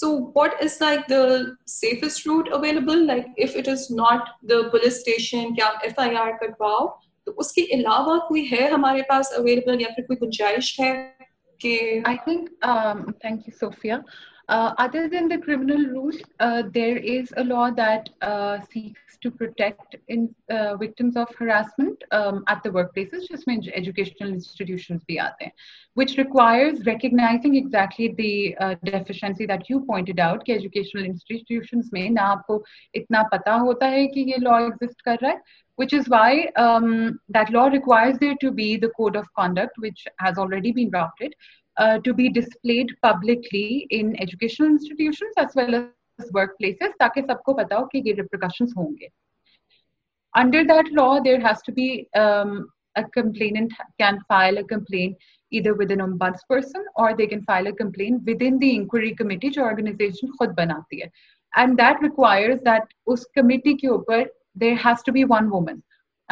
so 0.00 0.10
what 0.36 0.62
is 0.62 0.76
like 0.80 1.08
the 1.10 1.22
safest 1.70 2.26
route 2.26 2.52
available 2.52 3.06
like 3.06 3.40
if 3.44 3.56
it 3.56 3.68
is 3.68 3.86
not 3.96 4.28
the 4.50 4.60
police 4.70 4.96
station 4.96 5.54
کیا 5.54 5.70
F 5.82 5.98
I 5.98 6.16
R 6.16 6.30
کٹواؤ 6.40 6.86
تو 7.26 7.32
اس 7.36 7.52
کے 7.52 7.62
علاوہ 7.74 8.18
کوئی 8.28 8.44
ہے 8.52 8.68
ہمارے 8.68 9.02
پاس 9.08 9.32
available 9.38 9.80
یا 9.80 9.88
پھر 9.96 10.04
کوئی 10.04 10.22
گنجائش 10.22 10.78
ہے 10.80 10.92
کہ 11.60 12.00
thank 12.24 13.48
you 13.48 13.58
Sofia 13.60 13.94
other 14.48 15.06
then 15.08 15.30
the 15.30 15.36
criminal 15.40 15.84
rule 15.88 16.16
there 16.74 16.96
is 17.12 17.32
a 17.36 17.42
law 17.44 17.68
that 17.76 18.08
seeks 18.64 19.18
to 19.22 19.30
protect 19.30 19.96
in 20.08 20.26
victims 20.80 21.16
of 21.16 21.40
harassment 21.40 22.04
at 22.12 22.64
the 22.64 22.70
work 22.74 22.92
places 22.94 23.28
جس 23.30 23.46
میں 23.46 23.56
ایجوکیشنل 23.72 24.32
انسٹیٹیوشنس 24.32 25.02
بھی 25.06 25.18
آتے 25.18 25.44
ہیں 25.44 25.52
which 25.96 26.18
requires 26.18 26.86
recognising 26.88 27.54
exactly 27.54 28.08
the 28.14 28.52
deficiency 28.82 29.46
that 29.46 29.70
you 29.70 29.80
pointed 29.80 30.20
out 30.20 30.44
کہ 30.46 30.52
educational 30.52 31.04
institutions 31.04 31.92
میں 31.92 32.08
نہ 32.10 32.20
آپ 32.26 32.46
کو 32.46 32.62
اتنا 32.94 33.22
پتہ 33.32 33.58
ہوتا 33.60 33.90
ہے 33.90 34.06
کہ 34.06 34.24
یہ 34.26 34.42
لا 34.42 34.56
ایگزٹ 34.58 35.02
کر 35.02 35.16
رہا 35.22 35.30
ہے 35.30 35.60
which 35.78 35.94
is 35.94 36.04
why 36.10 36.42
the 37.34 37.70
require 37.70 38.12
سب 38.42 39.12
کو 47.44 47.54
پتا 47.54 47.78
ہو 47.78 47.86
کہ 47.86 48.00
یہ 48.04 48.12
ہوں 48.76 48.94
گے 49.00 49.06
under 50.34 50.62
that 50.62 50.92
law 50.92 51.18
there 51.24 51.38
has 51.38 51.62
to 51.66 51.72
بیلینٹ 53.22 53.72
کی 53.72 54.48
there 64.56 64.74
has 64.84 65.04
to 65.04 65.12
be 65.12 65.24
one 65.24 65.48
women 65.52 65.78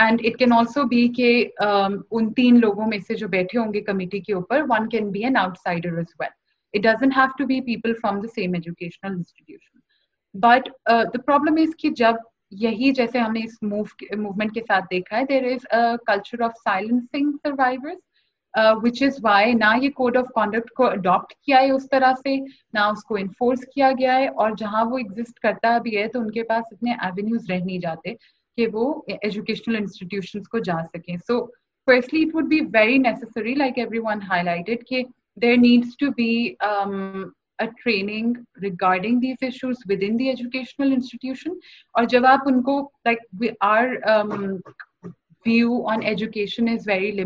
and 0.00 0.20
it 0.24 0.38
can 0.38 0.52
also 0.52 0.82
be 0.88 1.06
کہ 1.08 1.32
ان 2.10 2.32
تین 2.32 2.60
لوگوں 2.60 2.86
میں 2.86 2.98
سے 2.98 3.14
جو 3.14 3.28
بیٹھے 3.28 3.58
ہوں 3.58 3.72
گے 3.74 3.80
کمیٹی 3.80 4.20
کے 4.20 4.32
اوپر 4.32 4.62
one 4.68 4.88
can 4.88 5.10
be 5.10 5.24
an 5.24 5.36
out 5.36 5.58
cider 5.58 5.98
as 5.98 6.14
well 6.20 6.30
it 6.74 6.82
doesn't 6.84 7.16
have 7.16 7.36
to 7.38 7.46
be 7.46 7.60
people 7.60 7.94
from 7.94 8.20
the 8.20 8.28
same 8.34 8.54
educational 8.54 9.12
institution 9.12 9.78
but 10.34 10.68
the 10.86 11.22
problem 11.26 11.56
is 11.62 11.76
کہ 11.76 11.90
جب 11.96 12.14
یہی 12.60 12.90
جیسے 12.92 13.18
ہم 13.18 13.32
نے 13.32 13.40
اس 13.44 13.62
موومنٹ 13.62 14.54
کے 14.54 14.60
ساتھ 14.68 14.84
دیکھا 14.90 15.18
ہے 15.18 15.24
there 15.24 15.44
is 15.44 15.66
culture 16.06 16.40
of 16.40 16.52
silencing 16.64 17.32
survivor 17.42 17.94
which 18.54 19.02
is 19.02 19.18
why 19.22 19.52
نہ 19.54 19.72
یہ 19.82 19.90
کوڈ 19.90 20.16
آف 20.16 20.26
کانڈکٹ 20.34 20.70
کو 20.70 20.86
اڈاپٹ 20.86 21.32
کیا 21.34 21.60
ہے 21.60 21.70
اس 21.70 21.88
طرح 21.90 22.12
سے 22.14 22.36
نہ 22.74 22.80
اس 22.92 23.04
کو 23.04 23.16
انفورس 23.16 23.64
کیا 23.66 23.90
گیا 23.98 24.16
ہے 24.16 24.26
اور 24.26 24.50
جہاں 24.58 24.84
وہ 24.84 24.98
ایگزٹ 24.98 25.38
کرتا 25.38 25.76
بھی 25.78 25.96
ہے 25.96 26.06
تو 26.08 26.20
ان 26.20 26.30
کے 26.30 26.42
پاس 26.44 26.72
اتنے 26.72 26.92
ایونیوز 26.92 27.50
رہ 27.50 27.64
نہیں 27.64 27.78
جاتے 27.78 28.14
کہ 28.58 28.66
وہ 28.72 28.92
ایجوکیشنل 29.08 29.76
انسٹیٹیوشنس 29.76 30.48
کو 30.48 30.58
جا 30.60 30.82
سکیں 30.86 31.16
so 31.18 31.44
firstly 31.88 32.22
it 32.22 32.34
would 32.34 32.48
be 32.48 32.60
very 32.72 32.98
necessary 32.98 33.54
like 33.54 33.78
every 33.78 33.98
one 33.98 34.22
high 34.30 34.42
lighted 34.44 34.86
کہ 34.86 35.02
there 35.42 35.56
needs 35.58 35.96
to 35.96 36.10
be 36.16 36.30
training 37.76 38.34
regarding 38.62 39.18
these 39.20 39.42
issues 39.42 39.76
with 39.90 40.02
in 40.02 40.18
the 40.18 40.28
educational 40.28 40.92
institution 40.92 41.54
اور 41.94 42.04
جب 42.10 42.26
آپ 42.26 42.48
ان 42.48 42.62
کو 42.62 42.80
لائک 43.04 43.18
وی 43.40 43.48
آر 43.60 43.86
زیروالرس 45.46 46.44
پالی 46.86 47.16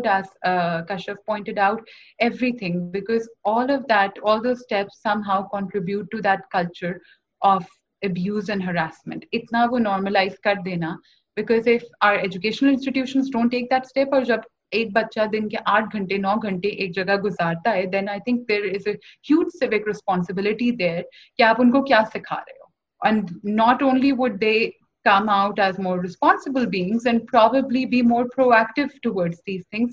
جب 14.22 14.40
ایک 14.72 14.88
بچہ 14.94 15.26
دن 15.26 15.50
کے 15.50 15.58
آٹھ 15.66 15.96
گھنٹے 15.96 16.18
نو 16.18 16.36
گھنٹے 16.44 16.68
ایک 16.68 16.96
جگہ 16.96 17.16
گزارتا 17.16 17.74
ہے 17.74 17.86
آپ 21.44 21.62
ان 21.62 21.72
کو 21.72 21.84
کیا 21.84 22.02
سکھا 22.14 22.36
رہے 22.36 22.58
ہو 22.60 22.66
and 23.02 23.32
not 23.44 23.84
only 23.84 24.12
would 24.12 24.42
they 24.42 24.70
come 25.08 25.30
out 25.30 25.60
as 25.60 25.80
more 25.80 26.00
responsible 26.00 26.66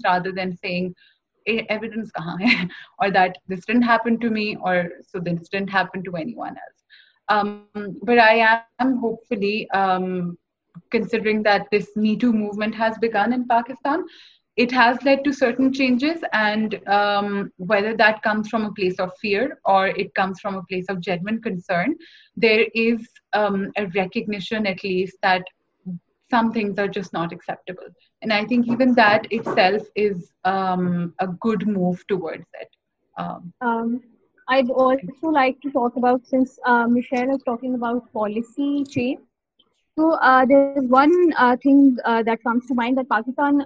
rather 0.04 0.30
than 0.30 0.52
سیئنگنس 0.52 2.12
کہاں 2.12 2.36
ہے 2.40 2.64
گن 13.14 13.46
Pakistan 13.48 14.02
it 14.56 14.70
has 14.70 15.02
led 15.02 15.24
to 15.24 15.32
certain 15.32 15.72
changes 15.72 16.20
and 16.32 16.80
um, 16.88 17.52
whether 17.56 17.96
that 17.96 18.22
comes 18.22 18.48
from 18.48 18.64
a 18.64 18.72
place 18.72 18.98
of 19.00 19.10
fear 19.20 19.58
or 19.64 19.88
it 19.88 20.14
comes 20.14 20.40
from 20.40 20.54
a 20.56 20.62
place 20.64 20.86
of 20.88 21.00
genuine 21.00 21.42
concern, 21.42 21.96
there 22.36 22.66
is 22.74 23.08
um, 23.32 23.72
a 23.76 23.86
recognition 23.88 24.66
at 24.66 24.84
least 24.84 25.16
that 25.22 25.42
some 26.30 26.52
things 26.52 26.78
are 26.78 26.88
just 26.88 27.12
not 27.12 27.32
acceptable. 27.32 27.86
And 28.22 28.32
I 28.32 28.44
think 28.44 28.68
even 28.68 28.94
that 28.94 29.26
itself 29.30 29.82
is 29.94 30.32
um, 30.44 31.14
a 31.20 31.26
good 31.28 31.66
move 31.66 32.06
towards 32.06 32.46
it. 32.60 32.68
Um, 33.18 33.52
um. 33.60 34.02
I'd 34.46 34.68
also 34.68 35.28
like 35.28 35.58
to 35.62 35.70
talk 35.70 35.96
about, 35.96 36.26
since 36.26 36.58
uh, 36.66 36.86
Michelle 36.86 37.34
is 37.34 37.42
talking 37.44 37.74
about 37.74 38.12
policy 38.12 38.84
change, 38.84 39.20
تو 39.96 40.10
there 40.48 40.78
is 40.78 40.86
one 40.90 41.30
thing 41.62 41.96
that 42.26 42.42
comes 42.42 42.68
to 42.68 42.74
mind 42.74 42.96
that 42.96 43.08
Pakistan 43.08 43.58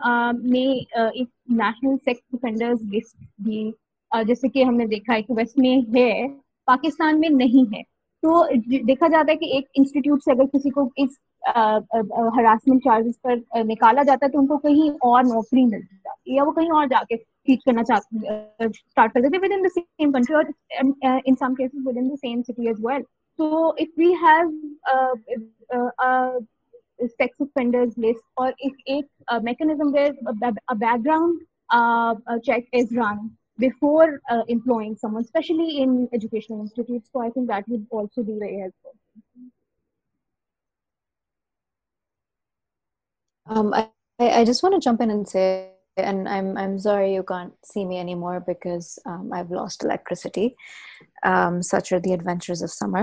نے 0.52 0.64
ایک 0.92 1.28
national 1.48 1.96
sex 2.04 2.20
offenders 2.30 2.82
list 2.94 3.16
دی 3.46 3.70
جیسے 4.12 4.48
کہ 4.48 4.64
ہم 4.64 4.76
نے 4.76 4.86
دیکھا 4.86 5.14
ہے 5.14 5.22
کہ 5.22 5.34
ویسٹ 5.36 5.59
میں 5.59 5.76
ہے 5.96 6.28
پاکستان 6.66 7.20
میں 7.20 7.28
نہیں 7.28 7.74
ہے 7.74 7.82
تو 8.22 8.44
دیکھا 8.86 9.09
جاتا 9.09 9.32
ہے 9.32 9.36
کہ 9.36 9.44
ایک 9.44 9.66
انسٹیٹیوٹ 9.74 10.22
سے 10.24 10.32
اگر 10.32 10.46
کسی 10.46 10.70
کو 10.70 10.88
اس 10.96 11.11
harassment 11.46 12.76
uh, 12.76 12.84
charges 12.84 13.12
uh, 13.26 13.32
uh, 13.32 13.40
پر 13.52 13.64
نکالا 13.64 14.02
جاتا 14.02 14.26
ہے 14.26 14.30
تو 14.30 14.38
ان 14.38 14.46
کو 14.46 14.56
کہیں 14.59 14.90
اور 14.90 15.24
نوکری 15.24 15.64
مل 15.64 15.80
جاتی 15.80 16.30
ہے 16.30 16.36
یا 16.36 16.44
وہ 16.44 16.52
کہیں 16.52 16.70
اور 16.70 16.86
جا 16.86 17.02
کے 17.09 17.16
ٹیچ 17.16 17.64
کرنا 17.64 17.82
چاہتے 17.82 18.26
سیکس 25.72 27.40
اسپینڈرز 27.40 27.98
لسٹ 27.98 28.24
اور 28.40 28.52
mechanism 29.42 29.90
back 29.92 31.04
ground 31.04 32.42
check 32.44 32.68
is 32.72 32.96
run 32.98 33.26
before 33.59 34.09
employing 34.30 34.94
some 35.00 35.14
one 35.14 35.22
especially 35.24 35.82
in 35.82 36.04
educational 36.12 36.61
institutes 36.61 37.16
I 37.20 37.30
think 37.30 37.48
that 37.48 37.70
would 37.70 38.00
also 38.00 38.22
be 38.22 38.32
very 38.32 38.61
help 38.61 38.82
full 38.82 38.96
Um, 43.48 43.72
I, 43.72 43.88
I 44.20 44.44
just 44.44 44.62
want 44.62 44.74
to 44.74 44.80
jump 44.80 45.00
in 45.00 45.11
and 45.11 45.26
say, 45.26 45.70
and 45.96 46.28
I'm 46.28 46.56
I'm 46.56 46.78
sorry 46.78 47.14
you 47.14 47.22
can't 47.22 47.54
see 47.64 47.84
me 47.84 47.98
anymore 47.98 48.40
because 48.46 48.98
um, 49.06 49.30
I've 49.32 49.50
lost 49.50 49.82
electricity. 49.82 50.54
Um, 51.22 51.62
such 51.62 51.92
are 51.92 52.00
the 52.00 52.12
adventures 52.12 52.62
of 52.62 52.70
summer. 52.70 53.02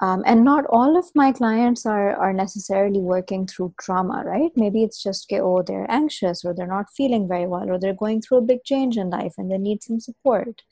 Um, 0.00 0.22
and 0.26 0.42
not 0.42 0.64
all 0.70 0.96
of 0.96 1.04
my 1.14 1.30
clients 1.30 1.86
are 1.86 2.32
necessarily 2.32 2.98
working 2.98 3.46
through 3.46 3.74
trauma, 3.80 4.24
right? 4.24 4.50
Maybe 4.56 4.82
it's 4.82 5.00
just, 5.00 5.30
oh, 5.32 5.62
they're 5.62 5.88
anxious, 5.88 6.44
or 6.44 6.54
they're 6.54 6.66
not 6.66 6.86
feeling 6.96 7.28
very 7.28 7.46
well, 7.46 7.70
or 7.70 7.78
they're 7.78 7.94
going 7.94 8.20
through 8.20 8.38
a 8.38 8.42
big 8.42 8.64
change 8.64 8.96
in 8.96 9.10
life 9.10 9.34
and 9.38 9.50
they 9.50 9.58
need 9.58 9.82
some 9.82 10.00
support. 10.00 10.62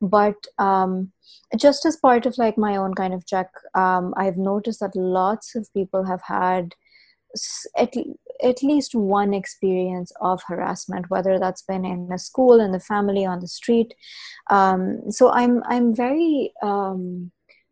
But 0.00 0.36
um, 0.58 1.12
just 1.56 1.86
as 1.86 1.96
part 1.96 2.24
of 2.26 2.38
like 2.38 2.56
my 2.56 2.76
own 2.76 2.94
kind 2.94 3.14
of 3.14 3.26
check, 3.26 3.50
um, 3.74 4.14
I've 4.16 4.36
noticed 4.36 4.80
that 4.80 4.94
lots 4.94 5.56
of 5.56 5.72
people 5.72 6.04
have 6.04 6.22
had 6.22 6.74
at 7.80 8.62
least 8.62 8.94
one 8.94 9.34
experience 9.34 10.12
of 10.20 10.40
harassment, 10.46 11.10
whether 11.10 11.38
that's 11.38 11.62
been 11.62 11.84
in 11.84 12.10
a 12.12 12.18
school, 12.18 12.60
in 12.60 12.72
the 12.72 12.80
family, 12.80 13.26
on 13.26 13.40
the 13.40 13.48
street. 13.48 13.92
So 14.50 15.30
I'm 15.32 15.94
very 15.94 16.52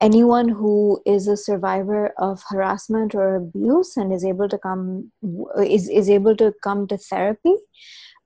anyone 0.00 0.48
who 0.48 1.00
is 1.06 1.26
a 1.26 1.36
survivor 1.36 2.12
of 2.18 2.42
harassment 2.48 3.14
or 3.14 3.36
abuse 3.36 3.96
and 3.96 4.12
is 4.12 4.24
able 4.24 4.48
to 4.48 4.58
come 6.62 6.86
to 6.86 6.98
therapy. 6.98 7.54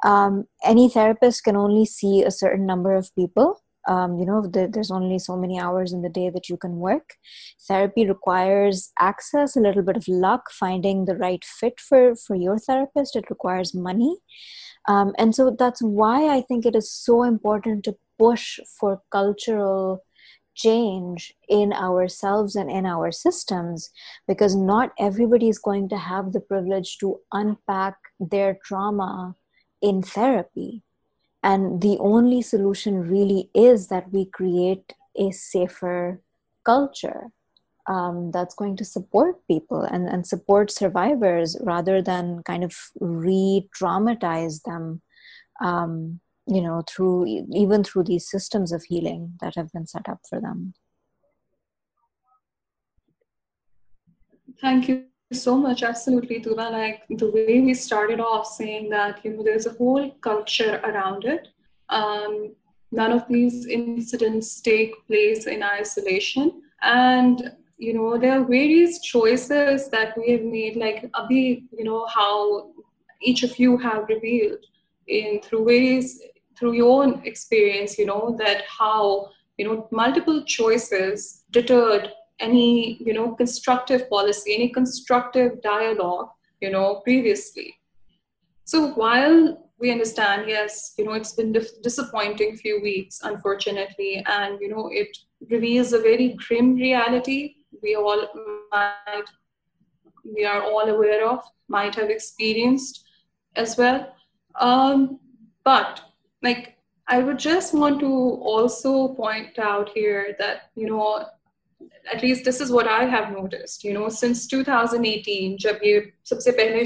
Um, 0.04 0.46
any 0.64 0.88
therapist 0.88 1.44
can 1.44 1.56
only 1.56 1.84
see 1.84 2.22
a 2.22 2.30
certain 2.30 2.66
number 2.66 2.94
of 2.94 3.14
people. 3.14 3.62
Um, 3.88 4.18
there's 4.52 4.90
only 4.90 5.18
so 5.18 5.36
many 5.36 5.58
hours 5.58 5.92
in 5.92 6.02
the 6.02 6.08
day 6.08 6.28
that 6.30 6.48
you 6.48 6.56
can 6.56 6.76
work. 6.76 7.14
Therapy 7.66 8.06
requires 8.06 8.92
access, 8.98 9.56
a 9.56 9.60
little 9.60 9.82
bit 9.82 9.96
of 9.96 10.06
luck, 10.06 10.50
finding 10.50 11.06
the 11.06 11.16
right 11.16 11.42
fit 11.44 11.80
for 11.80 12.14
your 12.30 12.58
therapist. 12.58 13.16
It 13.16 13.30
requires 13.30 13.74
money. 13.74 14.18
Um, 14.88 15.14
and 15.18 15.34
so 15.34 15.54
that's 15.58 15.80
why 15.80 16.28
I 16.28 16.42
think 16.42 16.66
it 16.66 16.76
is 16.76 16.92
so 16.92 17.22
important 17.22 17.84
to 17.84 17.96
push 18.18 18.58
for 18.78 19.00
cultural 19.10 20.02
change 20.62 21.34
in 21.48 21.72
ourselves 21.72 22.56
and 22.56 22.70
in 22.70 22.84
our 22.86 23.10
systems, 23.12 23.90
because 24.28 24.54
not 24.54 24.92
everybody 24.98 25.48
is 25.48 25.58
going 25.58 25.88
to 25.88 25.96
have 25.96 26.32
the 26.32 26.40
privilege 26.40 26.98
to 26.98 27.18
unpack 27.32 27.96
their 28.32 28.58
trauma 28.64 29.34
in 29.80 30.02
therapy. 30.02 30.82
And 31.42 31.80
the 31.80 31.96
only 31.98 32.42
solution 32.42 32.94
really 33.08 33.50
is 33.54 33.88
that 33.88 34.12
we 34.12 34.26
create 34.26 34.92
a 35.16 35.30
safer 35.30 36.20
culture 36.64 37.32
um, 37.86 38.30
that's 38.30 38.54
going 38.54 38.76
to 38.76 38.84
support 38.84 39.36
people 39.48 39.82
and 39.82 40.26
support 40.26 40.70
survivors 40.70 41.56
rather 41.60 42.02
than 42.02 42.42
kind 42.44 42.62
of 42.62 42.72
re-traumatize 43.00 44.62
them 44.62 45.00
um, 45.60 46.20
you 46.46 46.60
know 46.60 46.82
through 46.88 47.26
even 47.52 47.84
through 47.84 48.04
these 48.04 48.28
systems 48.28 48.72
of 48.72 48.82
healing 48.84 49.34
that 49.40 49.54
have 49.54 49.70
been 49.72 49.86
set 49.86 50.08
up 50.08 50.20
for 50.28 50.40
them 50.40 50.74
thank 54.60 54.88
you 54.88 55.04
so 55.32 55.56
much 55.56 55.82
absolutely 55.82 56.38
Dula. 56.40 56.70
like 56.70 57.02
the 57.08 57.30
way 57.30 57.60
we 57.60 57.74
started 57.74 58.20
off 58.20 58.46
saying 58.46 58.90
that 58.90 59.24
you 59.24 59.36
know 59.36 59.42
there's 59.44 59.66
a 59.66 59.74
whole 59.74 60.10
culture 60.22 60.80
around 60.84 61.24
it 61.24 61.48
um, 61.88 62.54
none 62.92 63.12
of 63.12 63.26
these 63.28 63.66
incidents 63.66 64.60
take 64.60 65.06
place 65.06 65.46
in 65.46 65.62
isolation 65.62 66.62
and 66.82 67.52
you 67.78 67.94
know 67.94 68.18
there 68.18 68.40
are 68.40 68.44
various 68.44 69.00
choices 69.00 69.88
that 69.90 70.16
we 70.18 70.32
have 70.32 70.42
made 70.42 70.76
like 70.76 71.10
abhi 71.12 71.64
you 71.78 71.84
know 71.84 72.06
how 72.06 72.70
each 73.22 73.42
of 73.42 73.56
you 73.58 73.76
have 73.76 74.08
revealed 74.08 74.64
through 75.42 76.74
your 76.74 77.06
experience 77.22 77.98
you 77.98 78.06
know 78.06 78.36
that 78.36 78.58
how 78.80 79.24
no 79.58 79.74
multiple 79.92 80.40
choices 80.46 81.44
پالیسیگ 84.10 84.78
no 86.62 86.94
previously 86.94 87.70
so 88.66 88.86
while 88.96 89.54
we 89.80 89.90
understand 89.90 90.48
yes 90.48 90.98
no 90.98 91.12
disappointing 91.84 92.50
انفارچونیٹلیز 93.22 95.94
a 95.94 96.00
very 96.02 96.32
grim 96.32 96.76
reality 96.76 97.48
but 104.60 106.00
like 106.42 106.68
جسٹو 107.38 109.08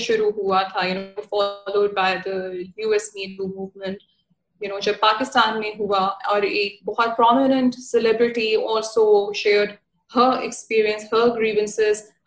شروع 0.00 0.31
پاکستان 5.01 5.59
میں 5.59 5.71
ہوا 5.79 6.09
اور 6.27 6.43
ایک 6.43 6.81
بہت 6.85 7.17
prominent 7.17 7.75
celebrities 7.75 8.99
her 10.17 10.33
grievance 11.37 11.81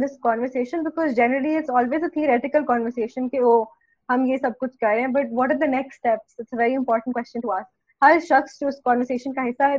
ہم 4.12 4.24
یہ 4.26 4.36
سب 4.36 4.59
کچھ 4.61 4.76
کر 4.78 4.86
رہے 4.86 5.00
ہیں 5.00 5.07
but 5.09 5.32
what 5.32 5.50
are 5.50 5.55
are 5.55 5.59
the 5.59 5.64
the 5.64 5.66
the 5.66 5.70
the 5.70 5.76
next 5.76 6.07
steps 6.07 6.30
steps 6.30 6.59
very 6.59 6.76
important 6.76 7.14
question 7.14 7.40
to 7.40 7.48
to 7.48 7.53
ask 7.53 7.64
ہر 8.03 8.18
شخص 8.28 8.59
جو 8.61 8.68
اس 8.68 8.80
کانورسیشن 8.84 9.32
کا 9.32 9.48
حصہ 9.48 9.68
ہے 9.68 9.79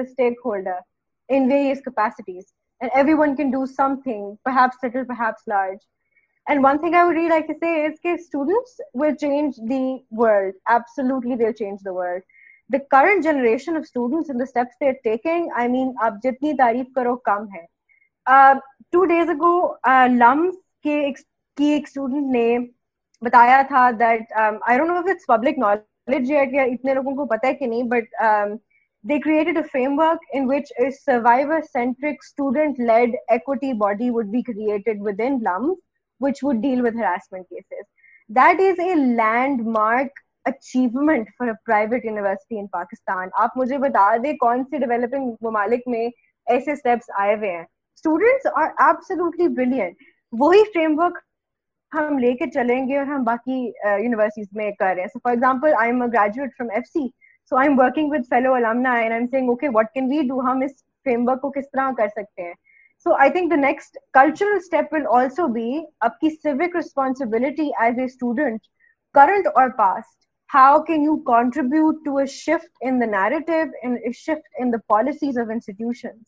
stake 0.00 0.40
holder 0.44 0.78
in 1.28 1.48
various 1.52 1.82
capacities 1.82 2.42
and 2.80 2.82
and 2.82 2.96
every 2.96 3.14
one 3.14 3.20
one 3.20 3.36
can 3.36 3.50
do 3.50 3.64
some 3.68 3.94
thing 3.94 4.02
thing 4.04 4.34
perhaps 4.44 4.80
perhaps 4.80 5.48
little 5.48 5.50
large 5.50 5.78
I 6.46 6.58
I 6.94 7.28
like 7.28 7.50
say 7.50 7.84
از 7.84 8.00
کہ 8.02 8.08
students 8.08 8.70
students 8.70 8.80
will 8.94 9.00
will 9.00 9.14
change 9.14 9.54
change 9.54 9.68
the 9.70 9.82
world 10.12 10.54
world 10.54 10.54
absolutely 10.66 11.36
current 12.90 13.24
generation 13.24 13.76
of 13.76 13.84
they 14.80 14.92
taking 15.04 15.48
مین 15.70 15.92
آپ 16.02 16.14
جتنی 16.24 16.52
تعریف 16.56 16.86
کرو 16.94 17.14
کم 17.24 17.46
ہے 17.54 17.64
two 18.92 19.04
days 19.06 19.30
ago 19.30 19.54
LUMS 20.16 20.54
ایک 20.84 21.18
student 21.84 22.32
نے 22.32 22.48
بتایا 23.22 23.60
تھا 23.68 23.90
that 23.98 24.32
I 24.32 24.78
don't 24.78 24.90
know 24.90 24.98
it's 25.00 25.26
public 25.26 25.58
knowledge 25.58 26.30
yet 26.32 26.52
یا 26.52 26.62
اتنے 26.64 26.94
لوگوں 26.94 27.14
کو 27.16 27.26
پتا 27.26 27.48
ہے 27.48 27.54
کہ 27.54 27.66
نہیں 27.66 27.82
but 27.88 28.14
they 29.04 29.18
created 29.18 29.56
a 29.56 29.62
frame 29.72 29.98
work 29.98 30.24
in 30.32 30.46
which 30.48 30.72
a 30.78 30.90
survivor 30.92 31.60
centric 31.72 32.24
student 32.24 32.80
led 32.82 33.16
equity 33.28 33.72
body 33.78 34.10
would 34.10 34.26
be 34.30 34.42
created 34.42 35.00
with 35.00 35.20
in 35.20 35.38
LUMS 35.42 35.72
which 36.20 36.44
would 36.44 36.62
deal 36.62 36.84
with 36.86 36.96
harassment 36.96 37.48
cases 37.48 37.84
that 38.30 38.60
is 38.60 38.80
a 38.80 38.94
land 38.96 39.66
mark 39.68 40.18
achievement 40.46 41.28
for 41.38 41.48
a 41.48 41.52
private 41.64 42.04
university 42.04 42.58
in 42.58 42.66
Pakistan 42.72 43.28
آپ 43.40 43.56
مجھے 43.56 43.78
بتا 43.78 44.10
دیں 44.22 44.32
کون 44.36 44.64
سے 44.64 44.78
developing 44.78 45.30
ممالک 45.42 45.88
میں 45.88 46.08
ایسے 46.46 46.72
steps 46.72 47.10
آئے 47.18 47.34
ہوئے 47.34 47.50
ہیں 47.50 47.62
اسٹوڈنٹس 47.62 48.46
آر 48.54 48.66
ایبسلوٹلی 48.78 49.48
بریلینٹ 49.56 50.02
وہی 50.32 50.62
فریم 50.72 50.98
ورک 50.98 51.18
ہم 51.92 52.18
لے 52.18 52.32
کے 52.34 52.46
چلیں 52.50 52.88
گے 52.88 52.96
اور 52.98 53.06
ہم 53.06 53.22
باقی 53.24 53.58
یونیورسٹیز 53.62 54.46
میں 54.52 54.70
کر 54.72 54.92
رہے 54.94 55.00
ہیں 55.00 55.06
so 55.06 55.12
so 55.12 55.20
for 55.20 55.32
example 55.32 55.66
I 55.66 55.74
I 55.76 55.80
I 55.80 55.90
am 55.90 56.02
am 56.02 56.10
am 56.10 56.14
a 56.22 56.24
graduate 56.24 56.54
from 56.56 56.70
F 56.70 56.86
C 56.88 57.06
working 57.78 58.12
with 58.12 58.26
fellow 58.30 58.54
alumna 58.56 58.92
and 58.94 59.30
seeing 59.30 59.48
okay 59.48 59.68
what 59.74 59.92
can 59.94 60.10
we 60.10 60.20
do 60.28 60.40
ہم 60.40 60.60
اس 60.60 60.72
فریم 61.06 61.28
ورک 61.28 61.40
کو 61.40 61.50
کس 61.50 61.70
طرح 61.70 61.90
کر 61.98 62.08
سکتے 62.08 62.42
ہیں 62.42 62.54
so 63.06 63.14
I 63.16 63.30
think 63.30 63.50
the 63.50 63.56
next 63.58 63.98
cultural 64.14 64.56
step 64.56 64.94
will 64.94 65.06
also 65.12 65.46
be 65.48 65.68
key 66.20 66.30
civic 66.32 66.76
responsibility 66.76 67.70
as 67.80 67.98
a 67.98 68.04
student 68.04 68.60
current 69.14 69.46
اور 69.54 69.68
past 69.78 70.18
how 70.50 70.82
can 70.82 71.04
you 71.04 71.16
contribute 71.26 72.04
to 72.04 72.16
a 72.16 72.26
shift 72.28 72.70
in 72.80 73.00
the 73.00 73.28
the 73.48 74.10
shift 74.16 74.60
in 74.60 74.78
policies 74.88 75.38
of 75.38 75.50
institution 75.50 76.18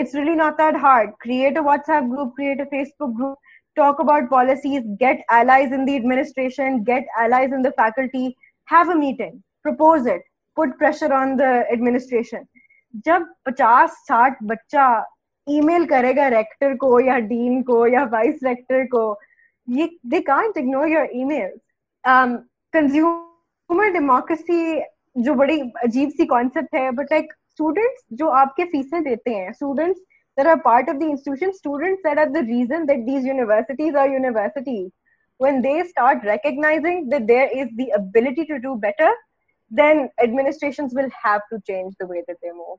it's 0.00 0.14
really 0.14 0.34
not 0.34 0.58
that 0.58 0.82
hard 0.82 1.10
create 1.18 1.56
a 1.56 1.62
what's 1.64 1.90
app 1.90 2.04
group 2.12 2.36
create 2.36 2.60
a 2.60 2.64
face 2.66 2.88
book 3.00 3.18
group 3.18 3.38
یا 3.78 3.92
dean 4.38 4.82
کو 17.62 17.86
یا 17.86 18.04
vice 18.12 18.42
rector 18.42 18.86
کو 18.86 19.14
um, 22.04 22.36
بڑی 25.34 25.60
عجیب 25.84 26.08
سی 26.16 26.26
concept 26.26 26.74
ہے 26.74 26.90
but 26.90 27.12
like 27.12 27.32
students 27.32 28.04
جو 28.10 28.30
آپ 28.30 28.56
کے 28.56 28.64
فیسیں 28.64 29.00
دیتے 29.00 29.34
ہیں 29.34 29.50
that 30.36 30.46
are 30.46 30.60
part 30.60 30.88
of 30.88 30.98
the 30.98 31.06
institution, 31.06 31.52
students 31.52 32.02
that 32.04 32.18
are 32.18 32.30
the 32.32 32.42
reason 32.42 32.86
that 32.86 33.04
these 33.06 33.24
universities 33.24 33.94
are 33.94 34.08
universities, 34.08 34.90
when 35.38 35.62
they 35.62 35.82
start 35.84 36.18
recognizing 36.24 37.08
that 37.08 37.26
there 37.26 37.48
is 37.48 37.68
the 37.76 37.90
ability 37.90 38.44
to 38.46 38.58
do 38.58 38.76
better, 38.76 39.10
then 39.70 40.08
administrations 40.22 40.92
will 40.94 41.08
have 41.22 41.42
to 41.52 41.60
change 41.66 41.94
the 41.98 42.06
way 42.06 42.22
that 42.28 42.36
they 42.42 42.50
move. 42.50 42.78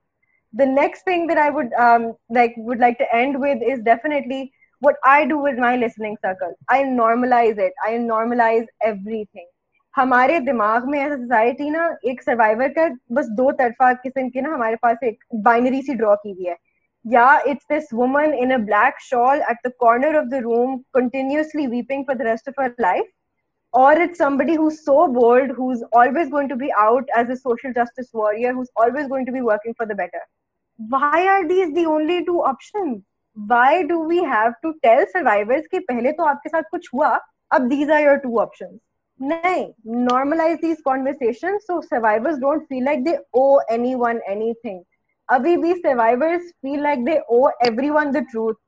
The 0.54 0.66
next 0.66 1.04
thing 1.04 1.28
that 1.28 1.38
I 1.38 1.50
would 1.50 1.74
um, 1.74 2.14
like 2.30 2.54
would 2.58 2.80
like 2.80 2.98
to 3.00 3.16
end 3.16 3.40
with 3.40 3.62
is 3.62 3.82
definitely 3.82 4.52
what 4.82 4.96
I 5.04 5.26
do 5.26 5.38
with 5.38 5.58
my 5.58 5.76
listening 5.76 6.16
circle. 6.24 6.54
I 6.70 6.84
normalize 6.84 7.58
it. 7.58 7.74
I 7.84 7.98
normalize 7.98 8.66
everything. 8.82 9.48
ہمارے 9.98 10.40
دماغ 10.46 10.90
میں 10.90 11.08
society 11.10 11.70
نا 11.70 11.86
ایک 12.04 12.24
survivor 12.24 12.70
کا 12.76 12.88
بس 13.16 13.28
دو 13.38 13.52
طرفہ 13.58 13.92
قسم 14.04 14.30
کی 14.30 14.42
نا 14.42 14.50
ہمارے 14.56 14.76
پاس 14.82 15.04
ایک 15.10 15.24
بائنری 15.44 15.82
سی 15.82 15.94
ڈرا 15.98 16.16
کی 16.24 16.32
ہوئی 16.32 16.48
ہے 16.50 16.56
یا 17.06 17.26
it's 17.26 17.70
this 17.70 17.84
woman 17.92 18.32
in 18.38 18.66
black 18.66 18.94
shawl 19.00 19.40
at 19.48 19.58
دارنر 19.66 20.22
justice 27.74 28.16
working 28.16 29.72
for 29.72 29.86
the 29.86 29.94
better 29.94 30.20
وائیزن 30.80 32.94
وائی 33.38 33.82
ڈو 33.82 34.04
ویو 34.04 34.24
ٹو 34.62 34.72
ٹیلائی 34.72 35.80
پہلے 35.80 36.12
تو 36.12 36.26
آپ 36.26 36.44
کے 36.44 36.50
ساتھ 36.50 36.66
کچھ 36.72 36.90
اب 37.50 37.72
دیز 37.72 37.92
آر 37.92 38.00
یورس 38.00 38.64
نہیں 39.20 39.72
نارمل 39.86 40.42
ابھی 45.30 45.56
بھی 45.58 45.74
feel 45.76 46.82
like 46.82 46.98
they 47.00 47.06
they 47.06 47.12
they 47.12 47.18
owe 47.20 47.38
owe 47.38 47.48
every 47.60 47.90
one 47.90 48.14
the 48.14 48.20
the 48.20 48.26
truth 48.32 48.60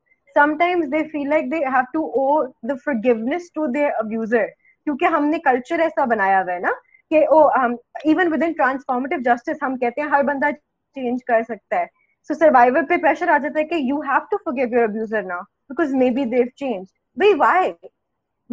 feel 1.11 1.29
like 1.29 1.53
have 1.53 1.81
to 1.93 2.45
to 3.55 3.65
abuser 3.99 4.45
کیونکہ 4.87 5.05
ہم 5.05 5.27
نے 5.29 5.39
کلچر 5.39 5.79
ایسا 5.79 6.05
بنایا 6.05 6.41
ہوا 6.41 6.53
ہے 6.53 6.59
نا 6.59 6.71
کہ 7.11 7.25
oh 7.27 7.39
even 7.47 8.33
with 8.33 8.43
in 8.43 8.53
transformative 8.53 9.19
justice 9.25 9.63
ہم 9.63 9.77
کہتے 9.77 10.01
ہیں 10.01 10.09
ہر 10.09 10.23
بندہ 10.23 10.51
چینج 10.51 11.23
کر 11.23 11.43
سکتا 11.43 11.79
ہے 11.79 11.85
سو 12.29 12.33
سروائیور 12.33 12.83
پہ 12.89 12.97
پریشر 12.97 13.29
آ 13.29 13.37
جاتا 13.37 13.59
ہے 13.59 13.65
کہ 13.65 13.75
you 13.75 13.99
have 14.01 14.11
have 14.11 14.25
to 14.31 14.37
to 14.45 14.57
your 14.59 14.83
abuser 14.83 15.23
نا 15.23 15.39
because 15.69 15.93
may 15.95 16.09
be 16.09 16.25
they've 16.31 16.45
change 16.55 16.85
بھائی 17.17 17.33
وائی 17.33 17.71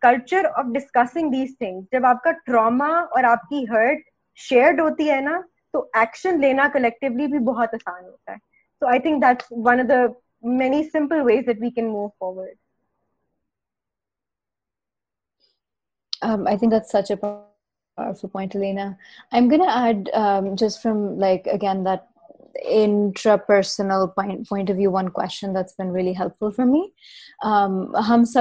کلچر 0.02 0.44
آف 0.54 0.64
ڈسکسنگ 0.64 1.80
جب 1.92 2.06
آپ 2.06 2.22
کا 2.22 2.30
ڈراما 2.30 2.86
اور 2.86 3.24
آپ 3.24 3.42
کی 3.42 3.64
ہرٹ 3.70 3.98
شیئرڈ 4.36 4.80
ہوتی 4.80 5.10
ہے 5.10 5.20
نا 5.20 5.40
تو 5.72 5.88
ایکشن 5.92 6.40
لینا 6.40 6.68
کلیکٹیولی 6.72 7.26
بھی 7.26 7.38
بہت 7.38 7.74
آسان 7.74 8.04
ہوتا 8.04 8.32
ہے 8.32 8.36
so 8.82 8.86
I 8.86 8.98
تھنکل 8.98 11.22
ways 11.22 11.46
that 11.46 11.56
we 11.60 11.70
can 11.70 11.88
move 11.88 12.08
forward 12.08 12.69
ہم 16.24 16.46
سب 16.86 17.12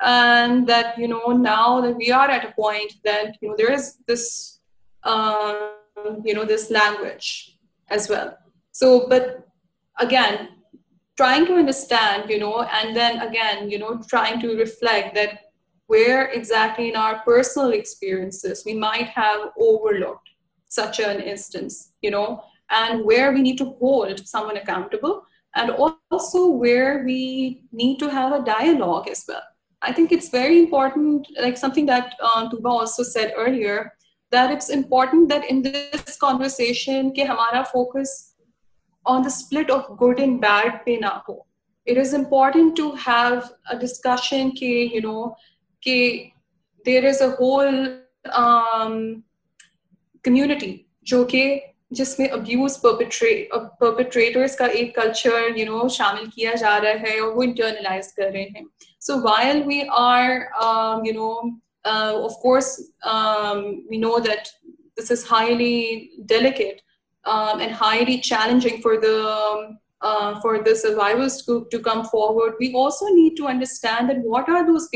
point 2.56 3.06
no 6.34 6.44
this 6.44 6.70
language 6.70 7.22
well 8.10 8.28
so 8.72 8.98
but 8.98 9.22
again 9.96 10.34
trying 11.16 11.44
to 11.44 11.54
understand 11.54 12.30
node 12.30 12.94
then 12.94 13.20
again 13.20 13.72
you 13.72 13.78
know 13.78 13.86
try 14.10 14.34
to 14.42 14.48
reflect 14.48 15.14
that 15.14 15.30
where 15.90 16.18
ایگزیکٹلیسنل 16.18 17.72
over 19.32 19.92
Lok 19.92 20.18
such 20.68 21.00
instance 21.00 21.92
you 22.02 22.10
know 22.10 22.26
and 22.68 23.06
where 23.06 23.28
we 23.28 23.42
need 23.42 23.58
to 23.58 23.64
hold 23.64 24.26
some 24.26 24.38
اکاؤنٹبلسو 24.38 26.58
where 26.58 26.96
we 27.04 27.54
need 27.72 28.00
to 28.00 28.06
he 28.06 28.42
dialogue 28.46 29.02
as 29.06 29.24
well 29.28 29.49
I 29.82 29.92
think 29.92 30.12
it's 30.12 30.28
very 30.28 30.58
important, 30.58 31.26
like 31.40 31.56
something 31.56 31.86
that 31.86 32.14
uh, 32.22 32.48
Tuba 32.50 32.68
also 32.68 33.02
said 33.02 33.32
earlier, 33.36 33.92
that 34.30 34.50
it's 34.50 34.68
important 34.68 35.28
that 35.30 35.48
in 35.50 35.62
this 35.62 36.16
conversation, 36.16 37.12
ke 37.12 37.26
hamara 37.30 37.66
focus 37.66 38.34
on 39.06 39.22
the 39.22 39.30
split 39.30 39.70
of 39.70 39.96
good 39.96 40.20
and 40.20 40.40
bad 40.40 40.84
pe 40.84 40.98
na 40.98 41.20
ho. 41.26 41.46
It 41.86 41.96
is 41.96 42.12
important 42.12 42.76
to 42.76 42.92
have 42.92 43.52
a 43.70 43.78
discussion 43.78 44.52
ke, 44.52 44.92
you 44.96 45.00
know, 45.00 45.36
ke 45.84 46.32
there 46.84 47.04
is 47.04 47.20
a 47.20 47.30
whole 47.30 48.02
um, 48.32 49.24
community 50.22 50.86
jo 51.04 51.24
ke 51.24 51.44
جس 51.98 52.18
میں 52.18 52.26
abuse 52.32 52.80
perpetrators 52.80 54.56
کا 54.56 54.64
ایک 54.64 54.94
culture 54.94 55.56
you 55.56 55.64
know 55.66 55.88
شامل 55.94 56.24
کیا 56.34 56.52
جا 56.60 56.78
رہا 56.80 57.00
ہے 57.02 57.18
اور 57.20 57.32
وہ 57.36 57.42
انٹرنلائز 57.42 58.12
کر 58.14 58.30
رہے 58.32 58.42
ہیں 58.42 58.64
so as 59.02 59.56
we 63.88 63.96
know 63.96 64.18
that 64.18 64.48
this 64.98 65.10
is 65.10 65.24
highly 65.30 66.08
delicately 66.28 68.80
for 68.82 70.56
the 70.56 70.74
sir 70.74 70.98
forward 72.10 72.54
we so 72.60 73.14
need 73.14 73.38
to 73.38 73.46
understand 73.46 74.26
what 74.26 74.48
آرز 74.48 74.88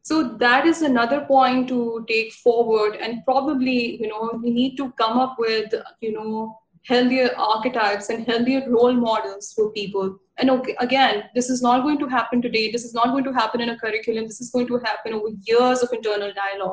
سو 0.06 0.22
that 0.22 0.68
is 0.68 0.84
a 0.84 0.88
Nadar 0.88 1.20
point 1.20 1.72
forward lead 3.26 4.78
to 4.78 4.84
come 4.98 5.20
اپت 5.20 5.76
healthier 6.92 7.28
archetypes 7.38 8.12
role 8.68 8.96
models 8.96 9.56
for 9.56 9.70
people 9.70 10.10
again 10.78 11.20
this 11.36 11.64
not 11.64 11.84
going 11.84 11.98
ٹوپنیکلم 11.98 14.28
dialog 16.36 16.73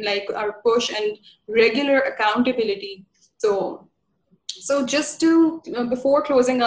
like 0.00 0.30
regular 1.48 2.06
accountability 2.06 2.96
so 3.40 3.76
so 4.48 4.86
just 4.86 5.24
before 5.90 6.20
closing 6.20 6.62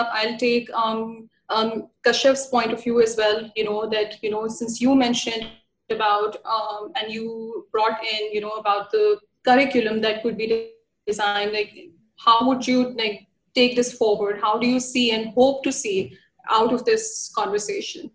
um, 1.52 1.90
Kashyap's 2.06 2.48
point 2.48 2.72
of 2.72 2.82
view 2.82 3.02
as 3.02 3.18
well, 3.18 3.52
you 3.56 3.66
know, 3.66 3.90
that, 3.90 4.24
you 4.24 4.30
know, 4.32 4.48
since 4.48 4.80
you 4.80 4.96
mentioned 4.96 5.48
about 5.90 6.38
um, 6.46 6.92
and 6.96 7.12
you 7.12 7.68
brought 7.72 8.00
in, 8.04 8.32
you 8.32 8.42
know, 8.42 8.52
about 8.52 8.92
the 8.92 9.20
curriculum 9.46 10.00
that 10.02 10.24
could 10.24 10.38
be 10.38 10.72
designed, 11.06 11.52
like, 11.52 11.74
how 12.18 12.48
would 12.48 12.66
you 12.66 12.96
like 12.98 13.28
take 13.54 13.76
this 13.76 13.94
forward? 13.94 14.40
How 14.42 14.58
do 14.58 14.68
you 14.68 14.80
see 14.80 15.12
and 15.12 15.34
hope 15.34 15.64
to 15.64 15.72
see 15.72 16.18
out 16.50 16.74
of 16.74 16.86
this 16.86 17.32
conversation? 17.36 18.10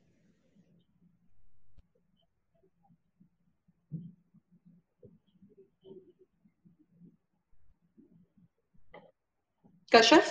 Kashyap? 9.93 10.31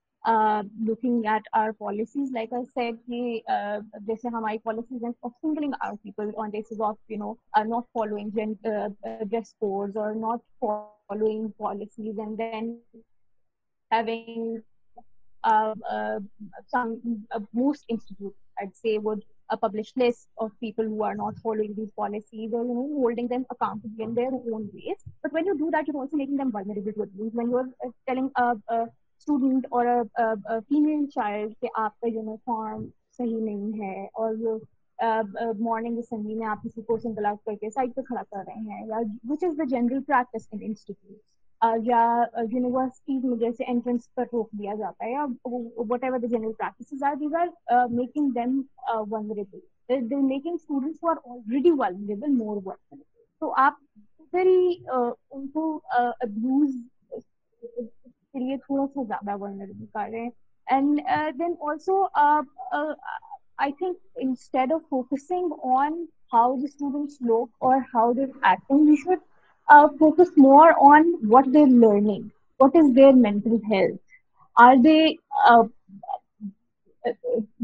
looking 0.25 1.25
at 1.25 1.47
our 1.51 1.69
policies 1.77 2.31
like 2.31 2.53
I 2.53 2.65
کہ 3.07 3.39
جیسے 3.99 4.27
ہماری 4.27 4.57
policies 4.57 5.03
ہیں 5.03 5.11
of 5.21 5.75
our 5.79 5.93
people 6.03 6.29
of 6.81 6.95
you 7.09 7.17
know 7.17 7.33
not 7.55 7.65
not 7.65 7.83
following 7.93 8.29
following 8.29 8.53
dress 9.29 9.55
or 9.97 10.11
policies 11.57 12.19
and 12.19 12.37
then 12.37 12.77
having 13.91 14.57
most 17.53 17.85
institute 17.89 18.33
telling 18.83 18.89
student 29.21 29.65
اور 29.69 29.85
female 30.59 31.05
child 31.07 31.53
کہ 31.61 31.67
آپ 31.73 31.99
کا 32.01 32.07
uniform 32.07 32.85
صحیح 33.17 33.41
نہیں 33.41 33.81
ہے 33.81 34.03
اور 34.13 34.33
مارننگ 35.59 35.97
اسمبلی 35.97 36.35
میں 36.35 36.47
آپ 36.47 36.63
کسی 36.63 36.81
کو 36.81 36.97
سنگل 36.97 37.25
آؤٹ 37.25 37.43
کر 37.45 37.55
کے 37.61 37.69
سائڈ 37.69 37.95
پہ 37.95 38.01
کھڑا 38.01 38.21
کر 38.31 38.43
رہے 38.47 38.71
ہیں 38.71 38.87
یا 38.87 38.97
which 39.29 39.43
is 39.43 39.57
the 39.57 39.63
general 39.69 40.03
practice 40.03 40.47
in 40.51 40.59
institute 40.61 41.19
یا 41.85 42.01
یونیورسٹیز 42.51 43.25
میں 43.25 43.37
جیسے 43.37 43.63
انٹرنس 43.63 44.13
پر 44.15 44.25
روک 44.33 44.51
دیا 44.51 44.75
جاتا 44.75 45.05
ہے 45.05 45.11
یا 45.11 45.25
what 45.89 46.03
ever 46.03 46.19
the 46.19 46.27
general 46.27 46.53
practices 46.53 47.03
are 47.03 47.15
these 47.15 47.35
are 47.35 47.87
making 47.91 48.29
them 48.29 48.61
vulnerable 49.11 49.59
making 50.23 50.53
students 50.53 51.03
who 51.03 51.09
are 51.09 51.15
already 51.25 51.71
vulnerable 51.71 52.35
more 52.37 52.57
vulnerable 52.65 53.01
تو 53.41 53.53
آپ 53.57 53.79
ویری 54.33 54.73
ان 54.87 55.47
کو 55.47 55.79
ابیوز 55.91 56.75
کے 58.33 58.39
لیے 58.39 58.57
تھوڑا 58.57 58.85
سا 58.85 59.03
زیادہ 59.03 59.37
ورنربل 59.39 59.85
کر 59.85 60.09
رہے 60.11 60.19
ہیں 60.19 60.29
and 60.67 60.99
then 61.39 61.53
also 61.61 62.03
I 62.15 63.71
think 63.71 63.97
instead 64.17 64.73
of 64.73 64.81
focusing 64.89 65.51
on 65.71 66.03
how 66.33 66.55
the 66.55 66.65
students 66.65 67.21
look 67.23 67.49
or 67.59 67.77
how 67.93 68.13
there 68.13 68.27
acting 68.43 68.89
we 68.89 68.95
should 68.95 69.19
focus 69.99 70.31
more 70.37 70.71
on 70.83 71.11
what 71.29 71.53
there 71.53 71.67
learning 71.77 72.27
what 72.59 72.75
is 72.75 72.95
their 72.95 73.13
mental 73.19 73.55
health 73.71 74.01
are 74.57 74.75
they 74.83 74.97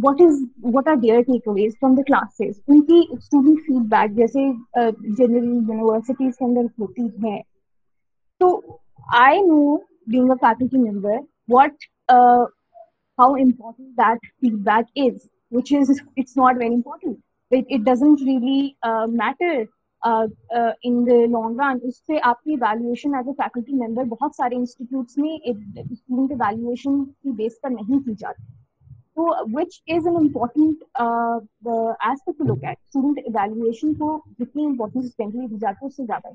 what 0.03 0.21
is 0.21 0.43
what 0.73 0.87
are 0.87 0.95
their 1.01 1.21
take 1.23 1.47
اویز 1.47 1.73
from 1.81 1.95
the 1.95 2.01
classes 2.07 2.59
ان 2.67 2.81
کی 2.83 3.01
student 3.09 3.59
feed 3.67 3.89
back 3.89 4.15
جیسے 4.17 4.49
general 4.75 5.45
universities 5.45 6.37
کے 6.37 6.45
اندر 6.45 6.65
ہوتی 6.79 7.07
ہے 7.23 7.41
تو 8.41 8.59
I 9.17 9.41
know 9.41 9.77
being 10.09 10.31
a 10.31 10.37
faculty 10.37 10.77
member, 10.77 11.19
what 11.45 11.73
uh, 12.09 12.13
uh, 12.13 12.43
uh, 12.43 12.45
how 13.17 13.35
important 13.35 13.55
important. 13.55 13.97
that 13.97 14.19
feedback 14.41 14.85
is, 14.95 15.13
is 15.13 15.29
which 15.49 15.71
it's 16.15 16.35
not 16.35 16.55
very 16.55 16.81
It, 17.51 17.65
it 17.69 17.83
doesn't 17.83 18.21
really 18.21 18.77
uh, 18.83 19.07
matter 19.07 19.67
uh, 20.03 20.27
uh, 20.55 20.71
in 20.83 21.05
the 21.05 21.27
long 21.29 21.55
run. 21.55 21.79
اس 21.83 22.01
آپ 22.23 22.43
کی 22.43 22.55
کی 22.55 23.15
as 23.15 23.27
a 23.27 23.33
faculty 23.37 23.73
member 23.73 24.03
بہت 24.03 24.35
سارے 24.35 24.55
institutes 24.55 25.17
میں 25.17 25.37
student 25.51 26.31
base 27.37 27.61
پر 27.61 27.69
نہیں 27.69 27.99
کی 27.99 28.13
جاتی 28.19 28.43
تو 29.15 29.23
which 29.53 29.81
is 29.87 30.07
an 30.07 30.15
important 30.15 30.83
as 30.99 32.19
پر 32.25 32.65
ایٹ 32.65 32.77
اسٹوڈنٹ 32.77 33.97
کو 33.99 34.19
جتنی 34.39 34.65
امپورٹنس 34.65 35.17
دی 35.19 35.57
جاتی 35.59 35.77
ہے 35.81 35.87
اس 35.87 35.95
سے 35.95 36.03
زیادہ 36.05 36.33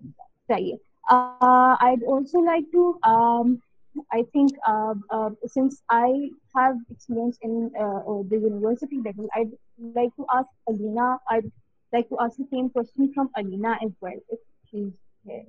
چاہیے 0.49 0.92
uh, 1.13 1.77
I'd 1.81 2.03
also 2.05 2.39
like 2.39 2.65
to, 2.73 2.99
um, 3.03 3.63
I 4.11 4.25
think, 4.33 4.53
uh, 4.67 4.95
uh, 5.11 5.31
since 5.47 5.83
I 5.91 6.31
have 6.57 6.77
experience 6.91 7.39
in 7.43 7.71
uh, 7.79 8.01
the 8.31 8.39
university 8.39 9.01
level, 9.05 9.29
I'd 9.37 9.53
like 9.79 10.15
to 10.17 10.27
ask 10.35 10.49
Alina, 10.69 11.19
I'd 11.29 11.51
like 11.93 12.09
to 12.09 12.17
ask 12.21 12.37
the 12.39 12.49
same 12.51 12.71
question 12.71 13.13
from 13.13 13.29
Alina 13.37 13.77
as 13.85 13.93
well, 14.01 14.19
if 14.31 14.39
she's 14.71 14.93
here. 15.27 15.45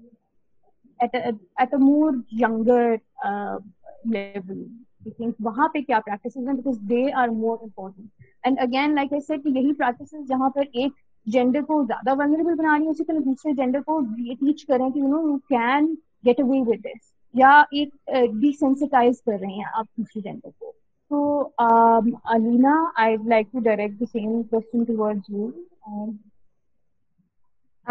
At 1.01 1.15
a, 1.15 1.35
at 1.57 1.73
a 1.73 1.79
more 1.79 2.13
younger 2.29 2.99
uh, 3.23 3.59
level, 4.05 4.67
I 5.05 5.11
think, 5.17 5.35
وہاں 5.45 5.67
پہ 5.69 5.81
کیا 5.87 5.99
practices 5.99 6.47
ہیں 6.47 6.55
because 6.57 6.77
they 6.91 7.11
are 7.21 7.31
more 7.31 7.57
important. 7.63 8.07
And 8.43 8.57
again, 8.65 8.95
like 8.95 9.15
I 9.17 9.19
said, 9.19 9.43
کہ 9.43 9.57
یہی 9.57 9.73
practices 9.77 10.27
جہاں 10.27 10.49
پر 10.49 10.63
ایک 10.73 10.93
gender 11.27 11.61
کو 11.67 11.83
زیادہ 11.83 12.15
ونریبل 12.19 12.55
بنا 12.55 12.77
رہی 12.77 12.83
ہیں 12.83 12.91
اسی 12.91 13.03
طرح 13.03 13.19
دوسرے 13.25 13.53
جینڈر 13.57 13.81
کو 13.85 13.99
یہ 14.17 14.33
ٹیچ 14.39 14.65
کر 14.65 14.75
رہے 14.77 14.85
ہیں 14.85 14.91
کہ 14.93 14.99
you 14.99 15.07
know 15.07 15.21
you 15.29 15.37
can 15.49 15.93
get 16.25 16.39
away 16.41 16.61
with 16.67 16.83
this 16.83 17.11
یا 17.33 17.51
ایک 17.71 17.93
ڈیسینسٹائز 18.41 19.21
کر 19.21 19.39
رہے 19.41 19.53
ہیں 19.53 19.71
آپ 19.73 19.85
دوسرے 19.97 20.21
جینڈر 20.21 20.49
کو 20.59 20.71
تو 21.11 21.49
Alina 22.33 22.75
I 23.03 23.17
like 23.27 23.51
to 23.51 23.59
direct 23.63 23.99
the 23.99 24.05
same 24.11 24.41
question 24.43 24.83
to 24.83 24.97
word 24.97 25.29
you 25.29 25.49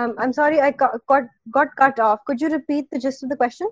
Um, 0.00 0.14
I'm 0.18 0.32
sorry, 0.32 0.60
I 0.60 0.70
got, 0.70 0.92
got 1.50 1.76
cut 1.76 2.00
off. 2.00 2.24
Could 2.24 2.40
you 2.40 2.48
repeat 2.48 2.90
the 2.90 2.98
gist 2.98 3.22
of 3.22 3.28
the 3.28 3.36
question? 3.36 3.68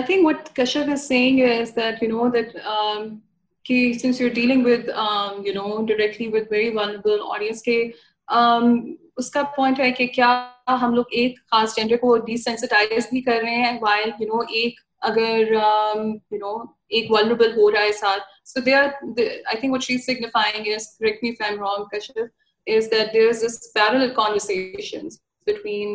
I 0.00 0.02
think 0.02 0.24
what 0.24 0.54
Kashyap 0.54 0.92
is 0.92 1.06
saying 1.06 1.38
is 1.38 1.72
that, 1.72 2.02
you 2.02 2.08
know, 2.08 2.28
that 2.28 2.54
um, 2.66 3.22
کہ 3.66 3.92
since 3.92 4.20
you 4.20 4.28
dealing 4.34 4.66
with 4.66 4.88
you 5.46 5.54
know 5.54 5.84
directly 5.86 6.28
with 6.28 6.50
very 6.50 6.68
vulnerable 6.76 7.18
audience 7.28 7.62
کے 7.62 7.82
um, 8.28 8.78
اس 9.16 9.30
کا 9.30 9.42
point 9.56 9.80
ہے 9.80 9.90
کہ 9.92 10.06
کیا 10.06 10.30
ہم 10.82 10.94
لوگ 10.94 11.04
ایک 11.10 11.38
خاص 11.50 11.74
جینڈر 11.76 11.96
کو 11.96 12.16
ڈیسینسٹائز 12.26 13.06
بھی 13.10 13.20
کر 13.22 13.40
رہے 13.42 13.56
ہیں 13.56 13.78
وائل 13.82 14.10
یو 14.20 14.26
نو 14.26 14.40
ایک 14.50 14.80
اگر 15.02 15.52
یو 15.52 15.60
um, 15.60 16.10
نو 16.32 16.56
ایک 16.88 17.10
ونبل 17.10 17.52
ہو 17.52 17.70
رہا 17.72 17.82
ہے 17.82 17.92
ساتھ 17.92 18.22
so 18.46 18.60
they 18.60 18.74
are 18.74 18.88
I 19.16 19.60
think 19.60 19.72
what 19.72 19.82
she 19.82 19.98
signifying 20.00 20.72
is 20.74 20.88
correct 20.98 21.22
me 21.22 21.32
fame 21.34 21.62
wrong 21.62 21.84
کشف 21.92 22.18
is 22.66 22.90
that 22.90 23.12
there 23.14 23.28
is 23.28 23.44
this 23.44 23.72
parallel 23.74 24.08
conversations 24.14 25.18
between 25.46 25.94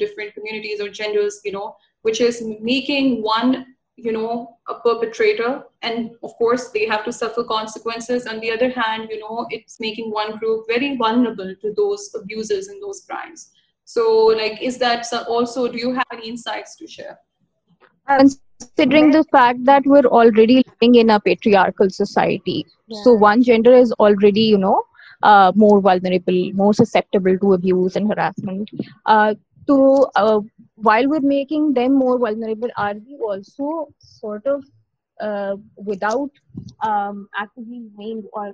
different 0.00 0.34
communities 0.34 0.80
اور 0.80 0.88
genders 0.90 1.40
you 1.44 1.52
know 1.52 1.66
which 2.04 2.20
is 2.22 2.42
making 2.42 3.24
one 3.24 3.54
you 3.96 4.12
know, 4.12 4.58
a 4.68 4.74
perpetrator. 4.74 5.64
And 5.82 6.10
of 6.22 6.34
course, 6.34 6.68
they 6.70 6.86
have 6.86 7.04
to 7.04 7.12
suffer 7.12 7.44
consequences. 7.44 8.26
On 8.26 8.40
the 8.40 8.50
other 8.50 8.70
hand, 8.70 9.08
you 9.10 9.18
know, 9.18 9.46
it's 9.50 9.80
making 9.80 10.10
one 10.10 10.38
group 10.38 10.66
very 10.68 10.96
vulnerable 10.96 11.54
to 11.62 11.74
those 11.74 12.10
abusers 12.14 12.68
and 12.68 12.82
those 12.82 13.04
crimes. 13.08 13.50
So 13.84 14.26
like, 14.26 14.60
is 14.60 14.78
that 14.78 15.06
also, 15.28 15.68
do 15.68 15.78
you 15.78 15.94
have 15.94 16.06
any 16.12 16.28
insights 16.28 16.76
to 16.76 16.86
share? 16.86 17.18
Considering 18.06 19.10
the 19.10 19.24
fact 19.32 19.64
that 19.64 19.82
we're 19.86 20.06
already 20.06 20.62
living 20.66 20.96
in 20.96 21.10
a 21.10 21.20
patriarchal 21.20 21.90
society. 21.90 22.66
Yeah. 22.88 23.00
So 23.02 23.14
one 23.14 23.42
gender 23.42 23.74
is 23.74 23.92
already, 23.92 24.42
you 24.42 24.58
know, 24.58 24.82
uh, 25.22 25.52
more 25.54 25.80
vulnerable, 25.80 26.52
more 26.52 26.74
susceptible 26.74 27.38
to 27.38 27.54
abuse 27.54 27.96
and 27.96 28.08
harassment. 28.08 28.70
Uh, 29.06 29.34
to 29.66 30.06
uh, 30.16 30.40
while 30.76 31.08
we're 31.08 31.20
making 31.20 31.74
them 31.74 31.94
more 31.94 32.18
vulnerable, 32.18 32.68
are 32.76 32.94
we 32.94 33.16
also 33.16 33.88
sort 33.98 34.46
of 34.46 34.64
uh, 35.20 35.56
without 35.76 36.30
um, 36.82 37.28
actively 37.36 37.82
knowing 37.96 38.22
or 38.32 38.52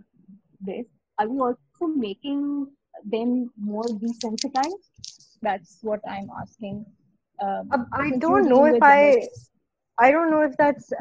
this, 0.60 0.86
are 1.18 1.28
we 1.28 1.38
also 1.38 1.86
making 1.96 2.66
them 3.04 3.50
more 3.58 3.84
desensitized? 3.84 4.88
That's 5.42 5.78
what 5.82 6.00
I'm 6.08 6.30
asking. 6.40 6.86
Um, 7.42 7.68
um, 7.72 7.86
I 9.98 10.10
don't 10.12 10.30
know 10.30 10.42
if 10.42 10.56
that's 10.56 10.92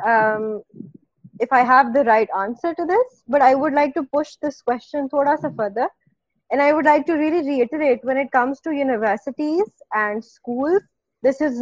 if 1.39 1.51
I 1.51 1.59
have 1.59 1.93
the 1.93 2.03
right 2.03 2.29
answer 2.37 2.73
to 2.73 2.85
this, 2.85 3.23
but 3.27 3.41
I 3.41 3.55
would 3.55 3.73
like 3.73 3.93
to 3.95 4.03
push 4.03 4.35
this 4.41 4.61
question 4.61 5.09
thoda 5.09 5.39
sa 5.39 5.49
further. 5.49 5.87
And 6.51 6.61
I 6.61 6.73
would 6.73 6.85
like 6.85 7.05
to 7.05 7.13
really 7.13 7.47
reiterate, 7.47 8.03
when 8.03 8.17
it 8.17 8.31
comes 8.31 8.59
to 8.61 8.71
universities 8.71 9.71
and 9.93 10.23
schools, 10.23 10.81
this 11.25 11.41
is 11.41 11.61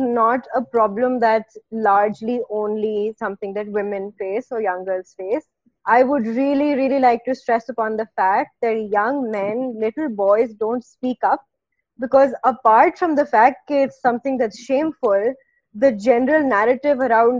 the 15.76 15.90
general 15.90 16.44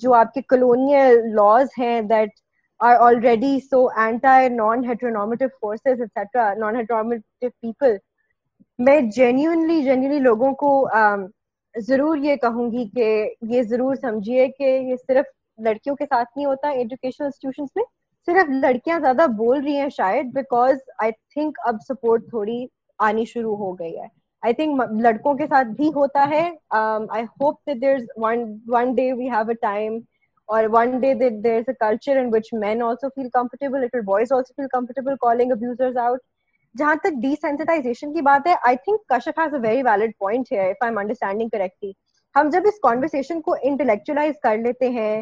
جو 0.00 0.14
آپ 0.14 0.34
کے 0.34 0.42
colonial 0.42 1.18
laws 1.34 1.68
ہیں 1.78 2.00
are 2.80 2.98
already 2.98 3.60
so 3.60 3.90
anti 3.90 4.48
non 4.48 4.56
non 4.56 4.84
heteronormative 4.84 5.50
heteronormative 5.50 5.52
forces 5.60 6.00
etc 6.00 6.54
people 7.60 7.98
ضرور 11.74 12.16
یہ 12.16 12.36
کہوں 12.36 12.72
گی 12.72 12.88
کہ 12.88 13.34
یہ 13.42 13.62
ضرور 13.62 13.94
سمجھیے 13.94 14.48
کہ 14.48 14.62
یہ 14.62 14.96
صرف 14.96 15.24
لڑکیوں 15.58 15.96
کے 15.96 16.04
ساتھ 16.04 16.28
نہیں 16.36 16.46
ہوتا 16.46 16.68
انسٹیٹیوشنس 16.68 17.68
میں 17.76 17.84
صرف 18.28 18.50
لڑکیاں 18.62 18.98
زیادہ 19.00 19.26
بول 19.26 19.64
رہی 19.64 19.76
ہیں 19.76 19.88
شاید 19.88 20.32
بیکاز 20.34 20.78
آئی 20.98 21.12
تھنک 21.12 21.58
اب 21.64 21.76
سپورٹ 21.88 22.28
تھوڑی 22.30 22.66
آنی 22.98 23.24
شروع 23.24 23.56
ہو 23.56 23.72
گئی 23.72 23.98
ہے 23.98 24.06
آئی 24.42 24.54
تھنک 24.54 24.80
لڑکوں 25.02 25.34
کے 25.34 25.46
ساتھ 25.46 25.68
بھی 25.68 25.88
ہوتا 25.94 26.28
ہے 26.30 26.50
اور 30.50 30.64
one 30.72 30.98
day 31.00 31.12
there 31.14 31.56
is 31.56 31.68
a 31.68 31.74
culture 31.80 32.16
in 32.16 32.30
which 32.32 32.48
men 32.54 32.82
also 32.82 33.08
feel 33.08 33.28
comfortable 33.30 33.80
little 33.80 34.00
boys 34.04 34.32
also 34.32 34.52
feel 34.56 34.68
comfortable 34.68 35.16
calling 35.20 35.52
abusers 35.52 35.96
out 36.04 36.20
جہاں 36.74 36.94
تک 36.94 37.20
ڈی 37.22 37.34
سینسٹائزیشن 37.42 38.12
کی 38.12 38.20
بات 38.22 38.46
ہے 38.46 38.54
آئی 38.62 38.76
تھنک 38.76 39.08
کشف 39.08 39.38
has 39.38 39.54
a 39.54 39.60
very 39.60 39.82
valid 39.82 40.12
point 40.18 40.52
ہے 40.52 40.58
if 40.60 40.82
I 40.82 40.90
am 40.90 40.98
understanding 40.98 41.48
correctly 41.48 41.92
ہم 42.34 42.50
جب 42.52 42.66
اس 42.66 42.80
conversion 42.82 43.40
کو 43.40 43.54
انٹلیکچولاز 43.62 44.40
کر 44.42 44.56
لیتے 44.58 44.88
ہیں 44.90 45.22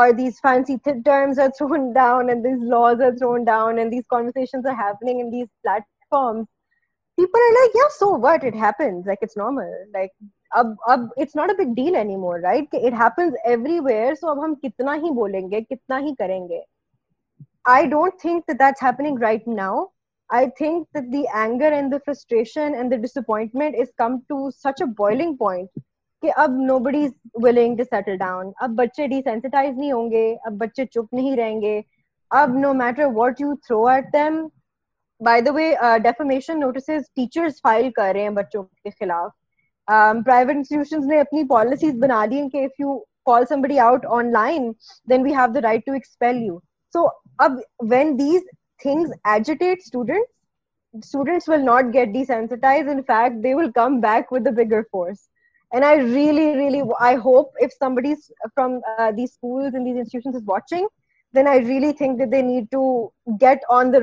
اور 0.00 0.10
these 0.18 0.40
fancy 0.42 0.76
terms 0.84 1.40
are 1.40 1.48
thrown 1.58 1.90
down 1.92 2.28
and 2.28 2.44
these 2.44 2.62
laws 2.70 3.02
are 3.02 3.16
thrown 3.18 3.44
down 3.44 3.78
and 3.78 3.92
these 3.92 4.06
conversations 4.08 4.66
are 4.66 4.72
happening 4.78 5.20
in 5.20 5.32
these 5.32 5.46
plate 5.62 5.82
forms 6.12 6.46
people 7.18 7.38
are 7.40 7.52
like 7.52 7.76
yeah 7.76 7.88
so 7.98 8.14
what 8.22 8.44
it 8.44 8.62
happens 8.62 9.06
like 9.06 9.22
it's 9.22 9.36
normal 9.36 9.70
like 9.92 10.10
اب 10.54 10.66
اب 10.86 11.06
it's 11.16 11.36
not 11.36 11.50
a 11.50 11.56
big 11.56 11.72
deal 11.74 11.96
any 11.96 12.16
more 12.16 12.38
right 12.40 12.70
کہ 12.72 12.86
it 12.86 12.92
happens 13.00 13.34
every 13.44 13.78
where 13.84 14.14
so 14.14 14.28
اب 14.30 14.44
ہم 14.44 14.54
کتنا 14.62 14.94
ہی 14.94 15.10
بولیں 15.14 15.50
گے 15.50 15.60
کتنا 15.60 15.98
ہی 16.00 16.14
کریں 16.18 16.48
گے 16.48 16.60
I 17.70 17.86
don't 17.86 18.20
think 18.20 18.48
that's 18.50 18.82
happening 18.82 19.18
right 19.18 19.48
now 19.48 19.84
I 20.30 20.46
think 20.58 20.96
the 21.12 21.22
anger 21.34 21.72
and 21.72 21.92
the 21.92 21.96
frustration 22.06 22.74
and 22.74 22.92
the 22.92 22.96
dish 22.96 23.16
appointment 23.16 23.76
is 23.80 23.92
come 23.98 24.18
to 24.28 24.50
such 24.52 24.82
a 24.82 24.90
boiling 24.96 25.36
point 25.36 25.68
کہ 26.22 26.30
اب 26.36 26.50
نو 26.60 26.78
بڑی 26.80 27.04
is 27.04 27.12
willing 27.44 27.76
to 27.76 27.84
settle 27.90 28.16
down 28.16 28.50
اب 28.56 28.70
بچے 28.76 29.06
ڈیسینسٹائز 29.06 29.76
نہیں 29.76 29.92
ہوں 29.92 30.10
گے 30.10 30.26
اب 30.44 30.52
بچے 30.58 30.86
چپ 30.86 31.14
نہیں 31.14 31.36
رہیں 31.36 31.60
گے 31.60 31.80
اب 32.30 32.54
no 32.56 32.72
matter 32.74 33.06
what 33.14 33.40
you 33.40 33.54
throw 33.66 33.86
at 33.86 34.12
them 34.12 34.46
by 35.20 35.42
the 35.42 35.52
way 35.54 35.70
defamation 36.02 36.60
notices 36.60 37.10
teachers 37.16 37.60
file 37.62 37.90
کر 37.90 38.10
رہے 38.12 38.22
ہیں 38.22 38.30
بچوں 38.32 38.62
کے 38.62 38.90
خلاف 38.90 39.30
پرائیویٹ 39.88 40.56
um, 40.56 40.62
نے 41.06 41.20
اپنی 41.20 41.44
پالیسیز 41.48 41.94
بنا 41.94 42.24
ہیں 42.40 42.48
کہ 42.48 42.64
if 42.64 42.80
you 42.80 42.98
call 43.26 43.44
out 43.80 44.06
on 44.06 44.32
line 44.32 44.70
then 45.08 45.22
we 45.22 45.34
have 45.34 45.52
the 45.54 45.60
right 45.62 45.86
to 45.86 45.92
expel 45.92 46.42
you 46.42 46.58
سو 46.94 47.06
اب 47.38 47.58
when 47.90 48.18
these 48.18 48.42
things 48.80 49.12
the 49.50 49.74
to 49.92 51.24
get 63.42 63.64
on 63.68 63.90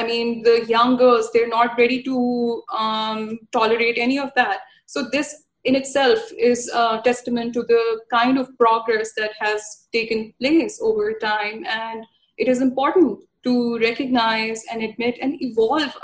young 0.00 0.96
girls 0.96 1.34
they 1.34 1.42
are 1.42 1.46
not 1.46 1.78
ready 1.78 1.98
to 1.98 2.60
tolerate 3.52 3.98
this 5.12 5.34
int 5.64 5.86
سیلفریسنٹ 5.86 7.56
recognise 13.80 14.64
and 14.68 14.82
admit 14.82 15.18
and 15.20 15.58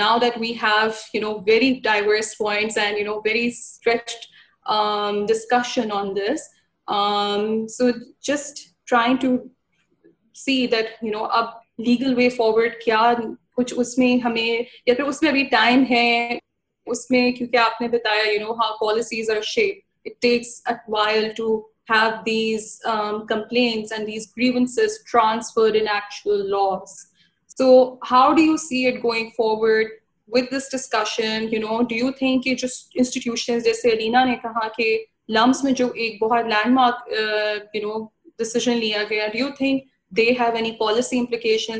now 0.00 0.18
that 0.18 0.38
we 0.38 0.52
have 0.62 0.88
you 1.14 1.20
know 1.20 1.38
very 1.46 1.80
diverse 1.84 2.34
and 2.40 2.98
you 2.98 3.04
know 3.04 3.20
varied 3.24 4.10
discussion 5.28 5.92
on 5.92 6.16
this 6.16 6.40
so 7.78 7.90
just 8.20 8.58
try 8.86 9.16
to 9.20 9.36
see 10.34 10.66
that 10.66 10.86
you 11.02 11.10
know 11.10 11.24
اب 11.24 11.44
legal 11.78 12.14
way 12.14 12.28
forward 12.28 12.72
کیا 12.84 13.12
کچھ 13.56 13.74
اس 13.76 13.98
میں 13.98 14.16
ہمیں 14.24 14.62
یا 14.86 14.94
پھر 14.94 15.04
اس 15.04 15.22
میں 15.22 15.30
ابھی 15.30 15.44
time 15.44 15.84
ہے 15.90 16.38
اس 16.86 17.10
میں 17.10 17.32
کیونکہ 17.32 17.56
آپ 17.56 17.80
نے 17.80 17.88
بتایا 17.88 18.22
جیسے 21.90 22.82
لینڈ 23.54 23.80
مارک 36.66 37.08
ڈیسیزن 38.38 38.76
لیا 38.76 39.02
گیا 39.10 39.26
پالیسی 40.78 41.18
امپلیکیشنلی 41.18 41.79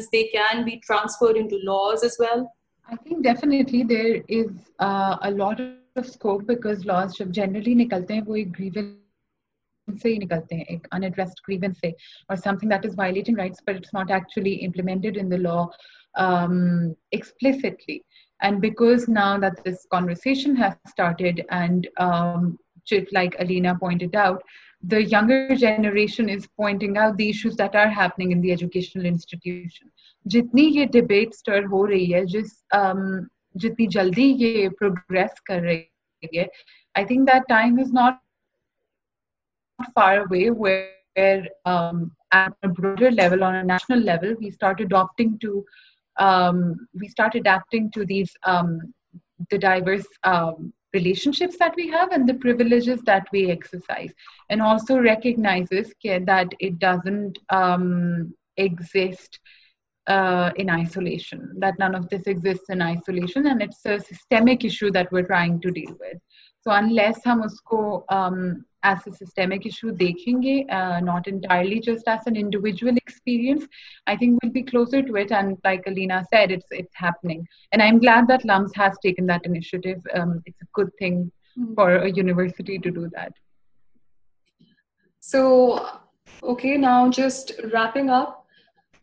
نکلتے 7.75 8.15
ہیں 8.15 8.21
وہ 8.27 8.37
سے 9.89 10.09
ہی 10.09 10.19
نکلتے 10.19 10.57
ہیں 10.57 10.65
ایک 10.65 10.87
ان 10.93 11.03
ایڈریس 11.03 11.33
گریونس 11.49 11.81
سے 11.81 11.89
اور 11.89 12.37
some 12.37 12.57
thing 12.57 12.71
that 12.71 12.87
is 12.87 12.95
violating 12.99 13.39
rights 13.39 13.63
but 13.67 13.77
it's 13.77 13.95
not 13.95 14.11
actually 14.11 14.55
implemented 14.65 15.19
in 15.21 15.31
the 15.31 15.37
law 15.39 15.61
explicitly 17.13 17.99
and 18.41 18.61
because 18.61 19.09
now 19.09 19.37
that 19.43 19.65
this 19.67 19.87
conversation 19.91 20.57
has 20.57 20.75
started 20.85 21.41
and 21.51 21.87
like 23.13 23.41
Alina 23.41 23.73
pointed 23.73 24.17
out 24.17 24.43
the 24.83 24.99
یگر 24.99 25.55
generation 25.55 26.31
is 26.31 26.47
pointing 26.57 26.97
out 26.97 27.19
the 27.19 27.27
issues 27.27 27.59
that 27.59 27.77
are 27.77 27.87
happening 27.97 28.33
in 28.33 28.43
the 28.43 28.51
educational 28.51 29.07
institution 29.07 29.89
جتنی 30.27 30.63
یہ 30.75 30.87
debate 30.93 31.29
stir 31.29 31.65
ہو 31.65 31.87
رہی 31.87 32.13
ہے 32.15 32.25
جس 32.25 32.53
um, 32.77 33.23
جتنی 33.55 33.87
جلدی 33.87 34.33
یہ 34.39 34.69
progress 34.69 35.41
کر 35.41 35.61
رہی 35.61 36.39
ہے 36.39 36.45
I 36.95 37.05
think 37.05 37.29
that 37.29 37.49
time 37.49 37.79
is 37.79 37.93
not 37.93 38.15
far 39.95 40.25
away 40.25 40.51
where, 40.51 40.91
where 41.15 41.47
um, 41.65 42.13
at 42.33 42.53
a 42.63 42.69
broader 42.69 43.11
level 43.11 43.45
on 43.45 43.55
a 43.57 43.65
national 43.65 44.01
level 44.01 44.35
we 44.41 44.51
start 44.51 44.81
adopting 44.81 45.39
to 45.41 45.65
um, 46.19 46.87
we 46.99 47.09
start 47.09 47.35
adapting 47.35 47.91
to 47.93 48.05
these 48.05 48.33
um, 48.45 48.93
the 49.51 49.59
diverse 49.59 50.07
um, 50.25 50.73
relationships 50.95 51.57
that 51.59 51.75
we 51.77 51.89
have 51.89 52.13
and 52.13 52.29
the 52.29 52.35
privileges 52.35 53.01
that 53.07 53.27
we 53.33 53.51
exercise 53.51 54.13
and 54.51 54.61
also 54.61 54.99
recognizes 54.99 55.93
that 56.05 56.49
it 56.61 56.79
doesn't 56.79 57.39
um, 57.51 58.33
exist 58.57 59.39
uh, 60.09 60.51
in 60.57 60.69
isolation 60.69 61.55
that 61.59 61.79
none 61.79 61.95
of 61.95 62.09
this 62.09 62.27
exists 62.27 62.69
in 62.69 62.83
isolation 62.83 63.47
and 63.47 63.63
it's 63.63 63.85
a 63.87 64.01
systemic 64.01 64.65
issue 64.65 64.91
that 64.91 65.11
we're 65.13 65.23
trying 65.23 65.61
to 65.61 65.71
deal 65.71 65.97
with 66.01 66.19
so 66.67 66.71
unless 66.71 67.27
ہم 67.27 67.43
اس 67.43 67.61
کو 67.63 67.81
as 68.09 69.07
a 69.07 69.11
systemic 69.15 69.67
issue 69.67 69.91
دیکھیں 69.97 70.43
گے 70.43 70.55
not 71.03 71.29
entirely 71.33 71.79
just 71.87 72.09
as 72.09 72.27
an 72.27 72.37
individual 72.37 72.89
experience 72.89 73.67
I 74.07 74.17
think 74.17 74.39
will 74.45 74.51
be 74.51 74.63
closer 74.63 75.01
to 75.01 75.17
it 75.17 75.33
and 75.33 75.57
like 75.65 75.89
Alina 75.89 76.21
said 76.23 76.53
it's 76.53 76.73
it's 76.79 77.03
happening 77.03 77.43
and 77.73 77.83
I 77.83 77.91
am 77.91 77.99
glad 77.99 78.29
that 78.29 78.47
LUMS 78.47 78.79
has 78.79 79.01
taken 79.03 79.29
that 79.29 79.49
initiative 79.49 79.91
it's 79.91 80.47
a 80.47 80.65
good 80.79 80.91
thing 80.99 81.25
for 81.77 81.99
university 82.17 82.77
to 82.79 82.91
do 82.91 83.07
that 83.07 83.39
so 85.23 85.47
okay 86.43 86.77
now 86.79 87.09
just 87.17 87.53
wrapping 87.65 88.11
up 88.11 88.41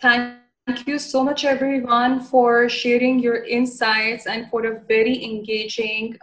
thank 0.02 0.49
thank 0.70 0.90
you 0.90 0.98
so 0.98 1.24
much 1.24 1.46
every 1.46 1.80
one 1.80 2.20
for 2.20 2.68
sharing 2.68 3.24
your 3.24 3.36
insight 3.48 4.28
and 4.28 4.46
for 4.52 4.64
a 4.64 4.72
very 4.90 5.14
engaging 5.22 6.14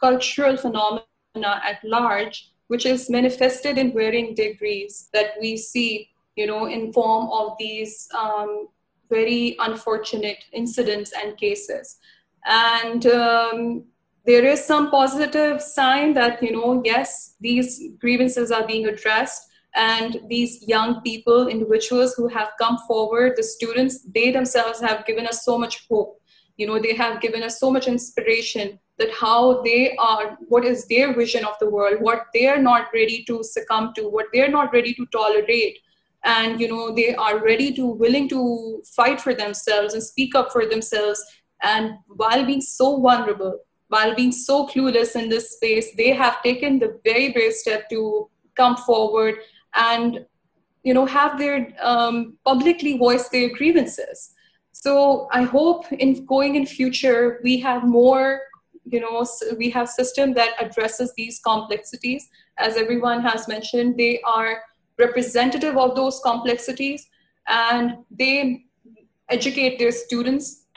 cultural 0.00 0.56
phenom 0.56 0.96
phenomena 1.32 1.60
at 1.64 1.82
large, 1.84 2.50
which 2.68 2.86
is 2.86 3.10
manifested 3.10 3.78
in 3.78 3.92
varying 3.92 4.34
degrees 4.34 5.08
that 5.12 5.32
we 5.40 5.56
see, 5.56 6.08
you 6.36 6.46
know, 6.46 6.66
in 6.66 6.92
form 6.92 7.28
of 7.32 7.56
these 7.58 8.08
um, 8.16 8.68
very 9.08 9.56
unfortunate 9.58 10.44
incidents 10.52 11.12
and 11.20 11.36
cases. 11.36 11.98
And 12.46 13.06
um, 13.06 13.84
there 14.24 14.44
is 14.44 14.64
some 14.64 14.90
positive 14.90 15.60
sign 15.60 16.14
that, 16.14 16.42
you 16.42 16.52
know, 16.52 16.82
yes, 16.84 17.34
these 17.40 17.82
grievances 17.98 18.50
are 18.50 18.66
being 18.66 18.86
addressed 18.86 19.48
and 19.74 20.20
these 20.28 20.66
young 20.66 21.00
people, 21.02 21.48
individuals 21.48 22.14
who 22.14 22.26
have 22.28 22.50
come 22.60 22.78
forward, 22.88 23.34
the 23.36 23.42
students, 23.42 24.02
they 24.14 24.30
themselves 24.30 24.80
have 24.80 25.06
given 25.06 25.26
us 25.26 25.44
so 25.44 25.56
much 25.58 25.86
hope. 25.88 26.20
You 26.56 26.66
know, 26.66 26.80
they 26.80 26.94
have 26.94 27.20
given 27.20 27.42
us 27.42 27.60
so 27.60 27.70
much 27.70 27.86
inspiration 27.86 28.78
that 29.00 29.10
how 29.12 29.62
they 29.62 29.96
are, 29.96 30.36
what 30.48 30.64
is 30.64 30.86
their 30.86 31.14
vision 31.14 31.44
of 31.44 31.54
the 31.58 31.68
world, 31.68 32.00
what 32.00 32.26
they're 32.34 32.62
not 32.62 32.88
ready 32.94 33.24
to 33.24 33.42
succumb 33.42 33.92
to, 33.96 34.02
what 34.02 34.26
they're 34.32 34.50
not 34.50 34.72
ready 34.72 34.92
to 34.94 35.06
tolerate. 35.06 35.78
And, 36.22 36.60
you 36.60 36.68
know, 36.68 36.94
they 36.94 37.14
are 37.14 37.42
ready 37.42 37.72
to, 37.74 37.86
willing 37.86 38.28
to 38.28 38.82
fight 38.94 39.18
for 39.20 39.34
themselves 39.34 39.94
and 39.94 40.02
speak 40.02 40.34
up 40.34 40.52
for 40.52 40.66
themselves. 40.66 41.24
And 41.62 41.94
while 42.08 42.44
being 42.44 42.60
so 42.60 43.00
vulnerable, 43.00 43.58
while 43.88 44.14
being 44.14 44.32
so 44.32 44.66
clueless 44.66 45.16
in 45.16 45.30
this 45.30 45.52
space, 45.56 45.88
they 45.96 46.10
have 46.10 46.42
taken 46.42 46.78
the 46.78 47.00
very 47.02 47.32
brave 47.32 47.54
step 47.54 47.88
to 47.88 48.28
come 48.54 48.76
forward 48.76 49.36
and, 49.74 50.26
you 50.82 50.92
know, 50.92 51.06
have 51.06 51.38
their 51.38 51.72
um, 51.80 52.36
publicly 52.44 52.98
voice 52.98 53.30
their 53.30 53.48
grievances. 53.48 54.34
So 54.72 55.28
I 55.32 55.42
hope 55.42 55.90
in 55.92 56.26
going 56.26 56.54
in 56.56 56.66
future, 56.66 57.40
we 57.42 57.58
have 57.60 57.84
more 57.84 58.42
age 58.86 59.02
girls 59.60 60.66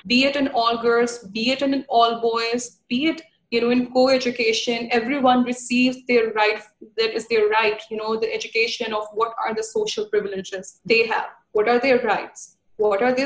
be 0.06 0.22
add 0.24 0.36
اینڈزیشن 0.38 1.62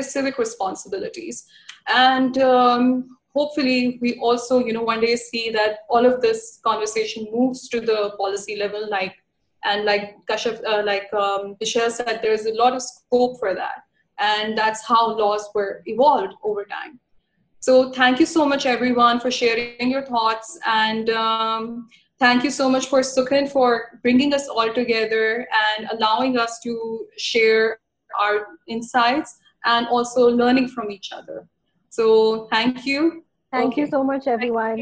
civic 0.02 0.40
responsibilities 0.40 1.44
hopefully 3.38 3.98
we 4.02 4.12
also 4.22 4.60
you 4.60 4.72
know 4.72 4.86
one 4.86 5.00
day 5.00 5.16
set 5.16 5.56
all 5.88 6.06
of 6.06 6.22
this 6.22 6.60
moves 7.32 7.70
to 7.70 7.78
the 7.78 8.08
policies 8.08 8.62
how 14.90 15.18
لاسال 15.18 16.90
so 17.62 17.92
thank 17.92 18.20
you 18.20 18.26
so 18.26 18.44
much 18.44 18.66
every 18.66 18.92
one 18.96 19.18
for 19.18 19.30
sharing 19.30 19.92
for 23.46 23.76
bringing 24.04 24.32
شیئرو 27.18 28.48
learning 30.30 30.66
from 30.66 30.88
each 30.88 31.12
other 31.12 31.38
so 31.90 32.46
thank 32.46 32.88
you 32.88 33.10
thank 33.50 33.72
you 33.78 33.86
so 33.90 33.98
much 34.08 34.24
every 34.28 34.50
one 34.54 34.78